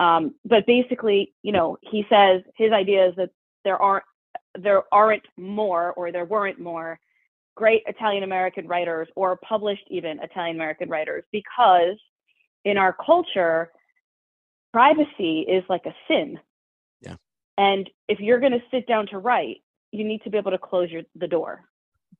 Um, 0.00 0.34
but 0.44 0.66
basically, 0.66 1.34
you 1.42 1.52
know, 1.52 1.76
he 1.82 2.04
says 2.08 2.42
his 2.56 2.72
idea 2.72 3.08
is 3.08 3.16
that 3.16 3.30
there 3.64 3.80
aren't 3.80 4.04
there 4.62 4.82
aren't 4.92 5.26
more 5.36 5.92
or 5.92 6.12
there 6.12 6.24
weren't 6.24 6.60
more 6.60 6.98
great 7.54 7.82
Italian 7.86 8.22
American 8.22 8.68
writers 8.68 9.08
or 9.16 9.36
published 9.36 9.84
even 9.88 10.20
Italian 10.20 10.56
American 10.56 10.88
writers 10.88 11.24
because 11.32 11.96
in 12.64 12.78
our 12.78 12.94
culture, 13.04 13.70
privacy 14.72 15.40
is 15.40 15.64
like 15.68 15.86
a 15.86 15.94
sin. 16.06 16.38
Yeah. 17.00 17.16
And 17.56 17.90
if 18.06 18.20
you're 18.20 18.40
going 18.40 18.52
to 18.52 18.62
sit 18.70 18.86
down 18.86 19.06
to 19.08 19.18
write, 19.18 19.58
you 19.90 20.04
need 20.04 20.22
to 20.22 20.30
be 20.30 20.38
able 20.38 20.52
to 20.52 20.58
close 20.58 20.90
your 20.90 21.02
the 21.16 21.26
door. 21.26 21.64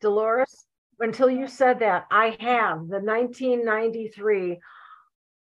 Dolores, 0.00 0.66
until 1.00 1.30
you 1.30 1.46
said 1.46 1.78
that, 1.80 2.06
I 2.10 2.36
have 2.40 2.88
the 2.88 3.00
1993 3.00 4.58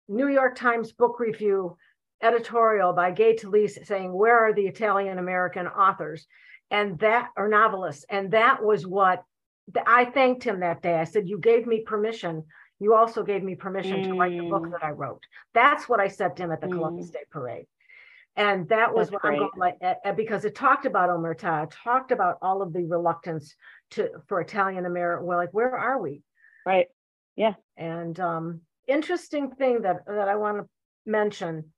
New 0.09 0.27
York 0.27 0.55
Times 0.55 0.91
book 0.91 1.19
review 1.19 1.77
editorial 2.21 2.93
by 2.93 3.11
Gay 3.11 3.35
Talese 3.35 3.85
saying, 3.85 4.11
Where 4.11 4.37
are 4.37 4.53
the 4.53 4.67
Italian 4.67 5.19
American 5.19 5.67
authors? 5.67 6.27
And 6.71 6.99
that 6.99 7.29
or 7.37 7.47
novelists 7.47 8.05
and 8.09 8.31
that 8.31 8.63
was 8.63 8.85
what 8.85 9.23
I 9.85 10.05
thanked 10.05 10.43
him 10.43 10.61
that 10.61 10.81
day. 10.81 10.95
I 10.95 11.03
said, 11.03 11.27
"You 11.27 11.39
gave 11.39 11.67
me 11.67 11.81
permission. 11.81 12.45
you 12.79 12.93
also 12.93 13.23
gave 13.23 13.41
me 13.41 13.55
permission 13.55 14.03
to 14.03 14.13
write 14.13 14.37
the 14.37 14.47
book 14.49 14.61
Mm. 14.63 14.71
that 14.73 14.83
I 14.83 14.91
wrote. 14.91 15.23
That's 15.55 15.89
what 15.89 15.99
I 15.99 16.09
said 16.09 16.35
to 16.37 16.43
him 16.43 16.51
at 16.51 16.61
the 16.61 16.67
Columbus 16.67 17.09
Mm. 17.09 17.13
Day 17.13 17.23
Parade. 17.31 17.67
And 18.35 18.69
that 18.69 18.93
was 18.93 19.09
That's 19.09 19.23
what 19.23 19.33
I'm 19.33 19.39
going 19.39 19.49
like 19.55 20.15
because 20.15 20.45
it 20.45 20.53
talked 20.53 20.85
about 20.85 21.09
Omerta, 21.09 21.67
talked 21.71 22.11
about 22.11 22.37
all 22.43 22.61
of 22.61 22.73
the 22.73 22.85
reluctance 22.85 23.55
to 23.91 24.21
for 24.27 24.39
Italian 24.41 24.85
American. 24.85 25.25
We're 25.25 25.37
like, 25.37 25.55
where 25.55 25.75
are 25.75 25.99
we? 25.99 26.21
Right. 26.67 26.87
Yeah. 27.35 27.55
And 27.77 28.19
um, 28.19 28.61
interesting 28.85 29.49
thing 29.49 29.81
that 29.81 30.05
that 30.05 30.27
I 30.29 30.35
want 30.35 30.57
to 30.59 30.69
mention. 31.03 31.73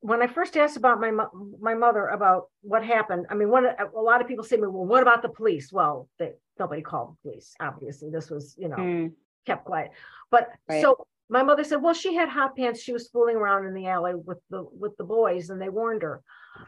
When 0.00 0.22
I 0.22 0.26
first 0.26 0.56
asked 0.56 0.76
about 0.78 1.00
my 1.00 1.10
mo- 1.10 1.30
my 1.60 1.74
mother 1.74 2.06
about 2.08 2.48
what 2.62 2.84
happened, 2.84 3.26
I 3.28 3.34
mean, 3.34 3.50
one 3.50 3.66
a 3.66 4.00
lot 4.00 4.20
of 4.20 4.28
people 4.28 4.44
say 4.44 4.56
to 4.56 4.62
me, 4.62 4.68
"Well, 4.68 4.86
what 4.86 5.02
about 5.02 5.20
the 5.22 5.28
police?" 5.28 5.72
Well, 5.72 6.08
they, 6.18 6.32
nobody 6.58 6.80
called 6.82 7.16
the 7.22 7.30
police. 7.30 7.54
Obviously, 7.60 8.10
this 8.10 8.30
was 8.30 8.54
you 8.58 8.68
know 8.68 8.76
Mm. 8.76 9.12
kept 9.46 9.64
quiet. 9.66 9.90
But 10.30 10.50
Right. 10.68 10.80
so 10.80 11.06
my 11.28 11.42
mother 11.44 11.62
said, 11.62 11.80
well, 11.80 11.94
she 11.94 12.14
had 12.14 12.28
hot 12.28 12.56
pants. 12.56 12.80
She 12.80 12.92
was 12.92 13.08
fooling 13.08 13.36
around 13.36 13.64
in 13.66 13.72
the 13.74 13.86
alley 13.86 14.14
with 14.16 14.40
the 14.50 14.64
with 14.64 14.96
the 14.96 15.04
boys, 15.04 15.50
and 15.50 15.60
they 15.62 15.68
warned 15.68 16.02
her. 16.02 16.22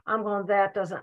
I'm 0.06 0.22
going, 0.22 0.46
that 0.46 0.72
doesn't. 0.74 1.02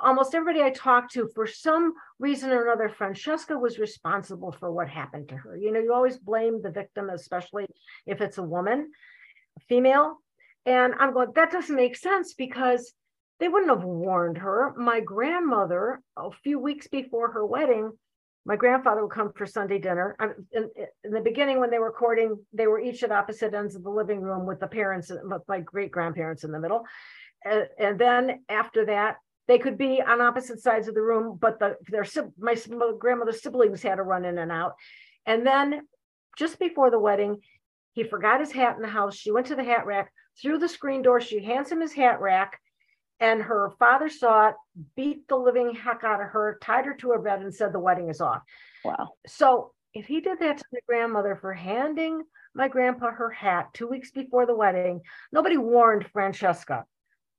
Almost 0.00 0.34
everybody 0.34 0.62
I 0.64 0.70
talked 0.70 1.12
to, 1.12 1.28
for 1.34 1.46
some 1.46 1.94
reason 2.18 2.50
or 2.50 2.64
another, 2.64 2.88
Francesca 2.88 3.56
was 3.58 3.78
responsible 3.78 4.50
for 4.52 4.72
what 4.72 4.88
happened 4.88 5.28
to 5.28 5.36
her. 5.36 5.56
You 5.56 5.70
know, 5.72 5.80
you 5.80 5.92
always 5.92 6.18
blame 6.18 6.60
the 6.62 6.70
victim, 6.70 7.10
especially 7.10 7.66
if 8.06 8.20
it's 8.20 8.38
a 8.38 8.42
woman, 8.42 8.90
a 9.56 9.60
female. 9.60 10.20
And 10.68 10.92
I'm 11.00 11.14
going, 11.14 11.32
that 11.34 11.50
doesn't 11.50 11.74
make 11.74 11.96
sense 11.96 12.34
because 12.34 12.92
they 13.40 13.48
wouldn't 13.48 13.70
have 13.70 13.84
warned 13.84 14.36
her. 14.36 14.74
My 14.76 15.00
grandmother, 15.00 16.02
a 16.14 16.30
few 16.30 16.58
weeks 16.58 16.88
before 16.88 17.32
her 17.32 17.46
wedding, 17.46 17.92
my 18.44 18.54
grandfather 18.54 19.02
would 19.02 19.14
come 19.14 19.32
for 19.32 19.46
Sunday 19.46 19.78
dinner. 19.78 20.14
In, 20.52 20.68
in 21.04 21.10
the 21.10 21.22
beginning, 21.22 21.58
when 21.58 21.70
they 21.70 21.78
were 21.78 21.90
courting, 21.92 22.36
they 22.52 22.66
were 22.66 22.80
each 22.80 23.02
at 23.02 23.12
opposite 23.12 23.54
ends 23.54 23.76
of 23.76 23.82
the 23.82 23.90
living 23.90 24.20
room 24.20 24.44
with 24.44 24.60
the 24.60 24.66
parents, 24.66 25.10
with 25.10 25.42
my 25.48 25.60
great 25.60 25.90
grandparents 25.90 26.44
in 26.44 26.52
the 26.52 26.60
middle. 26.60 26.84
And, 27.44 27.66
and 27.78 27.98
then 27.98 28.44
after 28.50 28.84
that, 28.86 29.16
they 29.46 29.58
could 29.58 29.78
be 29.78 30.02
on 30.06 30.20
opposite 30.20 30.60
sides 30.60 30.86
of 30.86 30.94
the 30.94 31.00
room, 31.00 31.38
but 31.40 31.58
the 31.58 31.76
their 31.88 32.04
my 32.38 32.54
grandmother's 32.98 33.42
siblings 33.42 33.82
had 33.82 33.94
to 33.94 34.02
run 34.02 34.26
in 34.26 34.36
and 34.36 34.52
out. 34.52 34.74
And 35.24 35.46
then 35.46 35.86
just 36.36 36.58
before 36.58 36.90
the 36.90 36.98
wedding, 36.98 37.38
he 37.94 38.04
forgot 38.04 38.40
his 38.40 38.52
hat 38.52 38.76
in 38.76 38.82
the 38.82 38.88
house. 38.88 39.16
She 39.16 39.30
went 39.30 39.46
to 39.46 39.56
the 39.56 39.64
hat 39.64 39.86
rack, 39.86 40.12
through 40.40 40.58
the 40.58 40.68
screen 40.68 41.02
door. 41.02 41.20
She 41.20 41.42
hands 41.42 41.70
him 41.70 41.80
his 41.80 41.92
hat 41.92 42.20
rack, 42.20 42.60
and 43.20 43.42
her 43.42 43.72
father 43.78 44.08
saw 44.08 44.48
it, 44.48 44.54
beat 44.96 45.26
the 45.28 45.36
living 45.36 45.74
heck 45.74 46.04
out 46.04 46.20
of 46.20 46.28
her, 46.28 46.58
tied 46.62 46.86
her 46.86 46.94
to 46.94 47.10
her 47.10 47.18
bed, 47.18 47.42
and 47.42 47.54
said 47.54 47.72
the 47.72 47.78
wedding 47.78 48.08
is 48.08 48.20
off. 48.20 48.42
Wow. 48.84 49.10
So 49.26 49.72
if 49.94 50.06
he 50.06 50.20
did 50.20 50.38
that 50.40 50.58
to 50.58 50.64
my 50.72 50.80
grandmother 50.86 51.36
for 51.36 51.52
handing 51.52 52.22
my 52.54 52.68
grandpa 52.68 53.10
her 53.10 53.30
hat 53.30 53.68
two 53.74 53.88
weeks 53.88 54.10
before 54.10 54.46
the 54.46 54.54
wedding, 54.54 55.00
nobody 55.32 55.56
warned 55.56 56.06
Francesca 56.12 56.84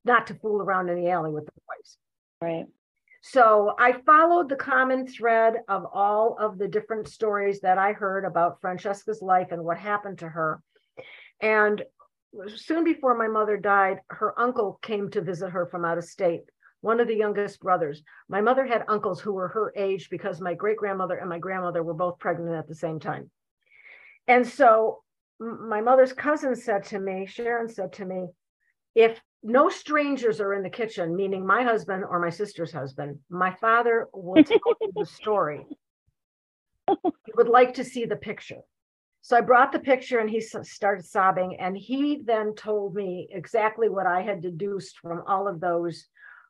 not 0.05 0.27
to 0.27 0.33
fool 0.35 0.61
around 0.61 0.89
in 0.89 1.01
the 1.01 1.09
alley 1.09 1.31
with 1.31 1.45
the 1.45 1.51
boys. 1.51 1.97
Right. 2.41 2.65
So 3.21 3.75
I 3.77 3.93
followed 4.05 4.47
the 4.47 4.55
common 4.55 5.05
thread 5.05 5.55
of 5.67 5.85
all 5.93 6.37
of 6.39 6.57
the 6.57 6.69
different 6.69 7.09
stories 7.09 7.59
that 7.61 7.77
I 7.77 7.91
heard 7.91 8.23
about 8.23 8.61
Francesca's 8.61 9.21
life 9.21 9.51
and 9.51 9.63
what 9.63 9.77
happened 9.77 10.19
to 10.19 10.29
her. 10.29 10.61
And 11.41 11.83
soon 12.55 12.83
before 12.83 13.17
my 13.17 13.27
mother 13.27 13.57
died, 13.57 13.99
her 14.07 14.39
uncle 14.39 14.79
came 14.81 15.09
to 15.11 15.21
visit 15.21 15.49
her 15.49 15.65
from 15.65 15.85
out 15.85 15.97
of 15.97 16.03
state, 16.03 16.43
one 16.81 16.99
of 16.99 17.07
the 17.07 17.15
youngest 17.15 17.59
brothers. 17.59 18.03
My 18.27 18.41
mother 18.41 18.65
had 18.65 18.85
uncles 18.87 19.19
who 19.19 19.33
were 19.33 19.47
her 19.49 19.73
age 19.75 20.09
because 20.09 20.39
my 20.39 20.53
great 20.53 20.77
grandmother 20.77 21.17
and 21.17 21.29
my 21.29 21.39
grandmother 21.39 21.83
were 21.83 21.93
both 21.93 22.19
pregnant 22.19 22.55
at 22.55 22.67
the 22.67 22.75
same 22.75 22.99
time. 22.99 23.29
And 24.27 24.47
so 24.47 25.03
my 25.39 25.81
mother's 25.81 26.13
cousin 26.13 26.55
said 26.55 26.83
to 26.85 26.99
me, 26.99 27.25
Sharon 27.25 27.69
said 27.69 27.93
to 27.93 28.05
me, 28.05 28.27
if 28.95 29.21
no 29.41 29.69
strangers 29.69 30.41
are 30.41 30.53
in 30.53 30.63
the 30.63 30.69
kitchen, 30.69 31.15
meaning 31.15 31.45
my 31.45 31.63
husband 31.63 32.03
or 32.03 32.19
my 32.19 32.29
sister's 32.29 32.73
husband, 32.73 33.19
my 33.29 33.55
father 33.55 34.07
will 34.13 34.43
tell 34.43 34.59
you 34.81 34.91
the 34.95 35.05
story. 35.05 35.65
He 37.27 37.33
would 37.35 37.47
like 37.47 37.75
to 37.75 37.83
see 37.83 38.05
the 38.05 38.15
picture. 38.15 38.61
So 39.29 39.37
I 39.37 39.41
brought 39.41 39.71
the 39.71 39.77
picture 39.77 40.17
and 40.17 40.27
he 40.27 40.41
started 40.41 41.05
sobbing. 41.05 41.57
And 41.59 41.77
he 41.77 42.23
then 42.25 42.55
told 42.55 42.95
me 42.95 43.27
exactly 43.29 43.87
what 43.87 44.07
I 44.07 44.23
had 44.23 44.41
deduced 44.41 44.97
from 44.97 45.21
all 45.27 45.47
of 45.47 45.59
those 45.59 46.07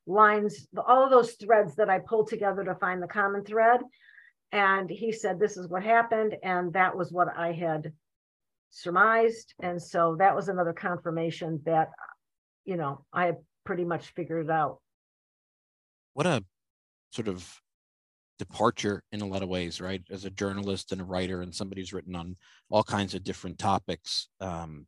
lines, 0.08 0.66
all 0.88 1.04
of 1.04 1.12
those 1.12 1.34
threads 1.34 1.76
that 1.76 1.90
I 1.90 2.00
pulled 2.00 2.30
together 2.30 2.64
to 2.64 2.76
find 2.76 3.04
the 3.04 3.08
common 3.08 3.44
thread. 3.44 3.82
And 4.54 4.90
he 4.90 5.12
said, 5.12 5.42
This 5.42 5.58
is 5.58 5.68
what 5.68 5.84
happened. 5.84 6.38
And 6.42 6.72
that 6.72 6.96
was 6.96 7.12
what 7.12 7.28
I 7.36 7.52
had 7.52 7.92
surmised. 8.70 9.54
And 9.62 9.82
so 9.82 10.16
that 10.20 10.34
was 10.34 10.48
another 10.48 10.72
confirmation 10.72 11.60
that, 11.66 11.90
you 12.64 12.78
know, 12.78 13.04
I 13.12 13.26
had 13.26 13.38
pretty 13.66 13.84
much 13.84 14.14
figured 14.14 14.46
it 14.46 14.52
out. 14.52 14.80
what 16.14 16.26
a 16.26 16.46
sort 17.12 17.28
of 17.28 17.60
departure 18.40 19.04
in 19.12 19.22
a 19.22 19.28
lot 19.28 19.44
of 19.44 19.50
ways, 19.50 19.80
right? 19.82 20.02
As 20.10 20.26
a 20.26 20.30
journalist 20.32 20.92
and 20.92 21.02
a 21.02 21.04
writer 21.04 21.42
and 21.42 21.54
somebody 21.54 21.82
who's 21.82 21.94
written 21.94 22.16
on 22.16 22.36
all 22.70 22.84
kinds 22.84 23.14
of 23.14 23.24
different 23.24 23.60
topics, 23.60 24.30
um, 24.42 24.88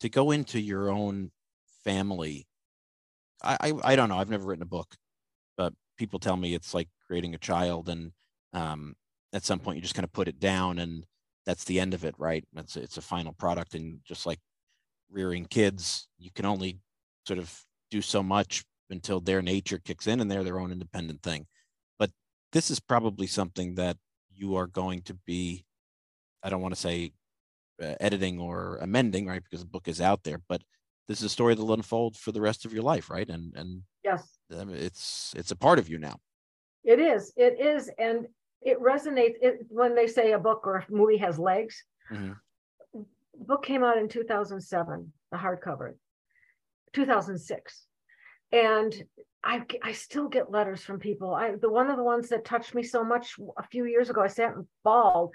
to 0.00 0.08
go 0.08 0.30
into 0.30 0.60
your 0.60 0.90
own 0.90 1.30
family. 1.84 2.46
I, 3.42 3.56
I 3.60 3.72
I 3.92 3.96
don't 3.96 4.08
know. 4.08 4.18
I've 4.18 4.30
never 4.30 4.46
written 4.46 4.62
a 4.62 4.66
book, 4.66 4.96
but 5.56 5.72
people 5.98 6.18
tell 6.18 6.36
me 6.36 6.54
it's 6.54 6.74
like 6.74 6.88
creating 7.06 7.34
a 7.34 7.38
child, 7.38 7.88
and 7.88 8.12
um, 8.52 8.94
at 9.32 9.44
some 9.44 9.58
point 9.60 9.76
you 9.76 9.82
just 9.82 9.94
kind 9.94 10.04
of 10.04 10.12
put 10.12 10.28
it 10.28 10.40
down, 10.40 10.78
and 10.78 11.04
that's 11.46 11.64
the 11.64 11.80
end 11.80 11.94
of 11.94 12.04
it, 12.04 12.14
right? 12.18 12.44
It's 12.56 12.76
it's 12.76 12.98
a 12.98 13.02
final 13.02 13.32
product, 13.34 13.74
and 13.74 14.00
just 14.04 14.26
like 14.26 14.40
rearing 15.10 15.46
kids, 15.46 16.08
you 16.18 16.30
can 16.34 16.46
only 16.46 16.78
sort 17.26 17.38
of 17.38 17.64
do 17.90 18.02
so 18.02 18.22
much 18.22 18.64
until 18.90 19.20
their 19.20 19.42
nature 19.42 19.78
kicks 19.78 20.06
in 20.06 20.20
and 20.20 20.30
they're 20.30 20.44
their 20.44 20.60
own 20.60 20.72
independent 20.72 21.22
thing. 21.22 21.46
This 22.52 22.70
is 22.70 22.80
probably 22.80 23.26
something 23.26 23.74
that 23.74 23.96
you 24.34 24.56
are 24.56 24.66
going 24.66 25.02
to 25.02 25.14
be, 25.26 25.64
I 26.42 26.50
don't 26.50 26.62
want 26.62 26.74
to 26.74 26.80
say 26.80 27.12
uh, 27.82 27.94
editing 28.00 28.38
or 28.38 28.78
amending, 28.80 29.26
right? 29.26 29.42
Because 29.42 29.60
the 29.60 29.66
book 29.70 29.88
is 29.88 30.00
out 30.00 30.22
there, 30.24 30.40
but 30.48 30.62
this 31.08 31.18
is 31.20 31.24
a 31.24 31.28
story 31.28 31.54
that 31.54 31.62
will 31.64 31.74
unfold 31.74 32.16
for 32.16 32.32
the 32.32 32.40
rest 32.40 32.64
of 32.64 32.72
your 32.72 32.82
life, 32.82 33.10
right? 33.10 33.28
And 33.28 33.54
and 33.56 33.82
Yes. 34.04 34.38
it's 34.50 35.34
it's 35.36 35.50
a 35.50 35.56
part 35.56 35.78
of 35.78 35.88
you 35.88 35.98
now. 35.98 36.16
It 36.84 37.00
is. 37.00 37.32
It 37.36 37.60
is. 37.60 37.90
And 37.98 38.26
it 38.62 38.80
resonates 38.80 39.34
it, 39.42 39.66
when 39.68 39.94
they 39.96 40.06
say 40.06 40.32
a 40.32 40.38
book 40.38 40.66
or 40.66 40.76
a 40.76 40.86
movie 40.88 41.16
has 41.18 41.38
legs. 41.38 41.84
Mhm. 42.10 42.36
The 42.94 43.44
book 43.44 43.64
came 43.64 43.82
out 43.84 43.98
in 43.98 44.08
2007, 44.08 45.12
the 45.30 45.36
hardcover, 45.36 45.94
2006. 46.92 47.86
And 48.52 48.94
I, 49.46 49.62
I 49.80 49.92
still 49.92 50.28
get 50.28 50.50
letters 50.50 50.82
from 50.82 50.98
people. 50.98 51.32
I, 51.32 51.52
the 51.54 51.70
one 51.70 51.88
of 51.88 51.96
the 51.96 52.02
ones 52.02 52.28
that 52.30 52.44
touched 52.44 52.74
me 52.74 52.82
so 52.82 53.04
much 53.04 53.36
a 53.56 53.62
few 53.62 53.84
years 53.84 54.10
ago, 54.10 54.20
I 54.20 54.26
sat 54.26 54.56
and 54.56 54.66
bawled. 54.82 55.32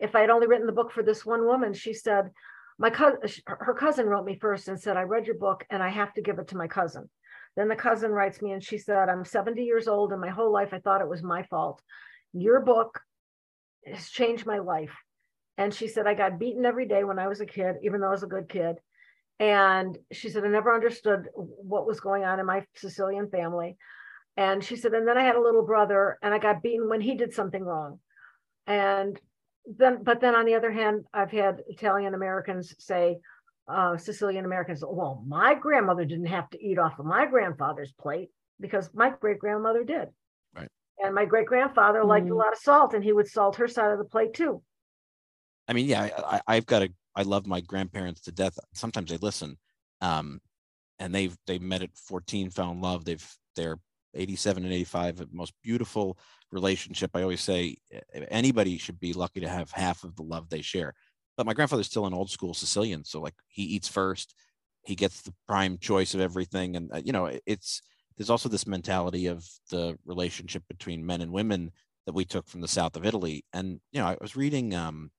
If 0.00 0.16
I 0.16 0.20
had 0.22 0.30
only 0.30 0.46
written 0.46 0.66
the 0.66 0.72
book 0.72 0.90
for 0.90 1.02
this 1.02 1.26
one 1.26 1.44
woman, 1.44 1.74
she 1.74 1.92
said, 1.92 2.30
my 2.78 2.88
cousin, 2.88 3.20
her 3.46 3.74
cousin 3.74 4.06
wrote 4.06 4.24
me 4.24 4.38
first 4.40 4.68
and 4.68 4.80
said, 4.80 4.96
I 4.96 5.02
read 5.02 5.26
your 5.26 5.36
book 5.36 5.66
and 5.68 5.82
I 5.82 5.90
have 5.90 6.14
to 6.14 6.22
give 6.22 6.38
it 6.38 6.48
to 6.48 6.56
my 6.56 6.66
cousin. 6.66 7.10
Then 7.54 7.68
the 7.68 7.76
cousin 7.76 8.10
writes 8.10 8.40
me 8.40 8.52
and 8.52 8.64
she 8.64 8.78
said, 8.78 9.10
I'm 9.10 9.26
70 9.26 9.62
years 9.62 9.86
old 9.86 10.12
and 10.12 10.20
my 10.20 10.30
whole 10.30 10.50
life 10.50 10.70
I 10.72 10.78
thought 10.78 11.02
it 11.02 11.08
was 11.08 11.22
my 11.22 11.42
fault. 11.42 11.82
Your 12.32 12.60
book 12.60 13.00
has 13.86 14.08
changed 14.08 14.46
my 14.46 14.58
life. 14.58 14.96
And 15.58 15.74
she 15.74 15.88
said, 15.88 16.06
I 16.06 16.14
got 16.14 16.38
beaten 16.38 16.64
every 16.64 16.88
day 16.88 17.04
when 17.04 17.18
I 17.18 17.28
was 17.28 17.42
a 17.42 17.46
kid, 17.46 17.76
even 17.82 18.00
though 18.00 18.08
I 18.08 18.12
was 18.12 18.22
a 18.22 18.26
good 18.26 18.48
kid. 18.48 18.76
And 19.42 19.98
she 20.12 20.28
said, 20.28 20.44
I 20.44 20.48
never 20.48 20.72
understood 20.72 21.26
what 21.34 21.84
was 21.84 21.98
going 21.98 22.22
on 22.22 22.38
in 22.38 22.46
my 22.46 22.64
Sicilian 22.76 23.28
family. 23.28 23.76
And 24.36 24.62
she 24.62 24.76
said, 24.76 24.92
and 24.94 25.06
then 25.06 25.18
I 25.18 25.24
had 25.24 25.34
a 25.34 25.40
little 25.42 25.66
brother 25.66 26.16
and 26.22 26.32
I 26.32 26.38
got 26.38 26.62
beaten 26.62 26.88
when 26.88 27.00
he 27.00 27.16
did 27.16 27.34
something 27.34 27.64
wrong. 27.64 27.98
And 28.68 29.20
then, 29.66 30.04
but 30.04 30.20
then 30.20 30.36
on 30.36 30.44
the 30.44 30.54
other 30.54 30.70
hand, 30.70 31.06
I've 31.12 31.32
had 31.32 31.60
Italian 31.66 32.14
Americans 32.14 32.72
say, 32.78 33.18
uh, 33.66 33.96
Sicilian 33.96 34.44
Americans, 34.44 34.84
well, 34.86 35.24
my 35.26 35.54
grandmother 35.54 36.04
didn't 36.04 36.26
have 36.26 36.48
to 36.50 36.64
eat 36.64 36.78
off 36.78 37.00
of 37.00 37.04
my 37.04 37.26
grandfather's 37.26 37.92
plate 38.00 38.30
because 38.60 38.90
my 38.94 39.10
great 39.10 39.40
grandmother 39.40 39.82
did. 39.82 40.06
Right. 40.54 40.68
And 41.02 41.16
my 41.16 41.24
great 41.24 41.46
grandfather 41.46 42.04
liked 42.04 42.28
a 42.28 42.30
Mhm. 42.30 42.38
lot 42.38 42.52
of 42.52 42.58
salt 42.60 42.94
and 42.94 43.02
he 43.02 43.12
would 43.12 43.26
salt 43.26 43.56
her 43.56 43.66
side 43.66 43.90
of 43.90 43.98
the 43.98 44.04
plate 44.04 44.34
too. 44.34 44.62
I 45.66 45.72
mean, 45.72 45.86
yeah, 45.86 46.02
I, 46.02 46.36
I- 46.36 46.42
I've 46.46 46.66
got 46.66 46.82
a. 46.82 46.92
I 47.14 47.22
love 47.22 47.46
my 47.46 47.60
grandparents 47.60 48.20
to 48.22 48.32
death. 48.32 48.58
Sometimes 48.74 49.10
they 49.10 49.18
listen, 49.18 49.58
um, 50.00 50.40
and 50.98 51.14
they've 51.14 51.36
they 51.46 51.58
met 51.58 51.82
at 51.82 51.96
14, 51.96 52.50
fell 52.50 52.70
in 52.70 52.80
love. 52.80 53.04
They've 53.04 53.26
they're 53.56 53.78
87 54.14 54.64
and 54.64 54.72
85, 54.72 55.26
most 55.32 55.54
beautiful 55.62 56.18
relationship. 56.50 57.10
I 57.14 57.22
always 57.22 57.40
say 57.40 57.76
eh, 57.92 58.00
anybody 58.30 58.78
should 58.78 59.00
be 59.00 59.12
lucky 59.12 59.40
to 59.40 59.48
have 59.48 59.70
half 59.70 60.04
of 60.04 60.16
the 60.16 60.22
love 60.22 60.48
they 60.48 60.62
share. 60.62 60.94
But 61.36 61.46
my 61.46 61.54
grandfather's 61.54 61.86
still 61.86 62.06
an 62.06 62.14
old 62.14 62.30
school 62.30 62.54
Sicilian, 62.54 63.04
so 63.04 63.20
like 63.20 63.34
he 63.48 63.62
eats 63.62 63.88
first, 63.88 64.34
he 64.82 64.94
gets 64.94 65.22
the 65.22 65.34
prime 65.46 65.78
choice 65.78 66.14
of 66.14 66.20
everything, 66.20 66.76
and 66.76 66.92
uh, 66.92 67.00
you 67.04 67.12
know 67.12 67.30
it's 67.46 67.82
there's 68.16 68.30
also 68.30 68.48
this 68.48 68.66
mentality 68.66 69.26
of 69.26 69.46
the 69.70 69.98
relationship 70.04 70.62
between 70.68 71.04
men 71.04 71.22
and 71.22 71.32
women 71.32 71.70
that 72.06 72.12
we 72.12 72.24
took 72.24 72.46
from 72.46 72.60
the 72.60 72.68
south 72.68 72.96
of 72.96 73.06
Italy. 73.06 73.44
And 73.52 73.80
you 73.92 74.00
know, 74.00 74.06
I 74.06 74.16
was 74.20 74.36
reading 74.36 74.74
um, 74.74 75.10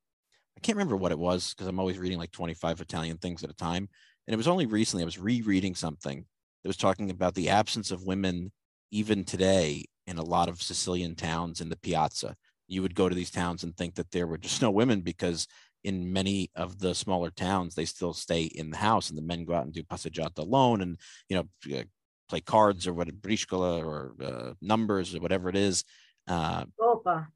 can't 0.63 0.77
remember 0.77 0.95
what 0.95 1.11
it 1.11 1.19
was 1.19 1.53
because 1.53 1.67
I'm 1.67 1.79
always 1.79 1.99
reading 1.99 2.17
like 2.17 2.31
25 2.31 2.81
Italian 2.81 3.17
things 3.17 3.43
at 3.43 3.49
a 3.49 3.55
time. 3.55 3.89
And 4.25 4.33
it 4.33 4.37
was 4.37 4.47
only 4.47 4.65
recently 4.65 5.03
I 5.03 5.05
was 5.05 5.19
rereading 5.19 5.75
something 5.75 6.25
that 6.63 6.69
was 6.69 6.77
talking 6.77 7.11
about 7.11 7.35
the 7.35 7.49
absence 7.49 7.91
of 7.91 8.05
women 8.05 8.51
even 8.89 9.25
today 9.25 9.85
in 10.07 10.17
a 10.17 10.23
lot 10.23 10.49
of 10.49 10.61
Sicilian 10.61 11.15
towns 11.15 11.59
in 11.59 11.69
the 11.69 11.75
piazza. 11.75 12.35
You 12.67 12.81
would 12.81 12.95
go 12.95 13.09
to 13.09 13.15
these 13.15 13.31
towns 13.31 13.63
and 13.63 13.75
think 13.75 13.95
that 13.95 14.11
there 14.11 14.25
were 14.25 14.37
just 14.37 14.61
no 14.61 14.71
women 14.71 15.01
because 15.01 15.47
in 15.83 16.13
many 16.13 16.49
of 16.55 16.79
the 16.79 16.95
smaller 16.95 17.29
towns 17.29 17.75
they 17.75 17.83
still 17.83 18.13
stay 18.13 18.43
in 18.43 18.69
the 18.69 18.77
house 18.77 19.09
and 19.09 19.17
the 19.17 19.21
men 19.21 19.43
go 19.43 19.53
out 19.53 19.65
and 19.65 19.73
do 19.73 19.83
passeggiata 19.83 20.39
alone 20.39 20.81
and 20.81 20.97
you 21.27 21.35
know 21.35 21.77
uh, 21.77 21.83
play 22.29 22.39
cards 22.39 22.87
or 22.87 22.93
what 22.93 23.09
briscola 23.21 23.83
or 23.83 24.13
uh, 24.23 24.53
numbers 24.61 25.13
or 25.13 25.19
whatever 25.19 25.49
it 25.49 25.57
is. 25.57 25.83
Uh, 26.27 26.63
Scopa. 26.79 27.27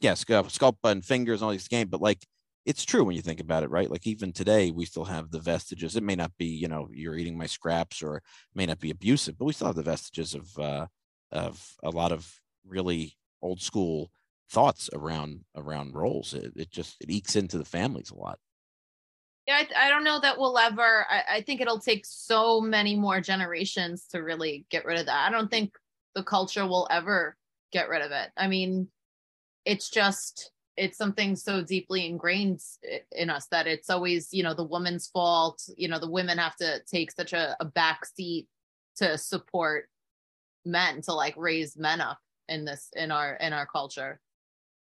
Yeah, 0.00 0.12
scopa 0.12 0.90
and 0.90 1.04
fingers 1.04 1.40
and 1.40 1.46
all 1.46 1.52
these 1.52 1.68
games. 1.68 1.88
But 1.90 2.02
like 2.02 2.18
it's 2.66 2.84
true 2.84 3.04
when 3.04 3.14
you 3.14 3.22
think 3.22 3.40
about 3.40 3.62
it, 3.62 3.70
right? 3.70 3.90
Like 3.90 4.06
even 4.06 4.32
today, 4.32 4.70
we 4.70 4.86
still 4.86 5.04
have 5.04 5.30
the 5.30 5.40
vestiges. 5.40 5.96
It 5.96 6.02
may 6.02 6.14
not 6.14 6.32
be, 6.38 6.46
you 6.46 6.68
know, 6.68 6.88
you're 6.92 7.16
eating 7.16 7.36
my 7.36 7.46
scraps, 7.46 8.02
or 8.02 8.22
may 8.54 8.66
not 8.66 8.80
be 8.80 8.90
abusive, 8.90 9.38
but 9.38 9.44
we 9.44 9.52
still 9.52 9.66
have 9.66 9.76
the 9.76 9.82
vestiges 9.82 10.34
of 10.34 10.58
uh, 10.58 10.86
of 11.30 11.74
a 11.82 11.90
lot 11.90 12.12
of 12.12 12.32
really 12.66 13.16
old 13.42 13.60
school 13.60 14.10
thoughts 14.50 14.88
around 14.94 15.40
around 15.56 15.94
roles. 15.94 16.32
It, 16.32 16.52
it 16.56 16.70
just 16.70 16.96
it 17.00 17.10
ekes 17.10 17.36
into 17.36 17.58
the 17.58 17.64
families 17.64 18.10
a 18.10 18.16
lot. 18.16 18.38
Yeah, 19.46 19.62
I, 19.76 19.86
I 19.86 19.90
don't 19.90 20.04
know 20.04 20.20
that 20.20 20.38
we'll 20.38 20.58
ever. 20.58 21.06
I, 21.10 21.36
I 21.36 21.40
think 21.42 21.60
it'll 21.60 21.80
take 21.80 22.06
so 22.06 22.62
many 22.62 22.96
more 22.96 23.20
generations 23.20 24.06
to 24.12 24.20
really 24.20 24.64
get 24.70 24.86
rid 24.86 24.98
of 24.98 25.06
that. 25.06 25.28
I 25.28 25.30
don't 25.30 25.50
think 25.50 25.74
the 26.14 26.22
culture 26.22 26.66
will 26.66 26.88
ever 26.90 27.36
get 27.72 27.90
rid 27.90 28.00
of 28.00 28.10
it. 28.10 28.30
I 28.38 28.46
mean, 28.46 28.88
it's 29.66 29.90
just 29.90 30.50
it's 30.76 30.98
something 30.98 31.36
so 31.36 31.62
deeply 31.62 32.06
ingrained 32.06 32.60
in 33.12 33.30
us 33.30 33.46
that 33.46 33.66
it's 33.66 33.90
always 33.90 34.28
you 34.32 34.42
know 34.42 34.54
the 34.54 34.64
woman's 34.64 35.06
fault 35.08 35.62
you 35.76 35.88
know 35.88 35.98
the 35.98 36.10
women 36.10 36.38
have 36.38 36.56
to 36.56 36.80
take 36.90 37.10
such 37.10 37.32
a, 37.32 37.56
a 37.60 37.64
back 37.64 38.04
seat 38.04 38.48
to 38.96 39.16
support 39.18 39.88
men 40.64 41.02
to 41.02 41.12
like 41.12 41.34
raise 41.36 41.76
men 41.76 42.00
up 42.00 42.18
in 42.48 42.64
this 42.64 42.88
in 42.94 43.10
our 43.10 43.34
in 43.34 43.52
our 43.52 43.66
culture. 43.66 44.20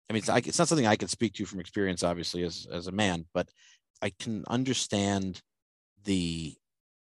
I 0.09 0.13
mean 0.13 0.23
it's, 0.27 0.49
it's 0.49 0.59
not 0.59 0.69
something 0.69 0.87
i 0.87 0.97
can 0.97 1.09
speak 1.09 1.33
to 1.35 1.47
from 1.47 1.61
experience 1.61 2.03
obviously 2.03 2.43
as 2.43 2.67
as 2.71 2.87
a 2.87 2.93
man 2.93 3.25
but 3.33 3.49
i 4.03 4.11
can 4.11 4.45
understand 4.49 5.41
the 6.05 6.55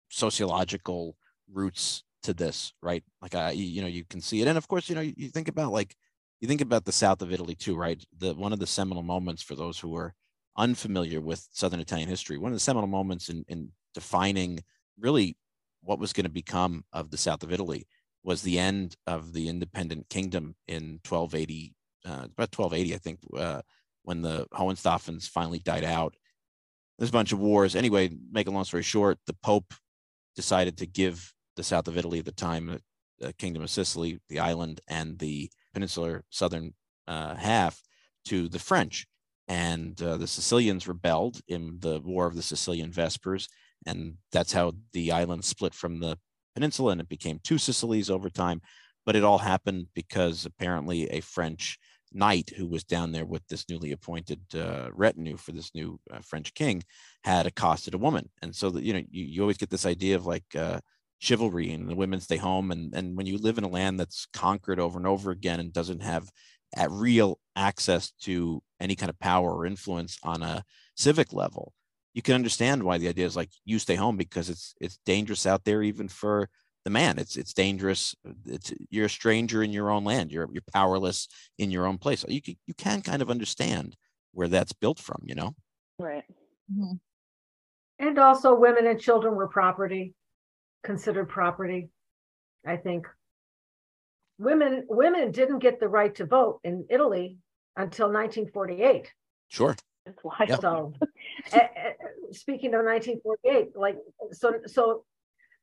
sociological 0.09 1.17
roots 1.51 2.03
to 2.23 2.33
this 2.33 2.73
right? 2.81 3.03
Like 3.21 3.35
i 3.35 3.51
you 3.51 3.81
know 3.81 3.87
you 3.87 4.05
can 4.05 4.21
see 4.21 4.41
it. 4.41 4.47
And 4.47 4.57
of 4.57 4.67
course 4.67 4.89
you 4.89 4.95
know 4.95 5.01
you, 5.01 5.13
you 5.17 5.29
think 5.29 5.47
about 5.47 5.71
like 5.71 5.95
you 6.41 6.47
think 6.47 6.61
about 6.61 6.85
the 6.85 6.91
south 6.91 7.21
of 7.21 7.31
Italy 7.31 7.55
too, 7.55 7.75
right? 7.75 8.03
The 8.17 8.33
one 8.33 8.51
of 8.51 8.59
the 8.59 8.67
seminal 8.67 9.03
moments 9.03 9.43
for 9.43 9.55
those 9.55 9.79
who 9.79 9.95
are 9.95 10.15
unfamiliar 10.57 11.21
with 11.21 11.47
Southern 11.51 11.79
Italian 11.79 12.09
history, 12.09 12.37
one 12.37 12.51
of 12.51 12.55
the 12.55 12.59
seminal 12.59 12.87
moments 12.87 13.29
in, 13.29 13.45
in 13.47 13.69
defining 13.93 14.59
really 14.99 15.37
what 15.81 15.99
was 15.99 16.13
going 16.13 16.25
to 16.25 16.31
become 16.31 16.83
of 16.91 17.11
the 17.11 17.17
south 17.17 17.43
of 17.43 17.53
Italy 17.53 17.87
was 18.23 18.41
the 18.41 18.59
end 18.59 18.95
of 19.07 19.33
the 19.33 19.47
independent 19.47 20.09
kingdom 20.09 20.55
in 20.67 20.99
1280, 21.07 21.73
uh, 22.05 22.25
about 22.25 22.55
1280, 22.55 22.93
I 22.93 22.97
think, 22.97 23.19
uh, 23.37 23.61
when 24.03 24.21
the 24.21 24.47
Hohenstaufens 24.53 25.27
finally 25.27 25.59
died 25.59 25.83
out. 25.83 26.15
There's 26.97 27.09
a 27.09 27.13
bunch 27.13 27.31
of 27.31 27.39
wars. 27.39 27.75
Anyway, 27.75 28.11
make 28.31 28.47
a 28.47 28.51
long 28.51 28.63
story 28.63 28.83
short, 28.83 29.17
the 29.25 29.35
Pope 29.41 29.73
decided 30.35 30.77
to 30.77 30.85
give 30.85 31.33
the 31.55 31.63
south 31.63 31.87
of 31.87 31.97
Italy 31.97 32.19
at 32.19 32.25
the 32.25 32.31
time, 32.31 32.79
the 33.19 33.33
Kingdom 33.33 33.63
of 33.63 33.69
Sicily, 33.69 34.19
the 34.29 34.39
island, 34.39 34.81
and 34.87 35.17
the 35.17 35.49
peninsular 35.73 36.23
southern 36.29 36.73
uh, 37.07 37.35
half 37.35 37.81
to 38.25 38.47
the 38.47 38.59
French. 38.59 39.07
And 39.47 40.01
uh, 40.01 40.17
the 40.17 40.27
Sicilians 40.27 40.87
rebelled 40.87 41.41
in 41.47 41.77
the 41.79 41.99
War 41.99 42.27
of 42.27 42.35
the 42.35 42.41
Sicilian 42.41 42.91
Vespers. 42.91 43.47
And 43.85 44.17
that's 44.31 44.53
how 44.53 44.73
the 44.93 45.11
island 45.11 45.43
split 45.43 45.73
from 45.73 45.99
the 45.99 46.17
peninsula 46.53 46.91
and 46.91 47.01
it 47.01 47.09
became 47.09 47.39
two 47.43 47.57
Sicilies 47.57 48.09
over 48.09 48.29
time. 48.29 48.61
But 49.05 49.15
it 49.15 49.23
all 49.23 49.39
happened 49.39 49.87
because 49.95 50.45
apparently 50.45 51.09
a 51.09 51.21
French 51.21 51.79
knight 52.13 52.51
who 52.55 52.67
was 52.67 52.83
down 52.83 53.11
there 53.11 53.25
with 53.25 53.45
this 53.47 53.67
newly 53.69 53.91
appointed 53.91 54.41
uh, 54.53 54.89
retinue 54.93 55.37
for 55.37 55.53
this 55.53 55.73
new 55.73 55.99
uh, 56.11 56.19
French 56.19 56.53
king 56.53 56.83
had 57.23 57.47
accosted 57.47 57.93
a 57.93 57.97
woman. 57.97 58.29
And 58.41 58.55
so 58.55 58.69
that, 58.69 58.83
you 58.83 58.93
know, 58.93 59.03
you, 59.09 59.25
you 59.25 59.41
always 59.41 59.57
get 59.57 59.69
this 59.69 59.85
idea 59.85 60.15
of 60.15 60.25
like, 60.25 60.43
uh, 60.55 60.79
chivalry 61.21 61.71
and 61.71 61.87
the 61.87 61.95
women 61.95 62.19
stay 62.19 62.37
home. 62.37 62.71
And 62.71 62.93
and 62.93 63.15
when 63.15 63.25
you 63.25 63.37
live 63.37 63.57
in 63.57 63.63
a 63.63 63.69
land 63.69 63.99
that's 63.99 64.27
conquered 64.33 64.79
over 64.79 64.97
and 64.97 65.07
over 65.07 65.31
again 65.31 65.59
and 65.59 65.71
doesn't 65.71 66.01
have 66.01 66.29
at 66.75 66.91
real 66.91 67.39
access 67.55 68.11
to 68.23 68.61
any 68.79 68.95
kind 68.95 69.09
of 69.09 69.19
power 69.19 69.53
or 69.53 69.65
influence 69.65 70.17
on 70.23 70.41
a 70.41 70.63
civic 70.95 71.33
level 71.33 71.73
you 72.13 72.21
can 72.21 72.35
understand 72.35 72.83
why 72.83 72.97
the 72.97 73.07
idea 73.07 73.25
is 73.25 73.35
like 73.35 73.49
you 73.65 73.79
stay 73.79 73.95
home 73.95 74.17
because 74.17 74.49
it's 74.49 74.75
it's 74.81 74.99
dangerous 75.05 75.45
out 75.45 75.63
there 75.63 75.81
even 75.81 76.07
for 76.07 76.49
the 76.83 76.89
man. 76.89 77.19
It's 77.19 77.37
it's 77.37 77.53
dangerous. 77.53 78.15
It's 78.45 78.73
you're 78.89 79.05
a 79.05 79.09
stranger 79.09 79.63
in 79.63 79.71
your 79.71 79.89
own 79.91 80.03
land. 80.03 80.31
You're 80.31 80.49
you're 80.51 80.63
powerless 80.73 81.27
in 81.57 81.71
your 81.71 81.85
own 81.85 81.97
place. 81.97 82.25
You 82.27 82.41
can, 82.41 82.55
you 82.65 82.73
can 82.73 83.01
kind 83.01 83.21
of 83.21 83.29
understand 83.29 83.95
where 84.33 84.47
that's 84.47 84.73
built 84.73 84.99
from 84.99 85.21
you 85.25 85.35
know? 85.35 85.55
Right. 85.99 86.23
Mm-hmm. 86.71 86.93
and 87.99 88.17
also 88.17 88.55
women 88.55 88.87
and 88.87 88.97
children 88.97 89.35
were 89.35 89.47
property 89.47 90.13
considered 90.83 91.29
property. 91.29 91.89
I 92.65 92.77
think 92.77 93.07
women 94.37 94.85
women 94.89 95.31
didn't 95.31 95.59
get 95.59 95.79
the 95.79 95.87
right 95.87 96.13
to 96.15 96.25
vote 96.25 96.59
in 96.63 96.85
Italy 96.89 97.37
until 97.75 98.07
1948. 98.07 99.11
Sure. 99.49 99.75
That's 100.05 100.23
why. 100.23 100.45
So, 100.59 100.93
uh, 101.53 101.59
speaking 102.31 102.73
of 102.73 102.83
1948, 102.85 103.75
like 103.75 103.97
so, 104.31 104.59
so 104.65 105.03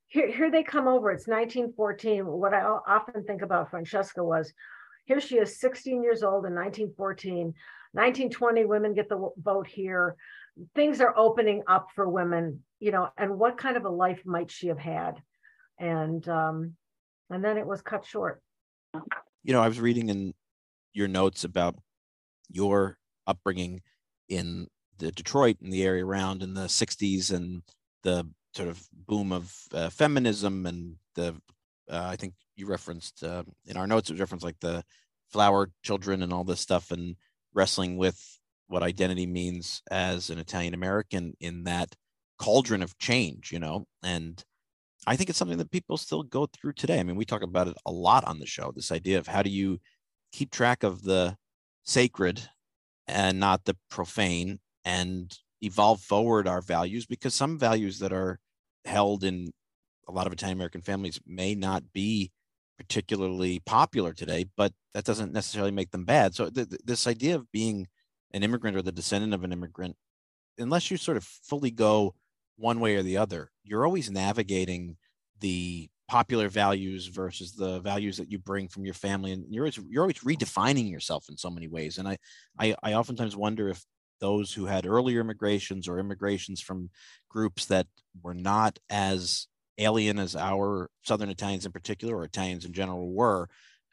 here 0.06 0.30
here 0.30 0.50
they 0.50 0.62
come 0.62 0.86
over. 0.88 1.10
It's 1.10 1.26
1914. 1.26 2.26
What 2.26 2.54
I 2.54 2.62
often 2.62 3.24
think 3.24 3.42
about 3.42 3.70
Francesca 3.70 4.22
was, 4.22 4.52
here 5.06 5.20
she 5.20 5.36
is, 5.36 5.60
16 5.60 6.02
years 6.02 6.22
old 6.22 6.46
in 6.46 6.54
1914. 6.54 7.54
1920, 7.92 8.64
women 8.66 8.94
get 8.94 9.08
the 9.08 9.30
vote 9.38 9.66
here 9.66 10.14
things 10.74 11.00
are 11.00 11.16
opening 11.16 11.62
up 11.66 11.88
for 11.94 12.08
women, 12.08 12.62
you 12.80 12.90
know, 12.90 13.08
and 13.16 13.38
what 13.38 13.58
kind 13.58 13.76
of 13.76 13.84
a 13.84 13.90
life 13.90 14.22
might 14.24 14.50
she 14.50 14.68
have 14.68 14.78
had? 14.78 15.22
And 15.78 16.26
um, 16.28 16.74
and 17.30 17.44
then 17.44 17.58
it 17.58 17.66
was 17.66 17.82
cut 17.82 18.04
short. 18.04 18.42
You 19.44 19.52
know, 19.52 19.62
I 19.62 19.68
was 19.68 19.80
reading 19.80 20.08
in 20.08 20.34
your 20.92 21.08
notes 21.08 21.44
about 21.44 21.76
your 22.50 22.98
upbringing 23.26 23.82
in 24.28 24.66
the 24.98 25.12
Detroit 25.12 25.58
and 25.62 25.72
the 25.72 25.84
area 25.84 26.04
around 26.04 26.42
in 26.42 26.54
the 26.54 26.62
60s 26.62 27.32
and 27.32 27.62
the 28.02 28.28
sort 28.54 28.68
of 28.68 28.82
boom 28.92 29.32
of 29.32 29.54
uh, 29.72 29.90
feminism 29.90 30.66
and 30.66 30.96
the 31.14 31.36
uh, 31.90 32.08
I 32.10 32.16
think 32.16 32.34
you 32.56 32.66
referenced 32.66 33.22
uh, 33.22 33.44
in 33.66 33.76
our 33.76 33.86
notes 33.86 34.10
it 34.10 34.14
was 34.14 34.20
referenced 34.20 34.44
like 34.44 34.58
the 34.60 34.82
flower 35.30 35.70
children 35.82 36.22
and 36.22 36.32
all 36.32 36.44
this 36.44 36.60
stuff 36.60 36.90
and 36.90 37.16
wrestling 37.54 37.96
with 37.96 38.37
what 38.68 38.82
identity 38.82 39.26
means 39.26 39.82
as 39.90 40.30
an 40.30 40.38
Italian 40.38 40.74
American 40.74 41.34
in 41.40 41.64
that 41.64 41.94
cauldron 42.38 42.82
of 42.82 42.96
change, 42.98 43.50
you 43.50 43.58
know, 43.58 43.86
and 44.02 44.42
I 45.06 45.16
think 45.16 45.30
it's 45.30 45.38
something 45.38 45.58
that 45.58 45.70
people 45.70 45.96
still 45.96 46.22
go 46.22 46.46
through 46.46 46.74
today. 46.74 47.00
I 47.00 47.02
mean, 47.02 47.16
we 47.16 47.24
talk 47.24 47.42
about 47.42 47.68
it 47.68 47.76
a 47.86 47.90
lot 47.90 48.24
on 48.24 48.38
the 48.38 48.46
show 48.46 48.72
this 48.74 48.92
idea 48.92 49.18
of 49.18 49.26
how 49.26 49.42
do 49.42 49.50
you 49.50 49.78
keep 50.32 50.50
track 50.50 50.82
of 50.82 51.02
the 51.02 51.36
sacred 51.84 52.42
and 53.06 53.40
not 53.40 53.64
the 53.64 53.76
profane 53.90 54.60
and 54.84 55.36
evolve 55.62 56.00
forward 56.00 56.46
our 56.46 56.60
values 56.60 57.06
because 57.06 57.34
some 57.34 57.58
values 57.58 57.98
that 57.98 58.12
are 58.12 58.38
held 58.84 59.24
in 59.24 59.50
a 60.08 60.12
lot 60.12 60.26
of 60.26 60.32
Italian 60.32 60.58
American 60.58 60.82
families 60.82 61.20
may 61.26 61.54
not 61.54 61.82
be 61.92 62.30
particularly 62.78 63.60
popular 63.60 64.12
today, 64.12 64.46
but 64.56 64.72
that 64.94 65.04
doesn't 65.04 65.32
necessarily 65.32 65.72
make 65.72 65.90
them 65.90 66.04
bad. 66.04 66.34
So, 66.34 66.48
th- 66.48 66.68
th- 66.68 66.80
this 66.84 67.06
idea 67.06 67.34
of 67.34 67.50
being 67.50 67.88
an 68.32 68.42
immigrant 68.42 68.76
or 68.76 68.82
the 68.82 68.92
descendant 68.92 69.34
of 69.34 69.44
an 69.44 69.52
immigrant, 69.52 69.96
unless 70.58 70.90
you 70.90 70.96
sort 70.96 71.16
of 71.16 71.24
fully 71.24 71.70
go 71.70 72.14
one 72.56 72.80
way 72.80 72.96
or 72.96 73.02
the 73.02 73.16
other, 73.16 73.50
you're 73.62 73.86
always 73.86 74.10
navigating 74.10 74.96
the 75.40 75.88
popular 76.08 76.48
values 76.48 77.06
versus 77.06 77.52
the 77.52 77.80
values 77.80 78.16
that 78.16 78.30
you 78.30 78.38
bring 78.38 78.66
from 78.66 78.84
your 78.84 78.94
family, 78.94 79.32
and 79.32 79.44
you're 79.50 79.64
always, 79.64 79.78
you're 79.88 80.02
always 80.02 80.18
redefining 80.20 80.90
yourself 80.90 81.26
in 81.28 81.36
so 81.36 81.50
many 81.50 81.68
ways. 81.68 81.98
And 81.98 82.08
I, 82.08 82.18
I, 82.58 82.74
I 82.82 82.94
oftentimes 82.94 83.36
wonder 83.36 83.68
if 83.68 83.84
those 84.20 84.52
who 84.52 84.66
had 84.66 84.86
earlier 84.86 85.20
immigrations 85.20 85.86
or 85.86 85.98
immigrations 85.98 86.60
from 86.60 86.90
groups 87.28 87.66
that 87.66 87.86
were 88.22 88.34
not 88.34 88.78
as 88.90 89.46
alien 89.76 90.18
as 90.18 90.34
our 90.34 90.90
Southern 91.04 91.28
Italians 91.28 91.66
in 91.66 91.72
particular, 91.72 92.16
or 92.16 92.24
Italians 92.24 92.64
in 92.64 92.72
general, 92.72 93.12
were, 93.12 93.48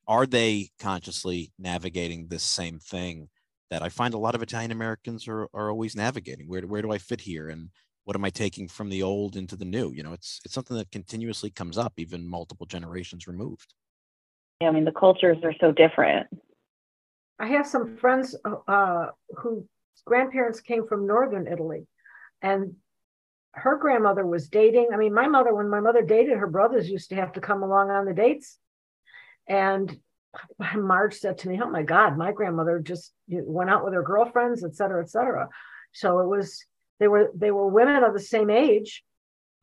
are 0.08 0.26
they 0.26 0.70
consciously 0.80 1.52
navigating 1.60 2.28
this 2.28 2.44
same 2.44 2.80
thing? 2.80 3.30
That 3.70 3.82
I 3.82 3.90
find 3.90 4.14
a 4.14 4.20
lot 4.20 4.36
of 4.36 4.42
Italian 4.42 4.72
Americans 4.72 5.28
are, 5.28 5.48
are 5.54 5.70
always 5.70 5.96
navigating. 5.96 6.48
Where, 6.48 6.62
where 6.62 6.82
do 6.82 6.92
I 6.92 6.98
fit 6.98 7.22
here? 7.22 7.50
And 7.50 7.70
what 8.04 8.16
am 8.16 8.24
I 8.24 8.30
taking 8.30 8.68
from 8.68 8.90
the 8.90 9.04
old 9.04 9.36
into 9.36 9.56
the 9.56 9.66
new? 9.66 9.92
You 9.92 10.04
know, 10.04 10.14
it's 10.14 10.40
it's 10.46 10.54
something 10.54 10.78
that 10.78 10.92
continuously 10.92 11.50
comes 11.50 11.78
up, 11.78 11.94
even 11.98 12.28
multiple 12.28 12.68
generations 12.68 13.28
removed. 13.28 13.74
Yeah, 14.62 14.70
I 14.70 14.72
mean 14.72 14.86
the 14.86 14.92
cultures 14.92 15.38
are 15.44 15.56
so 15.60 15.72
different. 15.72 16.28
I 17.40 17.48
have 17.48 17.68
some 17.68 17.98
friends 17.98 18.36
uh, 18.68 19.08
who 19.38 19.68
grandparents 20.06 20.62
came 20.62 20.88
from 20.88 21.08
northern 21.08 21.48
Italy, 21.48 21.88
and 22.42 22.76
her 23.54 23.78
grandmother 23.78 24.26
was 24.26 24.50
dating. 24.50 24.90
I 24.94 24.98
mean, 24.98 25.14
my 25.14 25.28
mother, 25.28 25.54
when 25.54 25.70
my 25.70 25.80
mother 25.80 26.02
dated, 26.02 26.38
her 26.38 26.48
brothers 26.48 26.90
used 26.90 27.10
to 27.10 27.16
have 27.16 27.34
to 27.34 27.42
come 27.42 27.64
along 27.64 27.90
on 27.90 28.06
the 28.06 28.14
dates. 28.14 28.58
And 29.48 29.98
Marge 30.76 31.16
said 31.16 31.38
to 31.40 31.50
me, 31.50 31.60
"Oh 31.64 31.70
my 31.70 31.84
God, 31.84 32.18
my 32.18 32.32
grandmother 32.32 32.80
just 32.80 33.14
went 33.28 33.70
out 33.70 33.84
with 33.84 33.94
her 33.94 34.04
girlfriends, 34.04 34.64
et 34.64 34.76
cetera, 34.76 35.02
et 35.04 35.10
cetera." 35.10 35.50
So 35.92 36.20
it 36.20 36.28
was 36.28 36.64
they 37.00 37.08
were 37.08 37.32
they 37.36 37.52
were 37.52 37.68
women 37.68 38.04
of 38.04 38.14
the 38.14 38.20
same 38.20 38.50
age. 38.50 39.04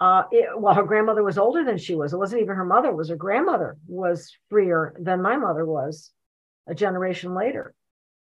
Uh, 0.00 0.24
it, 0.32 0.48
well, 0.58 0.74
her 0.74 0.82
grandmother 0.82 1.22
was 1.22 1.38
older 1.38 1.64
than 1.64 1.78
she 1.78 1.94
was. 1.94 2.12
It 2.12 2.18
wasn't 2.18 2.42
even 2.42 2.56
her 2.56 2.64
mother; 2.64 2.88
it 2.88 2.96
was 2.96 3.08
her 3.08 3.16
grandmother 3.16 3.76
was 3.86 4.36
freer 4.50 4.94
than 4.98 5.22
my 5.22 5.36
mother 5.36 5.64
was, 5.64 6.10
a 6.66 6.74
generation 6.74 7.34
later. 7.34 7.74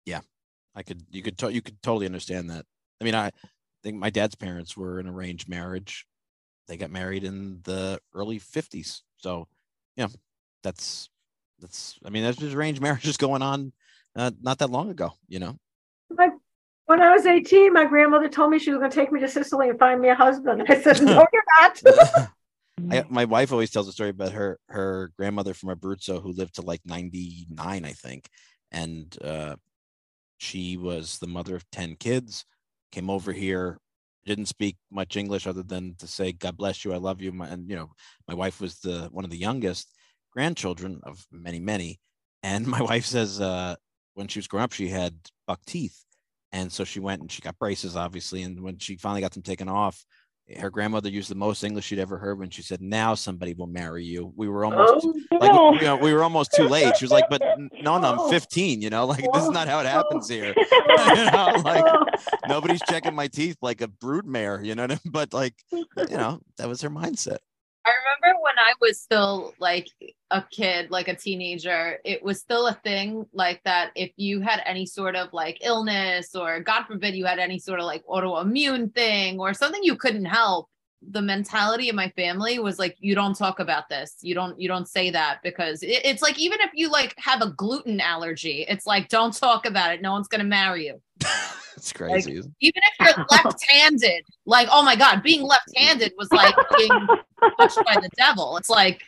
Yeah, 0.04 0.20
I 0.74 0.82
could 0.82 1.02
you 1.10 1.22
could 1.22 1.38
to, 1.38 1.52
you 1.52 1.62
could 1.62 1.82
totally 1.82 2.06
understand 2.06 2.50
that. 2.50 2.66
I 3.00 3.04
mean, 3.04 3.14
I 3.14 3.30
think 3.82 3.96
my 3.96 4.10
dad's 4.10 4.34
parents 4.34 4.76
were 4.76 4.98
an 4.98 5.08
arranged 5.08 5.48
marriage. 5.48 6.06
They 6.68 6.76
got 6.76 6.90
married 6.90 7.24
in 7.24 7.60
the 7.64 8.00
early 8.14 8.38
fifties, 8.38 9.02
so 9.16 9.48
yeah, 9.96 10.08
that's 10.62 11.08
that's 11.62 11.98
I 12.04 12.10
mean, 12.10 12.22
there's 12.22 12.54
arranged 12.54 12.82
marriages 12.82 13.16
going 13.26 13.40
on 13.40 13.72
uh, 14.16 14.30
not 14.42 14.58
that 14.58 14.70
long 14.70 14.90
ago, 14.90 15.12
you 15.28 15.38
know. 15.38 15.56
My, 16.10 16.28
when 16.86 17.00
I 17.00 17.12
was 17.12 17.24
18, 17.24 17.72
my 17.72 17.86
grandmother 17.86 18.28
told 18.28 18.50
me 18.50 18.58
she 18.58 18.70
was 18.70 18.78
going 18.78 18.90
to 18.90 18.94
take 18.94 19.12
me 19.12 19.20
to 19.20 19.28
Sicily 19.28 19.70
and 19.70 19.78
find 19.78 20.00
me 20.00 20.08
a 20.08 20.14
husband. 20.14 20.64
I 20.68 20.80
said, 20.80 21.02
"No, 21.02 21.26
you're 21.32 21.42
not." 21.60 22.28
I, 22.90 23.04
my 23.08 23.24
wife 23.24 23.52
always 23.52 23.70
tells 23.70 23.88
a 23.88 23.92
story 23.92 24.10
about 24.10 24.32
her 24.32 24.58
her 24.68 25.12
grandmother 25.16 25.54
from 25.54 25.70
Abruzzo 25.70 26.22
who 26.22 26.32
lived 26.32 26.56
to 26.56 26.62
like 26.62 26.80
99, 26.84 27.84
I 27.84 27.92
think, 27.92 28.28
and 28.70 29.16
uh, 29.22 29.56
she 30.38 30.76
was 30.76 31.18
the 31.18 31.26
mother 31.26 31.54
of 31.54 31.70
10 31.70 31.96
kids. 31.96 32.44
Came 32.90 33.08
over 33.08 33.32
here, 33.32 33.78
didn't 34.26 34.46
speak 34.46 34.76
much 34.90 35.16
English 35.16 35.46
other 35.46 35.62
than 35.62 35.94
to 35.98 36.06
say 36.06 36.32
"God 36.32 36.58
bless 36.58 36.84
you, 36.84 36.92
I 36.92 36.98
love 36.98 37.22
you," 37.22 37.32
and 37.42 37.70
you 37.70 37.76
know, 37.76 37.92
my 38.28 38.34
wife 38.34 38.60
was 38.60 38.80
the 38.80 39.08
one 39.12 39.24
of 39.24 39.30
the 39.30 39.38
youngest 39.38 39.88
grandchildren 40.32 41.00
of 41.04 41.24
many, 41.30 41.60
many. 41.60 42.00
And 42.42 42.66
my 42.66 42.82
wife 42.90 43.06
says 43.06 43.40
uh, 43.40 43.76
when 44.14 44.28
she 44.28 44.38
was 44.38 44.48
growing 44.48 44.64
up, 44.64 44.72
she 44.72 44.88
had 44.88 45.14
buck 45.46 45.60
teeth. 45.66 46.04
And 46.52 46.70
so 46.70 46.84
she 46.84 47.00
went 47.00 47.22
and 47.22 47.32
she 47.32 47.40
got 47.40 47.58
braces, 47.58 47.96
obviously. 47.96 48.42
And 48.42 48.60
when 48.60 48.78
she 48.78 48.96
finally 48.96 49.22
got 49.22 49.32
them 49.32 49.42
taken 49.42 49.68
off, 49.68 50.04
her 50.58 50.70
grandmother 50.70 51.08
used 51.08 51.30
the 51.30 51.34
most 51.34 51.62
English 51.62 51.86
she'd 51.86 51.98
ever 52.00 52.18
heard 52.18 52.38
when 52.38 52.50
she 52.50 52.62
said, 52.62 52.82
"Now 52.82 53.14
somebody 53.14 53.54
will 53.54 53.68
marry 53.68 54.04
you." 54.04 54.32
We 54.36 54.48
were 54.48 54.64
almost 54.64 55.06
Oh, 55.06 55.36
like 55.38 55.80
you 55.80 55.86
know, 55.86 55.96
we 55.96 56.12
were 56.12 56.22
almost 56.22 56.52
too 56.52 56.68
late. 56.68 56.96
She 56.96 57.04
was 57.04 57.12
like, 57.12 57.30
"But 57.30 57.42
no, 57.80 57.98
no, 57.98 58.24
I'm 58.24 58.30
15. 58.30 58.82
You 58.82 58.90
know, 58.90 59.06
like 59.06 59.24
this 59.32 59.44
is 59.44 59.50
not 59.50 59.68
how 59.68 59.78
it 59.80 59.86
happens 59.86 60.28
here. 60.28 60.52
you 60.56 61.30
know, 61.30 61.62
like 61.64 61.84
nobody's 62.48 62.82
checking 62.82 63.14
my 63.14 63.28
teeth 63.28 63.56
like 63.62 63.80
a 63.80 63.88
brood 63.88 64.26
mare. 64.26 64.60
You 64.62 64.74
know, 64.74 64.82
what 64.82 64.90
I 64.90 64.94
mean? 64.94 65.12
but 65.12 65.32
like 65.32 65.54
you 65.70 66.16
know, 66.16 66.40
that 66.58 66.68
was 66.68 66.82
her 66.82 66.90
mindset. 66.90 67.38
I 67.84 67.90
remember 67.90 68.40
when 68.40 68.58
I 68.58 68.74
was 68.80 69.00
still 69.00 69.54
like 69.58 69.88
a 70.30 70.42
kid, 70.50 70.90
like 70.90 71.08
a 71.08 71.16
teenager, 71.16 71.98
it 72.04 72.22
was 72.22 72.40
still 72.40 72.68
a 72.68 72.74
thing 72.84 73.26
like 73.32 73.60
that. 73.64 73.90
If 73.96 74.12
you 74.16 74.40
had 74.40 74.62
any 74.64 74.86
sort 74.86 75.16
of 75.16 75.32
like 75.32 75.58
illness, 75.62 76.34
or 76.34 76.60
God 76.60 76.84
forbid, 76.84 77.14
you 77.16 77.24
had 77.26 77.40
any 77.40 77.58
sort 77.58 77.80
of 77.80 77.86
like 77.86 78.04
autoimmune 78.06 78.94
thing 78.94 79.40
or 79.40 79.52
something 79.52 79.82
you 79.82 79.96
couldn't 79.96 80.26
help, 80.26 80.68
the 81.10 81.22
mentality 81.22 81.88
of 81.88 81.94
my 81.94 82.08
family 82.10 82.58
was 82.58 82.78
like, 82.78 82.96
you 83.00 83.14
don't 83.14 83.36
talk 83.36 83.60
about 83.60 83.88
this. 83.88 84.16
You 84.20 84.34
don't, 84.34 84.58
you 84.60 84.68
don't 84.68 84.88
say 84.88 85.10
that 85.10 85.38
because 85.42 85.82
it, 85.82 86.00
it's 86.04 86.22
like, 86.22 86.38
even 86.38 86.60
if 86.60 86.70
you 86.74 86.90
like 86.90 87.14
have 87.18 87.42
a 87.42 87.50
gluten 87.50 88.00
allergy, 88.00 88.64
it's 88.68 88.86
like, 88.86 89.08
don't 89.08 89.34
talk 89.34 89.66
about 89.66 89.92
it. 89.92 90.02
No 90.02 90.12
one's 90.12 90.28
going 90.28 90.40
to 90.40 90.46
marry 90.46 90.86
you. 90.86 91.00
it's 91.76 91.92
crazy. 91.92 92.36
isn't 92.38 92.54
Even 92.60 92.82
if 92.98 93.16
you're 93.16 93.26
left-handed, 93.30 94.24
like, 94.46 94.68
oh 94.70 94.82
my 94.82 94.96
God, 94.96 95.22
being 95.22 95.42
left-handed 95.42 96.12
was 96.16 96.30
like 96.32 96.54
being 96.76 97.06
touched 97.58 97.78
by 97.84 97.94
the 97.94 98.10
devil. 98.16 98.56
It's 98.56 98.70
like, 98.70 99.02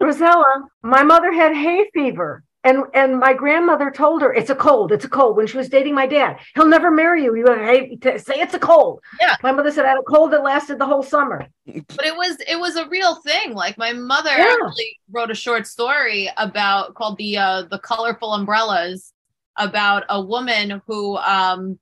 Rossella, 0.00 0.64
my 0.82 1.02
mother 1.02 1.32
had 1.32 1.54
hay 1.54 1.88
fever. 1.94 2.42
And 2.64 2.84
and 2.94 3.18
my 3.18 3.32
grandmother 3.34 3.90
told 3.90 4.22
her 4.22 4.32
it's 4.32 4.48
a 4.50 4.54
cold, 4.54 4.92
it's 4.92 5.04
a 5.04 5.08
cold. 5.08 5.36
When 5.36 5.48
she 5.48 5.56
was 5.56 5.68
dating 5.68 5.94
my 5.96 6.06
dad, 6.06 6.38
he'll 6.54 6.66
never 6.66 6.92
marry 6.92 7.24
you. 7.24 7.34
You 7.34 7.46
have 7.48 7.58
hay- 7.58 7.96
to 7.96 8.18
say 8.20 8.34
it's 8.36 8.54
a 8.54 8.58
cold. 8.60 9.00
Yeah. 9.20 9.34
My 9.42 9.50
mother 9.50 9.72
said 9.72 9.84
I 9.84 9.88
had 9.88 9.98
a 9.98 10.02
cold 10.04 10.32
that 10.32 10.44
lasted 10.44 10.78
the 10.78 10.86
whole 10.86 11.02
summer. 11.02 11.46
but 11.66 12.06
it 12.06 12.16
was 12.16 12.36
it 12.46 12.60
was 12.60 12.76
a 12.76 12.88
real 12.88 13.16
thing. 13.16 13.54
Like 13.54 13.76
my 13.78 13.92
mother 13.92 14.30
Yeah. 14.30 14.54
actually 14.64 14.96
wrote 15.10 15.30
a 15.32 15.34
short 15.34 15.66
story 15.66 16.30
about 16.36 16.94
called 16.94 17.18
the 17.18 17.36
uh 17.36 17.62
the 17.62 17.80
colorful 17.80 18.32
umbrellas 18.32 19.12
about 19.56 20.04
a 20.08 20.20
woman 20.22 20.80
who 20.86 21.16
um 21.18 21.78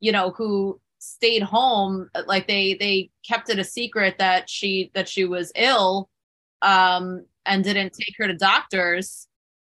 you 0.00 0.10
know 0.10 0.30
who 0.30 0.80
stayed 0.98 1.42
home 1.42 2.10
like 2.26 2.48
they 2.48 2.74
they 2.74 3.08
kept 3.26 3.50
it 3.50 3.58
a 3.60 3.64
secret 3.64 4.16
that 4.18 4.50
she 4.50 4.90
that 4.94 5.08
she 5.08 5.24
was 5.24 5.52
ill 5.54 6.08
um 6.62 7.24
and 7.46 7.62
didn't 7.62 7.92
take 7.92 8.14
her 8.18 8.26
to 8.26 8.34
doctors 8.34 9.28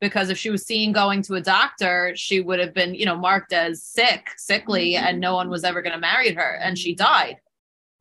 because 0.07 0.29
if 0.29 0.37
she 0.37 0.49
was 0.49 0.63
seen 0.63 0.91
going 0.91 1.21
to 1.21 1.35
a 1.35 1.41
doctor 1.41 2.13
she 2.15 2.41
would 2.41 2.59
have 2.59 2.73
been 2.73 2.93
you 2.93 3.05
know 3.05 3.17
marked 3.17 3.53
as 3.53 3.83
sick 3.83 4.29
sickly 4.37 4.95
and 4.95 5.19
no 5.19 5.33
one 5.33 5.49
was 5.49 5.63
ever 5.63 5.81
going 5.81 5.93
to 5.93 5.99
marry 5.99 6.33
her 6.33 6.59
and 6.61 6.77
she 6.77 6.93
died 6.95 7.37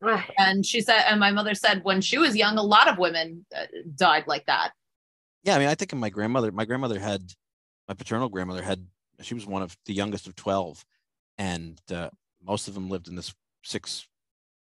Ah, 0.06 0.26
and 0.36 0.66
she 0.66 0.80
said 0.82 1.02
and 1.08 1.18
my 1.18 1.30
mother 1.30 1.54
said 1.54 1.82
when 1.82 2.00
she 2.00 2.18
was 2.18 2.36
young 2.36 2.58
a 2.58 2.62
lot 2.62 2.88
of 2.88 2.98
women 2.98 3.46
uh, 3.56 3.64
died 3.94 4.24
like 4.26 4.44
that 4.46 4.72
Yeah, 5.44 5.56
I 5.56 5.58
mean, 5.58 5.68
I 5.68 5.74
think 5.74 5.92
of 5.92 5.98
my 5.98 6.10
grandmother. 6.10 6.50
My 6.52 6.64
grandmother 6.64 6.98
had, 6.98 7.20
my 7.86 7.94
paternal 7.94 8.30
grandmother 8.30 8.62
had. 8.62 8.80
She 9.20 9.34
was 9.34 9.46
one 9.46 9.62
of 9.62 9.76
the 9.84 9.92
youngest 9.92 10.26
of 10.26 10.34
twelve, 10.34 10.84
and 11.36 11.78
uh, 11.92 12.08
most 12.42 12.66
of 12.66 12.74
them 12.74 12.88
lived 12.88 13.08
in 13.08 13.14
this 13.14 13.34
six 13.62 14.08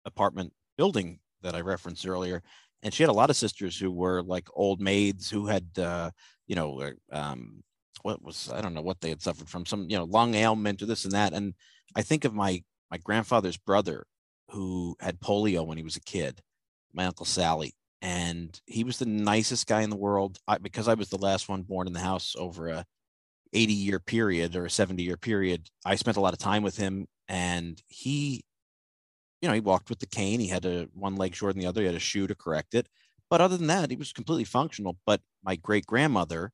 apartment 0.05 0.53
building 0.77 1.19
that 1.41 1.55
I 1.55 1.61
referenced 1.61 2.07
earlier. 2.07 2.41
And 2.81 2.93
she 2.93 3.03
had 3.03 3.09
a 3.09 3.13
lot 3.13 3.29
of 3.29 3.35
sisters 3.35 3.77
who 3.77 3.91
were 3.91 4.21
like 4.23 4.47
old 4.53 4.79
maids 4.79 5.29
who 5.29 5.47
had, 5.47 5.67
uh, 5.77 6.11
you 6.47 6.55
know, 6.55 6.91
um, 7.11 7.63
what 8.01 8.23
was 8.23 8.49
I 8.53 8.61
don't 8.61 8.73
know 8.73 8.81
what 8.81 9.01
they 9.01 9.09
had 9.09 9.21
suffered 9.21 9.49
from 9.49 9.65
some 9.65 9.87
you 9.89 9.97
know 9.97 10.05
lung 10.05 10.35
ailment 10.35 10.81
or 10.81 10.85
this 10.85 11.05
and 11.05 11.13
that. 11.13 11.33
And 11.33 11.53
I 11.95 12.01
think 12.01 12.25
of 12.25 12.33
my 12.33 12.63
my 12.89 12.97
grandfather's 12.97 13.57
brother 13.57 14.05
who 14.49 14.95
had 14.99 15.19
polio 15.19 15.65
when 15.65 15.77
he 15.77 15.83
was 15.83 15.95
a 15.95 16.01
kid, 16.01 16.41
my 16.93 17.05
uncle 17.05 17.25
Sally, 17.25 17.73
and 18.01 18.59
he 18.65 18.83
was 18.83 18.97
the 18.97 19.05
nicest 19.05 19.67
guy 19.67 19.81
in 19.81 19.89
the 19.89 19.95
world 19.95 20.39
I, 20.47 20.57
because 20.57 20.87
I 20.87 20.93
was 20.93 21.09
the 21.09 21.17
last 21.17 21.49
one 21.49 21.63
born 21.63 21.87
in 21.87 21.93
the 21.93 21.99
house 21.99 22.35
over 22.37 22.69
a 22.69 22.85
80 23.53 23.73
year 23.73 23.99
period 23.99 24.55
or 24.55 24.65
a 24.65 24.69
70 24.69 25.03
year 25.03 25.17
period. 25.17 25.67
I 25.85 25.95
spent 25.95 26.17
a 26.17 26.21
lot 26.21 26.33
of 26.33 26.39
time 26.39 26.63
with 26.63 26.77
him, 26.77 27.07
and 27.27 27.81
he, 27.87 28.43
you 29.41 29.47
know, 29.47 29.53
he 29.53 29.59
walked 29.59 29.89
with 29.89 29.99
the 29.99 30.05
cane. 30.05 30.39
He 30.39 30.47
had 30.47 30.65
a 30.65 30.87
one 30.93 31.15
leg 31.15 31.35
shorter 31.35 31.53
than 31.53 31.61
the 31.61 31.67
other. 31.67 31.81
He 31.81 31.87
had 31.87 31.95
a 31.95 31.99
shoe 31.99 32.27
to 32.27 32.35
correct 32.35 32.73
it, 32.73 32.87
but 33.29 33.41
other 33.41 33.57
than 33.57 33.67
that, 33.67 33.89
he 33.89 33.95
was 33.95 34.11
completely 34.11 34.43
functional. 34.43 34.97
But 35.05 35.21
my 35.43 35.55
great 35.55 35.85
grandmother, 35.85 36.51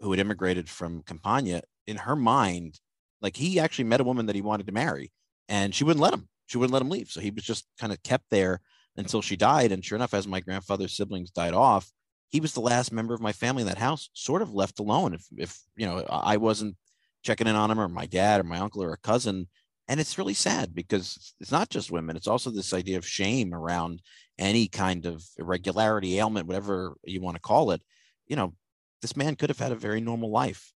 who 0.00 0.10
had 0.10 0.20
immigrated 0.20 0.68
from 0.68 1.02
Campania, 1.02 1.62
in 1.86 1.98
her 1.98 2.16
mind, 2.16 2.80
like 3.20 3.36
he 3.36 3.58
actually 3.58 3.84
met 3.84 4.00
a 4.00 4.04
woman 4.04 4.26
that 4.26 4.36
he 4.36 4.42
wanted 4.42 4.66
to 4.66 4.72
marry, 4.72 5.12
and 5.48 5.74
she 5.74 5.84
wouldn't 5.84 6.02
let 6.02 6.14
him. 6.14 6.28
She 6.46 6.58
wouldn't 6.58 6.72
let 6.72 6.82
him 6.82 6.90
leave. 6.90 7.10
So 7.10 7.20
he 7.20 7.30
was 7.30 7.44
just 7.44 7.66
kind 7.78 7.92
of 7.92 8.02
kept 8.02 8.24
there 8.30 8.60
until 8.96 9.22
she 9.22 9.36
died. 9.36 9.72
And 9.72 9.84
sure 9.84 9.96
enough, 9.96 10.14
as 10.14 10.26
my 10.26 10.40
grandfather's 10.40 10.96
siblings 10.96 11.30
died 11.30 11.54
off, 11.54 11.92
he 12.28 12.40
was 12.40 12.54
the 12.54 12.60
last 12.60 12.92
member 12.92 13.14
of 13.14 13.20
my 13.20 13.32
family 13.32 13.62
in 13.62 13.68
that 13.68 13.78
house, 13.78 14.08
sort 14.14 14.42
of 14.42 14.54
left 14.54 14.78
alone. 14.78 15.14
If 15.14 15.26
if 15.36 15.60
you 15.76 15.86
know 15.86 16.04
I 16.08 16.36
wasn't 16.36 16.76
checking 17.22 17.46
in 17.46 17.56
on 17.56 17.70
him, 17.70 17.80
or 17.80 17.88
my 17.88 18.06
dad, 18.06 18.40
or 18.40 18.44
my 18.44 18.58
uncle, 18.58 18.82
or 18.82 18.92
a 18.92 18.98
cousin, 18.98 19.48
and 19.90 20.00
it's 20.00 20.16
really 20.18 20.34
sad 20.34 20.74
because 20.74 21.34
it's 21.40 21.52
not 21.52 21.68
just 21.68 21.90
women; 21.90 22.16
it's 22.16 22.28
also 22.28 22.50
this 22.50 22.72
idea 22.72 22.96
of 22.98 23.06
shame 23.06 23.52
around 23.52 24.00
any 24.38 24.68
kind 24.68 25.04
of 25.06 25.22
irregularity, 25.38 26.18
ailment, 26.18 26.46
whatever 26.46 26.94
you 27.04 27.20
want 27.20 27.36
to 27.36 27.42
call 27.42 27.72
it. 27.72 27.82
You 28.28 28.36
know, 28.36 28.54
this 29.02 29.16
man 29.16 29.36
could 29.36 29.50
have 29.50 29.58
had 29.58 29.72
a 29.72 29.76
very 29.76 30.00
normal 30.00 30.30
life. 30.30 30.72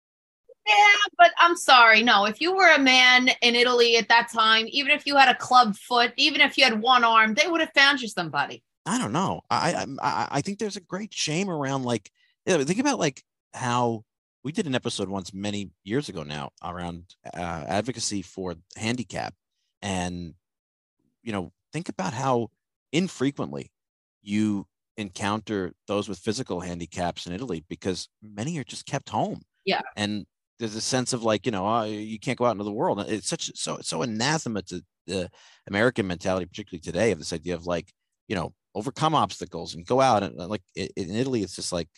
yeah 0.67 1.03
but 1.17 1.31
i'm 1.39 1.55
sorry 1.57 2.01
no 2.03 2.25
if 2.25 2.39
you 2.41 2.55
were 2.55 2.71
a 2.73 2.79
man 2.79 3.29
in 3.41 3.53
italy 3.55 3.97
at 3.97 4.07
that 4.07 4.29
time 4.31 4.65
even 4.69 4.91
if 4.91 5.05
you 5.05 5.15
had 5.17 5.27
a 5.29 5.35
club 5.35 5.75
foot 5.75 6.13
even 6.15 6.39
if 6.41 6.57
you 6.57 6.63
had 6.63 6.81
one 6.81 7.03
arm 7.03 7.33
they 7.33 7.47
would 7.47 7.59
have 7.61 7.73
found 7.75 8.01
you 8.01 8.07
somebody 8.07 8.63
I 8.85 8.97
don't 8.97 9.13
know. 9.13 9.41
I 9.49 9.85
I 10.01 10.27
I- 10.31 10.41
think 10.41 10.59
there's 10.59 10.75
a 10.75 10.81
great 10.93 11.13
shame 11.13 11.49
around 11.49 11.83
like 11.83 12.11
you 12.45 12.57
know, 12.57 12.63
think 12.65 12.79
about 12.79 12.99
like 12.99 13.23
how 13.53 14.03
we 14.43 14.51
did 14.51 14.67
an 14.67 14.75
episode 14.75 15.09
once 15.09 15.33
many 15.33 15.71
years 15.83 16.09
ago 16.09 16.23
now 16.23 16.51
around 16.63 17.05
uh, 17.33 17.63
advocacy 17.67 18.21
for 18.21 18.55
handicap, 18.75 19.33
and 19.81 20.33
you 21.23 21.31
know 21.31 21.51
think 21.71 21.89
about 21.89 22.13
how 22.13 22.49
infrequently 22.91 23.71
you 24.21 24.67
encounter 24.97 25.73
those 25.87 26.07
with 26.07 26.19
physical 26.19 26.59
handicaps 26.59 27.25
in 27.25 27.33
Italy 27.33 27.65
because 27.67 28.09
many 28.21 28.57
are 28.59 28.63
just 28.63 28.85
kept 28.85 29.09
home. 29.09 29.41
Yeah. 29.65 29.81
and 29.95 30.25
there's 30.59 30.75
a 30.75 30.81
sense 30.81 31.13
of 31.13 31.23
like 31.23 31.45
you 31.45 31.51
know 31.51 31.65
oh, 31.65 31.83
you 31.83 32.19
can't 32.19 32.37
go 32.37 32.45
out 32.45 32.51
into 32.51 32.63
the 32.63 32.71
world. 32.71 33.03
It's 33.07 33.27
such 33.27 33.51
so 33.55 33.79
so 33.81 34.01
anathema 34.01 34.61
to 34.63 34.83
the 35.07 35.29
American 35.67 36.07
mentality, 36.07 36.45
particularly 36.45 36.81
today, 36.81 37.11
of 37.11 37.19
this 37.19 37.33
idea 37.33 37.55
of 37.55 37.65
like 37.65 37.91
you 38.27 38.35
know 38.35 38.53
overcome 38.75 39.15
obstacles 39.15 39.75
and 39.75 39.85
go 39.85 40.01
out 40.01 40.23
and 40.23 40.35
like 40.35 40.61
in 40.75 41.15
Italy, 41.15 41.43
it's 41.43 41.55
just 41.55 41.71
like 41.71 41.89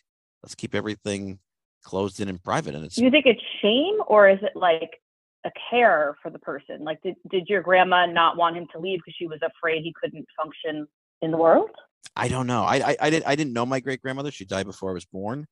let's 0.44 0.56
keep 0.56 0.76
everything 0.76 1.40
closed 1.86 2.20
in 2.20 2.28
and 2.28 2.44
private, 2.44 2.76
and 2.76 2.84
it's 2.84 2.96
Do 2.96 3.06
you 3.06 3.12
think 3.12 3.26
it's 3.26 3.42
shame 3.62 4.00
or 4.08 4.28
is 4.28 4.40
it 4.42 4.56
like 4.56 5.00
a 5.46 5.52
care 5.70 6.18
for 6.22 6.30
the 6.30 6.40
person? 6.40 6.84
Like, 6.84 7.02
did 7.02 7.16
did 7.30 7.48
your 7.48 7.62
grandma 7.62 8.06
not 8.06 8.36
want 8.36 8.58
him 8.58 8.68
to 8.74 8.80
leave 8.80 9.00
because 9.00 9.16
she 9.18 9.28
was 9.28 9.40
afraid 9.42 9.84
he 9.84 9.94
couldn't 10.02 10.26
function 10.38 10.88
in 11.22 11.32
the 11.32 11.38
world? 11.38 11.70
I 12.16 12.28
don't 12.28 12.48
know. 12.48 12.64
I 12.64 12.78
I, 12.78 12.98
I 13.00 13.10
didn't 13.10 13.28
I 13.28 13.36
didn't 13.36 13.54
know 13.54 13.66
my 13.66 13.80
great 13.80 14.02
grandmother. 14.02 14.32
She 14.32 14.46
died 14.46 14.66
before 14.66 14.90
I 14.90 14.94
was 14.94 15.06
born. 15.06 15.48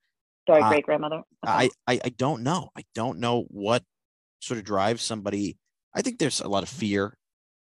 Sorry, 0.47 0.61
Uh, 0.61 0.69
great 0.69 0.85
grandmother. 0.85 1.21
I, 1.43 1.69
I 1.87 2.01
I 2.03 2.09
don't 2.09 2.43
know. 2.43 2.69
I 2.75 2.83
don't 2.93 3.19
know 3.19 3.45
what 3.49 3.83
sort 4.41 4.57
of 4.57 4.65
drives 4.65 5.01
somebody. 5.01 5.57
I 5.95 6.01
think 6.01 6.19
there's 6.19 6.41
a 6.41 6.47
lot 6.49 6.63
of 6.63 6.69
fear. 6.69 7.15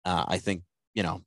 Uh, 0.05 0.25
I 0.27 0.37
think 0.37 0.63
you 0.93 1.03
know, 1.03 1.21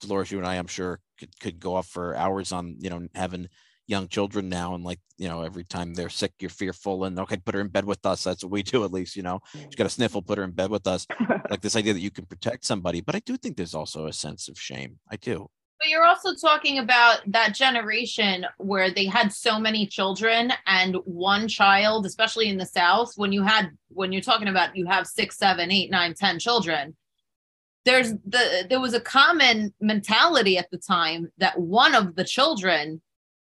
Dolores, 0.00 0.30
you 0.30 0.38
and 0.38 0.46
I, 0.46 0.56
I'm 0.56 0.66
sure 0.66 1.00
could 1.18 1.38
could 1.40 1.58
go 1.58 1.74
off 1.74 1.88
for 1.88 2.14
hours 2.14 2.52
on 2.52 2.76
you 2.78 2.90
know 2.90 3.08
having 3.14 3.48
young 3.92 4.08
children 4.08 4.48
now 4.48 4.74
and 4.74 4.84
like 4.90 5.00
you 5.18 5.28
know 5.28 5.42
every 5.42 5.64
time 5.64 5.94
they're 5.94 6.08
sick 6.20 6.32
you're 6.40 6.58
fearful 6.62 7.04
and 7.04 7.18
okay 7.18 7.36
put 7.36 7.54
her 7.54 7.60
in 7.60 7.68
bed 7.68 7.84
with 7.84 8.04
us. 8.04 8.24
That's 8.24 8.42
what 8.42 8.52
we 8.52 8.62
do 8.62 8.84
at 8.84 8.92
least 8.98 9.16
you 9.16 9.22
know? 9.22 9.38
She's 9.54 9.80
got 9.80 9.86
a 9.86 9.96
sniffle 9.96 10.22
put 10.22 10.38
her 10.38 10.44
in 10.44 10.52
bed 10.52 10.70
with 10.70 10.86
us. 10.86 11.06
Like 11.50 11.60
this 11.60 11.76
idea 11.76 11.92
that 11.92 12.00
you 12.00 12.10
can 12.10 12.24
protect 12.24 12.64
somebody 12.64 13.02
but 13.02 13.14
i 13.14 13.20
do 13.28 13.36
think 13.36 13.56
there's 13.56 13.74
also 13.74 14.06
a 14.06 14.12
sense 14.12 14.48
of 14.48 14.58
shame. 14.58 14.98
I 15.10 15.16
do. 15.16 15.48
But 15.82 15.88
you're 15.88 16.04
also 16.04 16.32
talking 16.36 16.78
about 16.78 17.20
that 17.26 17.56
generation 17.56 18.46
where 18.58 18.94
they 18.94 19.04
had 19.04 19.32
so 19.32 19.58
many 19.58 19.84
children 19.84 20.52
and 20.64 20.94
one 21.04 21.48
child, 21.48 22.06
especially 22.06 22.48
in 22.48 22.56
the 22.56 22.72
South, 22.80 23.14
when 23.16 23.32
you 23.32 23.42
had 23.42 23.70
when 23.88 24.12
you're 24.12 24.22
talking 24.22 24.46
about 24.46 24.76
you 24.76 24.86
have 24.86 25.08
six, 25.08 25.36
seven, 25.36 25.72
eight, 25.72 25.90
nine, 25.90 26.14
ten 26.14 26.38
children, 26.38 26.96
there's 27.84 28.12
the 28.12 28.64
there 28.68 28.80
was 28.80 28.94
a 28.94 29.00
common 29.00 29.74
mentality 29.80 30.56
at 30.56 30.70
the 30.70 30.78
time 30.78 31.32
that 31.38 31.58
one 31.58 31.96
of 31.96 32.14
the 32.14 32.24
children 32.24 33.02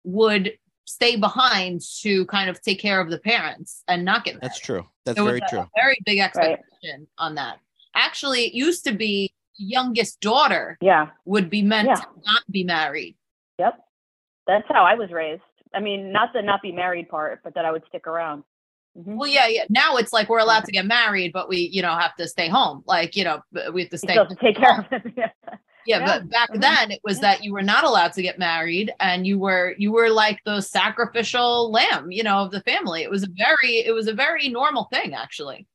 would 0.04 0.52
stay 0.84 1.16
behind 1.16 1.80
to 2.00 2.26
kind 2.26 2.50
of 2.50 2.60
take 2.62 2.80
care 2.80 3.00
of 3.00 3.10
the 3.10 3.18
parents 3.18 3.84
and 3.88 4.04
not 4.04 4.24
get 4.24 4.40
that's 4.40 4.58
married. 4.58 4.82
true 4.82 4.88
that's 5.04 5.16
There 5.16 5.24
was 5.24 5.32
very 5.32 5.40
a 5.46 5.48
true 5.48 5.70
very 5.76 5.98
big 6.04 6.18
expectation 6.18 7.06
on 7.18 7.34
that. 7.36 7.58
Actually, 7.94 8.44
it 8.46 8.54
used 8.54 8.84
to 8.84 8.92
be 8.92 9.32
youngest 9.56 10.20
daughter 10.20 10.78
yeah. 10.80 11.08
would 11.26 11.50
be 11.50 11.62
meant 11.62 11.88
Yeah. 11.88 11.94
to 11.96 12.06
not 12.24 12.42
be 12.50 12.64
married. 12.64 13.16
Yep. 13.58 13.78
That's 14.46 14.66
how 14.68 14.84
I 14.84 14.94
was 14.94 15.10
raised. 15.10 15.42
I 15.74 15.80
mean, 15.80 16.10
not 16.12 16.32
the 16.32 16.42
not 16.42 16.62
be 16.62 16.72
married 16.72 17.08
part, 17.08 17.40
but 17.44 17.54
that 17.54 17.64
I 17.64 17.70
would 17.70 17.84
stick 17.88 18.06
around. 18.06 18.42
Mhm. 18.98 19.16
Well, 19.16 19.28
yeah, 19.28 19.46
yeah. 19.46 19.64
Now 19.68 19.96
it's 19.96 20.12
like 20.12 20.28
we're 20.28 20.38
allowed 20.40 20.64
to 20.64 20.72
get 20.72 20.86
married, 20.86 21.32
but 21.32 21.48
we, 21.48 21.58
you 21.58 21.82
know, 21.82 21.94
have 21.96 22.16
to 22.16 22.26
stay 22.26 22.48
home. 22.48 22.82
Like, 22.86 23.14
you 23.16 23.22
know, 23.22 23.40
we 23.72 23.82
have 23.82 23.90
to 23.90 23.98
stay. 23.98 24.14
still 24.14 24.24
have 24.24 24.36
to 24.36 24.44
take 24.44 24.56
care 24.56 24.80
of 24.80 24.90
them. 24.90 25.12
Yeah. 25.16 25.30
Yeah, 25.86 25.98
Yeah. 26.00 26.06
but 26.18 26.28
back 26.28 26.50
Mhm. 26.50 26.60
then 26.60 26.90
it 26.90 27.00
was 27.04 27.18
Yeah. 27.18 27.22
that 27.22 27.44
you 27.44 27.52
were 27.52 27.62
not 27.62 27.84
allowed 27.84 28.12
to 28.14 28.22
get 28.22 28.38
married, 28.38 28.92
and 29.00 29.26
you 29.26 29.38
were 29.38 29.74
you 29.78 29.92
were 29.92 30.10
like 30.10 30.40
the 30.44 30.60
sacrificial 30.60 31.70
lamb, 31.70 32.10
you 32.10 32.22
know, 32.22 32.38
of 32.38 32.50
the 32.50 32.60
family. 32.62 33.02
It 33.02 33.10
was 33.10 33.22
a 33.24 33.28
very 33.36 33.78
it 33.78 33.92
was 33.94 34.06
a 34.06 34.14
very 34.14 34.48
normal 34.48 34.84
thing, 34.92 35.14
actually. 35.14 35.66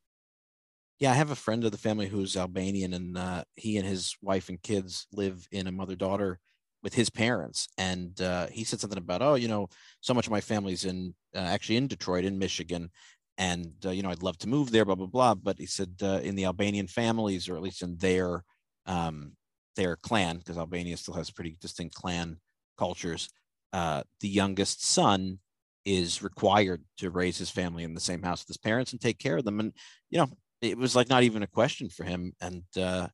Yeah, 1.00 1.12
I 1.12 1.16
have 1.16 1.32
a 1.32 1.36
friend 1.36 1.66
of 1.66 1.72
the 1.72 1.78
family 1.78 2.08
who's 2.08 2.38
Albanian, 2.38 2.94
and 2.94 3.18
uh, 3.18 3.44
he 3.56 3.78
and 3.78 3.86
his 3.86 4.16
wife 4.22 4.48
and 4.48 4.62
kids 4.62 5.08
live 5.12 5.46
in 5.52 5.68
a 5.68 5.72
mother 5.72 5.96
daughter 5.96 6.40
with 6.84 6.94
his 6.94 7.10
parents. 7.10 7.68
And 7.78 8.20
uh, 8.22 8.48
he 8.48 8.64
said 8.64 8.80
something 8.80 8.98
about, 8.98 9.22
oh, 9.22 9.36
you 9.36 9.48
know, 9.50 9.68
so 10.00 10.14
much 10.14 10.28
of 10.28 10.32
my 10.32 10.40
family's 10.40 10.86
in 10.86 11.14
uh, 11.36 11.40
actually 11.40 11.78
in 11.78 11.88
Detroit, 11.88 12.24
in 12.24 12.40
Michigan, 12.40 12.92
and 13.38 13.74
uh, 13.86 13.90
you 13.90 14.04
know, 14.04 14.10
I'd 14.10 14.24
love 14.24 14.38
to 14.40 14.48
move 14.48 14.72
there, 14.72 14.86
blah 14.86 14.96
blah 14.96 15.08
blah. 15.08 15.36
But 15.36 15.60
he 15.60 15.66
said 15.66 15.96
uh, 16.02 16.22
in 16.24 16.36
the 16.36 16.46
Albanian 16.46 16.88
families, 16.88 17.50
or 17.50 17.58
at 17.58 17.62
least 17.62 17.82
in 17.82 17.98
their 17.98 18.44
um, 18.86 19.34
their 19.76 19.96
clan, 19.96 20.38
because 20.38 20.58
Albania 20.58 20.98
still 20.98 21.14
has 21.16 21.32
pretty 21.32 21.58
distinct 21.62 21.96
clan 21.96 22.38
cultures, 22.78 23.30
uh, 23.74 24.04
the 24.22 24.28
youngest 24.28 24.86
son 24.86 25.40
is 25.86 26.24
required 26.24 26.84
to 26.98 27.12
raise 27.12 27.38
his 27.38 27.50
family 27.50 27.84
in 27.84 27.94
the 27.94 28.00
same 28.00 28.24
house 28.24 28.42
with 28.42 28.48
his 28.48 28.58
parents 28.58 28.92
and 28.92 29.02
take 29.02 29.20
care 29.20 29.38
of 29.38 29.46
them. 29.46 29.60
And 29.60 29.74
you 30.10 30.20
know, 30.20 30.28
it 30.62 30.78
was 30.78 30.96
like 30.96 31.10
not 31.10 31.24
even 31.24 31.44
a 31.44 31.48
question 31.48 31.90
for 31.90 32.04
him. 32.04 32.34
And 32.42 32.64
uh, 32.78 33.08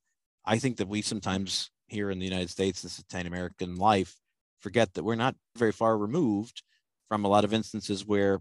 I 0.45 0.57
think 0.57 0.77
that 0.77 0.87
we 0.87 1.01
sometimes 1.01 1.69
here 1.87 2.09
in 2.09 2.19
the 2.19 2.25
United 2.25 2.49
States, 2.49 2.81
this 2.81 2.99
Italian 2.99 3.27
American 3.27 3.75
life, 3.75 4.15
forget 4.61 4.93
that 4.93 5.03
we're 5.03 5.15
not 5.15 5.35
very 5.57 5.71
far 5.71 5.97
removed 5.97 6.63
from 7.09 7.25
a 7.25 7.27
lot 7.27 7.43
of 7.43 7.53
instances 7.53 8.05
where 8.05 8.39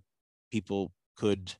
people 0.53 0.93
could 1.17 1.55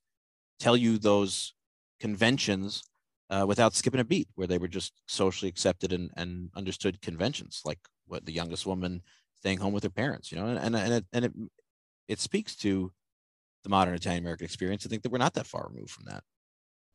tell 0.61 0.77
you 0.77 0.99
those 0.99 1.55
conventions 1.99 2.83
uh, 3.31 3.45
without 3.47 3.75
skipping 3.75 4.01
a 4.01 4.05
beat, 4.05 4.29
where 4.35 4.47
they 4.47 4.59
were 4.59 4.69
just 4.69 4.93
socially 5.07 5.49
accepted 5.49 5.93
and, 5.93 6.11
and 6.17 6.51
understood 6.55 7.01
conventions, 7.01 7.63
like 7.65 7.79
what 8.07 8.27
the 8.27 8.33
youngest 8.33 8.67
woman 8.67 9.03
staying 9.37 9.59
home 9.59 9.73
with 9.73 9.85
her 9.85 9.91
parents, 9.91 10.31
you 10.31 10.39
know, 10.39 10.47
and 10.47 10.59
and 10.59 10.77
and 10.77 10.93
it, 10.93 11.05
and 11.13 11.25
it 11.25 11.33
it 12.09 12.21
speaks 12.21 12.57
to 12.57 12.93
the 13.63 13.71
modern 13.71 13.95
Italian 13.95 14.23
American 14.23 14.45
experience. 14.45 14.85
I 14.85 14.89
think 14.89 15.03
that 15.03 15.13
we're 15.13 15.19
not 15.19 15.35
that 15.35 15.47
far 15.47 15.69
removed 15.73 15.91
from 15.91 16.05
that. 16.07 16.23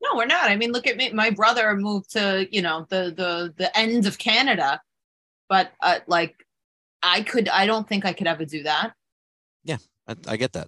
No, 0.02 0.10
we're 0.16 0.26
not. 0.26 0.50
I 0.50 0.56
mean, 0.56 0.72
look 0.72 0.88
at 0.88 0.98
me. 0.98 1.12
My 1.14 1.30
brother 1.30 1.76
moved 1.76 2.12
to, 2.12 2.48
you 2.52 2.62
know, 2.62 2.86
the 2.90 3.14
the 3.16 3.54
the 3.58 3.76
end 3.78 4.06
of 4.06 4.18
Canada, 4.18 4.82
but 5.50 5.72
uh, 5.82 6.00
like 6.08 6.36
I 7.02 7.22
could 7.22 7.50
I 7.50 7.66
don't 7.66 7.88
think 7.88 8.06
I 8.06 8.14
could 8.14 8.28
ever 8.28 8.46
do 8.46 8.64
that. 8.64 8.94
I, 10.08 10.16
I 10.28 10.38
get 10.38 10.54
that. 10.54 10.68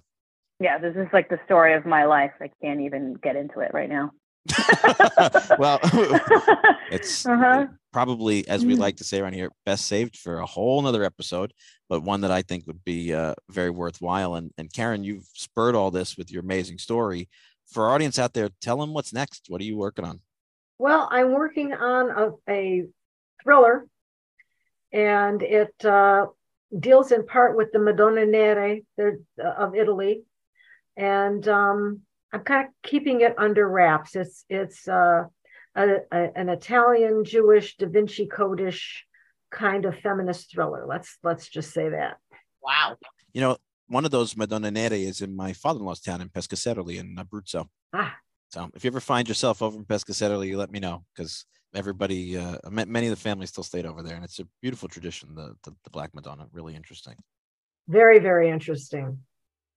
Yeah, 0.60 0.78
this 0.78 0.96
is 0.96 1.06
like 1.12 1.28
the 1.28 1.38
story 1.44 1.74
of 1.74 1.86
my 1.86 2.04
life. 2.04 2.32
I 2.40 2.50
can't 2.62 2.80
even 2.80 3.14
get 3.14 3.36
into 3.36 3.60
it 3.60 3.70
right 3.72 3.88
now. 3.88 4.10
well, 5.58 5.80
it's 6.90 7.26
Uh-huh. 7.26 7.66
probably, 7.92 8.46
as 8.48 8.64
we 8.64 8.74
Mm. 8.74 8.78
like 8.78 8.96
to 8.96 9.04
say 9.04 9.20
around 9.20 9.34
here, 9.34 9.50
best 9.64 9.86
saved 9.86 10.16
for 10.16 10.38
a 10.38 10.46
whole 10.46 10.80
nother 10.82 11.04
episode, 11.04 11.52
but 11.88 12.02
one 12.02 12.20
that 12.22 12.30
I 12.30 12.42
think 12.42 12.66
would 12.66 12.84
be 12.84 13.12
uh, 13.14 13.34
very 13.50 13.70
worthwhile. 13.70 14.34
And, 14.34 14.52
and 14.58 14.72
Karen, 14.72 15.04
you've 15.04 15.26
spurred 15.32 15.74
all 15.74 15.90
this 15.90 16.16
with 16.16 16.30
your 16.30 16.42
amazing 16.42 16.78
story. 16.78 17.28
For 17.66 17.84
our 17.86 17.94
audience 17.94 18.18
out 18.18 18.32
there, 18.34 18.48
tell 18.60 18.78
them 18.78 18.94
what's 18.94 19.12
next. 19.12 19.46
What 19.48 19.60
are 19.60 19.64
you 19.64 19.76
working 19.76 20.04
on? 20.04 20.20
Well, 20.78 21.08
I'm 21.10 21.32
working 21.32 21.72
on 21.74 22.10
a, 22.10 22.52
a 22.52 22.86
thriller, 23.42 23.86
and 24.92 25.42
it 25.42 25.74
uh, 25.84 26.26
deals 26.78 27.12
in 27.12 27.26
part 27.26 27.56
with 27.56 27.72
the 27.72 27.78
Madonna 27.78 28.24
Nere 28.24 28.80
of 29.38 29.74
Italy, 29.74 30.22
and 30.96 31.46
um, 31.48 32.00
I'm 32.32 32.40
kind 32.40 32.66
of 32.68 32.72
keeping 32.82 33.20
it 33.22 33.34
under 33.38 33.68
wraps. 33.68 34.14
It's 34.16 34.44
it's 34.48 34.86
uh, 34.86 35.24
a, 35.74 35.86
a, 36.12 36.30
an 36.36 36.48
Italian 36.48 37.24
Jewish 37.24 37.76
Da 37.76 37.86
Vinci 37.88 38.26
Codish 38.26 39.00
kind 39.50 39.84
of 39.86 39.98
feminist 39.98 40.50
thriller. 40.52 40.84
Let's 40.86 41.16
let's 41.22 41.48
just 41.48 41.72
say 41.72 41.88
that. 41.90 42.18
Wow. 42.62 42.96
You 43.32 43.40
know, 43.40 43.56
one 43.86 44.04
of 44.04 44.10
those 44.10 44.36
Madonna 44.36 44.70
Nere 44.70 44.92
is 44.92 45.22
in 45.22 45.34
my 45.34 45.52
father-in-law's 45.52 46.00
town 46.00 46.20
in 46.20 46.28
Pescasseroli 46.28 46.98
in 46.98 47.16
Abruzzo. 47.16 47.66
Ah, 47.94 48.14
So 48.50 48.68
if 48.74 48.84
you 48.84 48.88
ever 48.88 49.00
find 49.00 49.26
yourself 49.28 49.62
over 49.62 49.78
in 49.78 49.84
Pescasseroli, 49.84 50.48
you 50.48 50.58
let 50.58 50.70
me 50.70 50.80
know 50.80 51.04
because 51.14 51.46
everybody, 51.74 52.36
uh, 52.36 52.58
many 52.70 53.06
of 53.06 53.10
the 53.10 53.16
families 53.16 53.50
still 53.50 53.64
stayed 53.64 53.86
over 53.86 54.02
there, 54.02 54.16
and 54.16 54.24
it's 54.24 54.38
a 54.38 54.46
beautiful 54.60 54.88
tradition. 54.88 55.34
The 55.34 55.54
the, 55.64 55.74
the 55.84 55.90
Black 55.90 56.14
Madonna, 56.14 56.46
really 56.52 56.74
interesting. 56.74 57.14
very 57.86 58.18
very 58.18 58.50
interesting. 58.50 59.18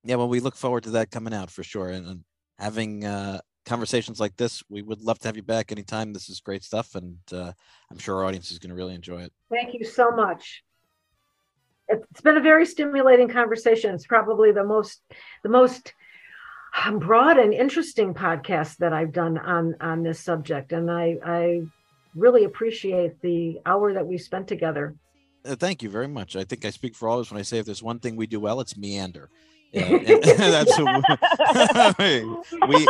Yeah, 0.03 0.15
well, 0.15 0.27
we 0.29 0.39
look 0.39 0.55
forward 0.55 0.83
to 0.83 0.91
that 0.91 1.11
coming 1.11 1.33
out 1.33 1.51
for 1.51 1.63
sure, 1.63 1.89
and, 1.89 2.07
and 2.07 2.23
having 2.59 3.05
uh, 3.05 3.39
conversations 3.65 4.19
like 4.19 4.35
this. 4.37 4.63
We 4.69 4.81
would 4.81 5.01
love 5.01 5.19
to 5.19 5.27
have 5.27 5.35
you 5.35 5.43
back 5.43 5.71
anytime. 5.71 6.13
This 6.13 6.29
is 6.29 6.39
great 6.39 6.63
stuff, 6.63 6.95
and 6.95 7.17
uh, 7.31 7.51
I'm 7.89 7.97
sure 7.97 8.17
our 8.17 8.25
audience 8.25 8.51
is 8.51 8.59
going 8.59 8.69
to 8.69 8.75
really 8.75 8.95
enjoy 8.95 9.21
it. 9.21 9.33
Thank 9.49 9.73
you 9.73 9.85
so 9.85 10.11
much. 10.11 10.63
It's 11.87 12.21
been 12.21 12.37
a 12.37 12.41
very 12.41 12.65
stimulating 12.65 13.27
conversation. 13.27 13.93
It's 13.93 14.07
probably 14.07 14.51
the 14.51 14.63
most 14.63 15.01
the 15.43 15.49
most 15.49 15.93
broad 16.99 17.37
and 17.37 17.53
interesting 17.53 18.13
podcast 18.13 18.77
that 18.77 18.93
I've 18.93 19.11
done 19.11 19.37
on 19.37 19.75
on 19.81 20.03
this 20.03 20.19
subject, 20.19 20.71
and 20.71 20.89
I 20.89 21.17
I 21.23 21.61
really 22.15 22.43
appreciate 22.43 23.21
the 23.21 23.59
hour 23.65 23.93
that 23.93 24.05
we 24.05 24.17
spent 24.17 24.47
together. 24.47 24.95
Uh, 25.45 25.55
thank 25.55 25.81
you 25.81 25.89
very 25.89 26.07
much. 26.07 26.35
I 26.35 26.43
think 26.43 26.65
I 26.65 26.69
speak 26.69 26.95
for 26.95 27.09
all 27.09 27.19
of 27.19 27.25
us 27.25 27.31
when 27.31 27.39
I 27.39 27.43
say 27.43 27.57
if 27.57 27.65
there's 27.65 27.83
one 27.83 27.99
thing 27.99 28.15
we 28.15 28.27
do 28.27 28.39
well, 28.39 28.59
it's 28.61 28.77
meander. 28.77 29.29
Yeah, 29.71 29.83
and 29.83 30.23
that's 30.23 30.77
what 30.77 31.97
we 32.67 32.87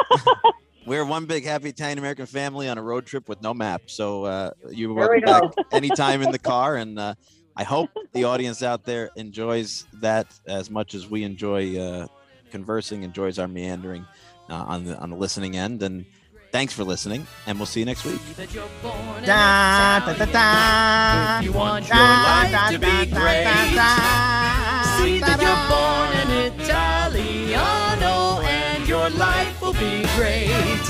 we're 0.86 1.06
one 1.06 1.26
big 1.26 1.46
happy 1.46 1.70
Italian 1.70 2.00
American 2.00 2.26
family 2.26 2.68
on 2.68 2.78
a 2.78 2.82
road 2.82 3.06
trip 3.06 3.30
with 3.30 3.42
no 3.42 3.54
map. 3.54 3.84
So 3.86 4.26
uh, 4.26 4.52
you're 4.72 4.94
There 4.96 5.10
we 5.12 5.22
welcome 5.24 5.52
back 5.56 5.66
anytime 5.72 6.22
in 6.22 6.32
the 6.32 6.40
car, 6.40 6.76
and 6.78 6.98
uh, 6.98 7.14
I 7.56 7.64
hope 7.64 7.90
the 8.14 8.24
audience 8.24 8.64
out 8.64 8.86
there 8.86 9.12
enjoys 9.16 9.86
that 10.02 10.28
as 10.48 10.70
much 10.70 10.96
as 10.96 11.08
we 11.08 11.24
enjoy 11.24 11.78
uh, 11.80 12.08
conversing, 12.50 13.04
enjoys 13.04 13.38
our 13.38 13.48
meandering 13.48 14.06
uh, 14.50 14.56
on 14.56 14.86
the 14.86 14.98
on 14.98 15.12
the 15.12 15.16
listening 15.16 15.56
end. 15.56 15.84
And 15.84 16.06
thanks 16.52 16.74
for 16.74 16.84
listening, 16.84 17.28
and 17.46 17.60
we'll 17.60 17.68
see 17.68 17.82
you 17.82 17.86
next 17.86 18.04
week. 18.04 18.20
you're 18.52 18.68
born 18.82 19.20
in 19.20 19.26
Da, 19.26 20.00
da, 20.00 20.14
da, 20.14 20.26
da. 20.26 21.40
If 21.40 21.46
you 21.46 21.54
want 21.54 21.88
your 21.88 21.98
life 21.98 22.72
to 22.72 22.80
be 22.80 23.12
great, 23.12 23.44
da, 23.44 23.76
da, 23.76 24.81
see 25.04 25.20
that 25.20 25.42
you're 25.42 25.64
born 25.74 26.10
in 26.22 26.30
Italiano 26.54 28.16
and 28.46 28.88
your 28.88 29.10
life 29.12 29.62
will 29.62 29.74
be 29.74 30.06
great. 30.16 30.84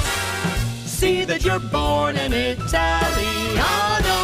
See 0.85 1.23
that 1.25 1.43
you're 1.45 1.59
born 1.59 2.17
in 2.17 2.33
Italiano 2.33 4.19